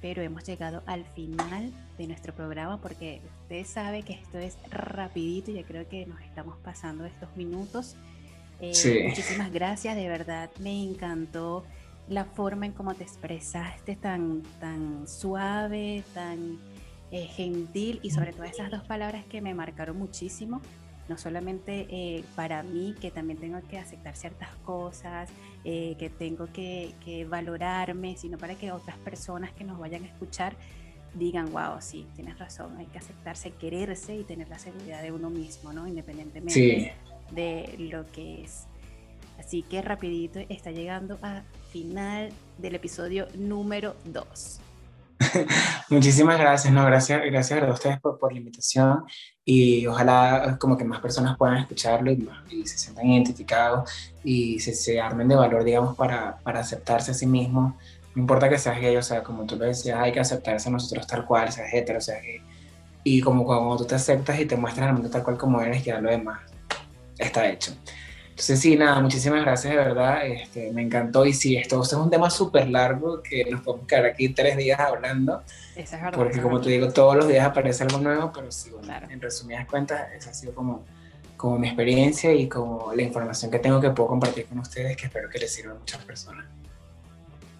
pero 0.00 0.22
hemos 0.22 0.44
llegado 0.44 0.82
al 0.86 1.04
final 1.04 1.72
de 1.98 2.06
nuestro 2.06 2.34
programa 2.34 2.80
porque 2.80 3.20
usted 3.42 3.66
sabe 3.66 4.02
que 4.02 4.14
esto 4.14 4.38
es 4.38 4.56
rapidito, 4.70 5.50
y 5.50 5.54
yo 5.54 5.64
creo 5.64 5.88
que 5.88 6.06
nos 6.06 6.20
estamos 6.22 6.56
pasando 6.58 7.04
estos 7.04 7.34
minutos. 7.36 7.96
Eh, 8.60 9.04
muchísimas 9.08 9.52
gracias, 9.52 9.96
de 9.96 10.08
verdad 10.08 10.50
me 10.58 10.82
encantó 10.82 11.64
la 12.08 12.24
forma 12.24 12.66
en 12.66 12.72
cómo 12.72 12.94
te 12.94 13.04
expresaste, 13.04 13.96
tan, 13.96 14.42
tan 14.58 15.06
suave, 15.08 16.02
tan 16.12 16.58
eh, 17.12 17.26
gentil 17.26 18.00
y 18.02 18.10
sobre 18.10 18.32
todo 18.32 18.44
esas 18.44 18.70
dos 18.70 18.82
palabras 18.82 19.24
que 19.24 19.40
me 19.40 19.54
marcaron 19.54 19.96
muchísimo 19.96 20.60
no 21.10 21.18
solamente 21.18 21.88
eh, 21.90 22.24
para 22.36 22.62
mí, 22.62 22.94
que 23.00 23.10
también 23.10 23.36
tengo 23.38 23.58
que 23.68 23.78
aceptar 23.78 24.14
ciertas 24.14 24.54
cosas, 24.64 25.28
eh, 25.64 25.96
que 25.98 26.08
tengo 26.08 26.46
que, 26.52 26.94
valorarme, 27.28 28.16
sino 28.16 28.38
para 28.38 28.54
que 28.54 28.70
otras 28.70 28.96
personas 28.98 29.50
que 29.52 29.64
nos 29.64 29.76
vayan 29.76 30.04
a 30.04 30.06
escuchar 30.06 30.54
digan, 31.14 31.50
wow, 31.50 31.80
sí, 31.80 32.06
tienes 32.14 32.38
razón, 32.38 32.76
hay 32.78 32.86
que 32.86 32.98
aceptarse, 32.98 33.50
quererse 33.50 34.14
y 34.14 34.22
tener 34.22 34.48
la 34.48 34.60
seguridad 34.60 35.02
de 35.02 35.10
uno 35.10 35.30
mismo, 35.30 35.72
¿no? 35.72 35.88
Independientemente 35.88 36.94
de 37.30 37.74
lo 37.78 38.10
que 38.10 38.42
es. 38.42 38.66
Así 39.38 39.62
que 39.62 39.80
rapidito 39.82 40.38
está 40.48 40.70
llegando 40.70 41.18
a 41.22 41.42
final 41.70 42.30
del 42.58 42.74
episodio 42.74 43.26
número 43.34 43.96
2. 44.04 44.60
Muchísimas 45.90 46.38
gracias, 46.38 46.72
no, 46.72 46.84
gracias, 46.84 47.22
gracias 47.24 47.62
a 47.62 47.70
ustedes 47.70 48.00
por, 48.00 48.18
por, 48.18 48.32
la 48.32 48.38
invitación 48.38 49.04
y 49.44 49.86
ojalá 49.86 50.56
como 50.58 50.76
que 50.76 50.84
más 50.84 51.00
personas 51.00 51.36
puedan 51.36 51.58
escucharlo 51.58 52.10
y, 52.10 52.26
se 52.66 52.78
sientan 52.78 53.06
identificados 53.06 53.90
y 54.24 54.60
se, 54.60 54.74
se, 54.74 55.00
armen 55.00 55.28
de 55.28 55.36
valor, 55.36 55.64
digamos, 55.64 55.96
para, 55.96 56.38
para 56.38 56.60
aceptarse 56.60 57.10
a 57.10 57.14
sí 57.14 57.26
mismos. 57.26 57.74
No 58.14 58.22
importa 58.22 58.48
que 58.48 58.58
seas 58.58 58.80
gay, 58.80 58.96
o 58.96 59.02
sea, 59.02 59.22
como 59.22 59.44
tú 59.44 59.56
lo 59.56 59.66
decías, 59.66 59.98
hay 60.00 60.12
que 60.12 60.20
aceptarse 60.20 60.68
a 60.68 60.72
nosotros 60.72 61.06
tal 61.06 61.26
cual, 61.26 61.52
seas 61.52 61.72
hetero, 61.72 62.00
seas 62.00 62.22
gay. 62.22 62.40
Y 63.04 63.20
como 63.20 63.44
cuando 63.44 63.76
tú 63.76 63.84
te 63.84 63.94
aceptas 63.94 64.38
y 64.40 64.46
te 64.46 64.56
muestras 64.56 64.88
al 64.88 64.94
mundo 64.94 65.10
tal 65.10 65.22
cual 65.22 65.38
como 65.38 65.60
eres, 65.60 65.84
ya 65.84 66.00
lo 66.00 66.10
demás 66.10 66.49
está 67.20 67.48
hecho. 67.48 67.72
Entonces, 68.30 68.60
sí, 68.60 68.74
nada, 68.74 69.00
muchísimas 69.00 69.42
gracias, 69.42 69.74
de 69.74 69.78
verdad. 69.78 70.26
Este, 70.26 70.72
me 70.72 70.80
encantó. 70.80 71.26
Y 71.26 71.34
sí, 71.34 71.56
esto, 71.56 71.82
es 71.82 71.92
un 71.92 72.08
tema 72.08 72.30
súper 72.30 72.70
largo 72.70 73.22
que 73.22 73.44
nos 73.50 73.60
podemos 73.60 73.86
quedar 73.86 74.06
aquí 74.06 74.30
tres 74.30 74.56
días 74.56 74.80
hablando. 74.80 75.42
Esa 75.76 75.96
es 75.96 76.02
verdad, 76.02 76.18
porque, 76.18 76.40
como 76.40 76.58
te 76.58 76.70
digo, 76.70 76.90
todos 76.90 77.16
los 77.16 77.28
días 77.28 77.46
aparece 77.46 77.84
algo 77.84 77.98
nuevo, 77.98 78.32
pero 78.34 78.50
sí, 78.50 78.70
bueno, 78.70 78.94
en 79.10 79.20
resumidas 79.20 79.66
cuentas, 79.66 80.10
esa 80.16 80.30
ha 80.30 80.34
sido 80.34 80.54
como, 80.54 80.86
como 81.36 81.58
mi 81.58 81.68
experiencia 81.68 82.32
y 82.32 82.48
como 82.48 82.94
la 82.94 83.02
información 83.02 83.50
que 83.50 83.58
tengo 83.58 83.78
que 83.78 83.90
puedo 83.90 84.08
compartir 84.08 84.46
con 84.46 84.58
ustedes, 84.60 84.96
que 84.96 85.06
espero 85.06 85.28
que 85.28 85.38
les 85.38 85.52
sirva 85.52 85.72
a 85.72 85.78
muchas 85.78 86.02
personas. 86.04 86.46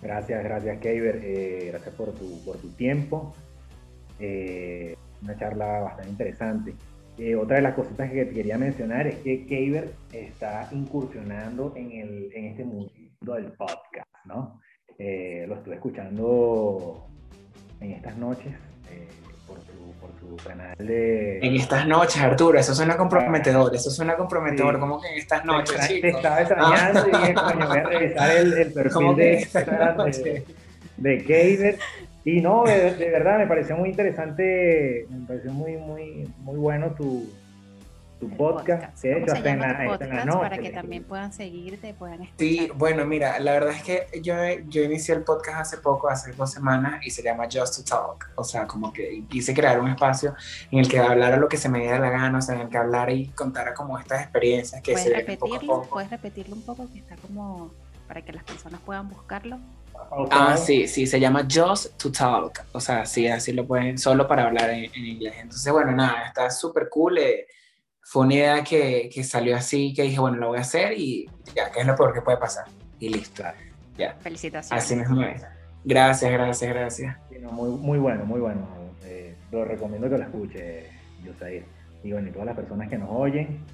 Gracias, 0.01 0.43
gracias, 0.43 0.79
Keiber. 0.79 1.21
Eh, 1.23 1.69
gracias 1.73 1.95
por 1.95 2.13
tu, 2.13 2.43
por 2.43 2.57
tu 2.57 2.71
tiempo. 2.71 3.35
Eh, 4.19 4.97
una 5.23 5.39
charla 5.39 5.81
bastante 5.81 6.11
interesante. 6.11 6.75
Eh, 7.21 7.37
otra 7.37 7.57
de 7.57 7.63
las 7.63 7.75
cositas 7.75 8.11
que 8.11 8.25
te 8.25 8.33
quería 8.33 8.57
mencionar 8.57 9.07
es 9.07 9.17
que 9.17 9.45
Kaber 9.45 9.93
está 10.11 10.71
incursionando 10.73 11.75
en, 11.77 11.93
el, 11.93 12.31
en 12.33 12.45
este 12.47 12.65
mundo 12.65 12.91
del 13.21 13.53
podcast, 13.53 14.09
¿no? 14.25 14.59
Eh, 14.99 15.45
lo 15.47 15.57
estuve 15.57 15.75
escuchando 15.75 17.11
en 17.79 17.91
estas 17.93 18.17
noches 18.17 18.55
eh, 18.91 19.07
por, 19.47 19.59
su, 19.61 19.93
por, 20.01 20.19
su, 20.19 20.35
canal 20.43 20.75
de... 20.79 21.41
En 21.41 21.57
estas 21.57 21.87
noches, 21.87 22.23
Arturo, 22.23 22.59
eso 22.59 22.75
suena 22.75 22.97
comprometedor, 22.97 23.75
eso 23.75 23.91
suena 23.91 24.17
comprometedor, 24.17 24.81
¿cómo 24.81 24.99
que 24.99 25.09
en 25.09 25.19
estas 25.19 25.45
noches, 25.45 25.77
Te, 25.89 26.09
estaba 26.09 26.41
extrañando 26.41 27.07
y 27.07 27.11
dije, 27.11 27.35
coño, 27.35 27.69
voy 27.69 27.79
a 27.79 27.83
revisar 27.83 28.31
el, 28.31 28.53
el 28.55 28.73
perfil 28.73 29.17
de, 29.17 29.47
de, 30.97 31.23
de 31.59 31.79
y 32.25 32.41
no, 32.41 32.65
de, 32.65 32.93
verdad 33.11 33.39
me 33.39 33.47
pareció 33.47 33.77
muy 33.77 33.89
interesante, 33.89 35.07
me 35.09 35.27
pareció 35.27 35.53
muy, 35.53 35.77
muy, 35.77 36.31
muy 36.39 36.57
bueno 36.57 36.91
tu, 36.91 37.27
tu 38.21 38.29
podcast, 38.37 39.03
de 39.03 39.19
hecho, 39.19 39.33
hasta 39.33 39.51
en, 39.51 39.61
la, 39.61 40.25
noche. 40.27 40.39
Para 40.39 40.59
que 40.59 40.71
también 40.71 41.05
puedan 41.05 41.33
seguirte, 41.33 41.95
puedan 41.95 42.23
escuchar. 42.23 42.39
Sí, 42.39 42.71
bueno, 42.75 43.07
mira, 43.07 43.41
la 43.41 43.53
verdad 43.53 43.73
es 43.73 43.83
que 43.83 44.07
yo, 44.21 44.35
yo 44.69 44.83
inicié 44.83 45.15
el 45.15 45.23
podcast 45.23 45.61
hace 45.61 45.79
poco, 45.79 46.11
hace 46.11 46.33
dos 46.33 46.53
semanas, 46.53 47.05
y 47.07 47.11
se 47.11 47.23
llama 47.23 47.45
Just 47.51 47.79
to 47.79 47.85
Talk. 47.85 48.31
O 48.35 48.45
sea, 48.45 48.67
como 48.67 48.93
que 48.93 49.25
quise 49.31 49.55
crear 49.55 49.81
un 49.81 49.89
espacio 49.89 50.35
en 50.71 50.81
el 50.81 50.89
que 50.89 50.99
hablara 50.99 51.39
lo 51.39 51.49
que 51.49 51.57
se 51.57 51.71
me 51.71 51.81
diera 51.81 51.99
la 51.99 52.11
gana, 52.11 52.39
o 52.39 52.43
sea, 52.43 52.57
en 52.57 52.61
el 52.63 52.69
que 52.69 52.77
hablara 52.77 53.11
y 53.11 53.29
contara 53.29 53.73
como 53.73 53.99
estas 53.99 54.21
experiencias 54.21 54.83
que 54.83 54.99
se 54.99 55.09
repetirlo? 55.09 55.83
¿Puedes 55.89 56.11
repetirlo 56.11 56.55
un 56.57 56.63
poco? 56.63 56.87
Que 56.93 56.99
está 56.99 57.17
como 57.17 57.71
para 58.11 58.23
que 58.23 58.33
las 58.33 58.43
personas 58.43 58.81
puedan 58.81 59.09
buscarlo. 59.09 59.61
Ah, 60.33 60.57
sí, 60.57 60.89
sí, 60.89 61.07
se 61.07 61.21
llama 61.21 61.47
Just 61.49 61.97
to 61.97 62.11
Talk. 62.11 62.65
O 62.73 62.81
sea, 62.81 63.07
sí, 63.07 63.29
así 63.29 63.53
lo 63.53 63.65
pueden, 63.65 63.99
solo 63.99 64.27
para 64.27 64.49
hablar 64.49 64.69
en, 64.71 64.91
inglés. 64.93 65.35
Entonces, 65.39 65.73
bueno, 65.73 65.93
nada, 65.93 66.27
está 66.27 66.51
súper 66.51 66.89
cool. 66.89 67.19
Eh, 67.19 67.47
fue 68.01 68.25
una 68.25 68.35
idea 68.35 68.65
que, 68.65 69.09
que, 69.15 69.23
salió 69.23 69.57
así, 69.57 69.95
que 69.95 70.03
dije, 70.03 70.19
bueno, 70.19 70.39
lo 70.39 70.49
voy 70.49 70.59
a 70.59 70.63
hacer 70.63 70.99
y 70.99 71.31
ya, 71.55 71.71
que 71.71 71.83
es 71.83 71.87
lo 71.87 71.95
peor 71.95 72.13
que 72.13 72.21
puede 72.21 72.37
pasar. 72.37 72.65
Y 72.99 73.11
listo. 73.11 73.45
Ya. 73.97 74.17
Felicitaciones. 74.19 74.85
Así 74.85 74.97
mismo 74.97 75.23
es. 75.23 75.45
Gracias, 75.85 76.33
gracias, 76.33 76.75
gracias. 76.75 77.17
muy, 77.53 77.71
muy 77.71 77.99
bueno, 78.01 78.25
muy 78.25 78.41
bueno. 78.41 78.67
Eh, 79.05 79.37
lo 79.53 79.65
recomiendo 79.65 80.11
que 80.11 80.19
lo 80.19 80.25
escuche, 80.25 80.87
Yosair. 81.23 81.65
Y 82.03 82.11
bueno, 82.11 82.27
y 82.27 82.33
todas 82.33 82.47
las 82.47 82.57
personas 82.57 82.89
que 82.89 82.99
nos 82.99 83.09
oyen, 83.13 83.65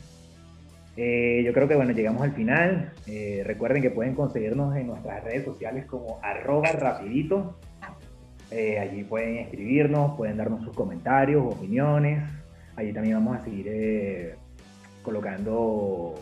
eh, 0.97 1.43
yo 1.45 1.53
creo 1.53 1.69
que 1.69 1.77
bueno, 1.77 1.93
llegamos 1.93 2.23
al 2.23 2.33
final. 2.33 2.93
Eh, 3.07 3.43
recuerden 3.45 3.83
que 3.83 3.91
pueden 3.91 4.15
conseguirnos 4.15 4.75
en 4.77 4.87
nuestras 4.87 5.23
redes 5.25 5.45
sociales 5.45 5.85
como 5.85 6.19
arroba 6.23 6.73
rapidito. 6.73 7.59
Eh, 8.51 8.79
allí 8.79 9.05
pueden 9.05 9.37
escribirnos, 9.39 10.17
pueden 10.17 10.39
darnos 10.39 10.63
sus 10.65 10.75
comentarios, 10.75 11.45
opiniones. 11.45 12.23
Allí 12.77 12.93
también 12.93 13.17
vamos 13.17 13.39
a 13.39 13.45
seguir 13.45 14.37
colocando 15.03 16.15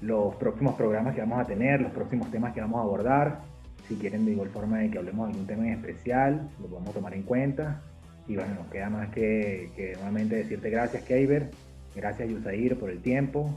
los 0.00 0.34
próximos 0.36 0.74
programas 0.74 1.14
que 1.14 1.20
vamos 1.20 1.40
a 1.40 1.44
tener, 1.44 1.80
los 1.80 1.92
próximos 1.92 2.30
temas 2.30 2.52
que 2.52 2.60
vamos 2.60 2.78
a 2.80 2.82
abordar. 2.82 3.40
Si 3.88 3.96
quieren 3.96 4.24
de 4.24 4.32
igual 4.32 4.48
forma 4.48 4.80
que 4.90 4.98
hablemos 4.98 5.26
de 5.26 5.32
algún 5.32 5.46
tema 5.46 5.66
en 5.66 5.74
especial, 5.74 6.48
lo 6.60 6.66
podemos 6.66 6.94
tomar 6.94 7.14
en 7.14 7.22
cuenta. 7.22 7.82
Y 8.26 8.36
bueno, 8.36 8.54
nos 8.54 8.66
queda 8.68 8.88
más 8.88 9.10
que, 9.10 9.70
que 9.76 9.92
nuevamente 9.94 10.36
decirte 10.36 10.70
gracias, 10.70 11.02
Keiber. 11.04 11.50
Gracias, 11.94 12.28
Yusair, 12.28 12.78
por 12.78 12.90
el 12.90 13.00
tiempo. 13.00 13.54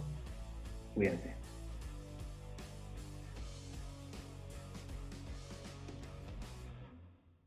Cuídense. 0.98 1.37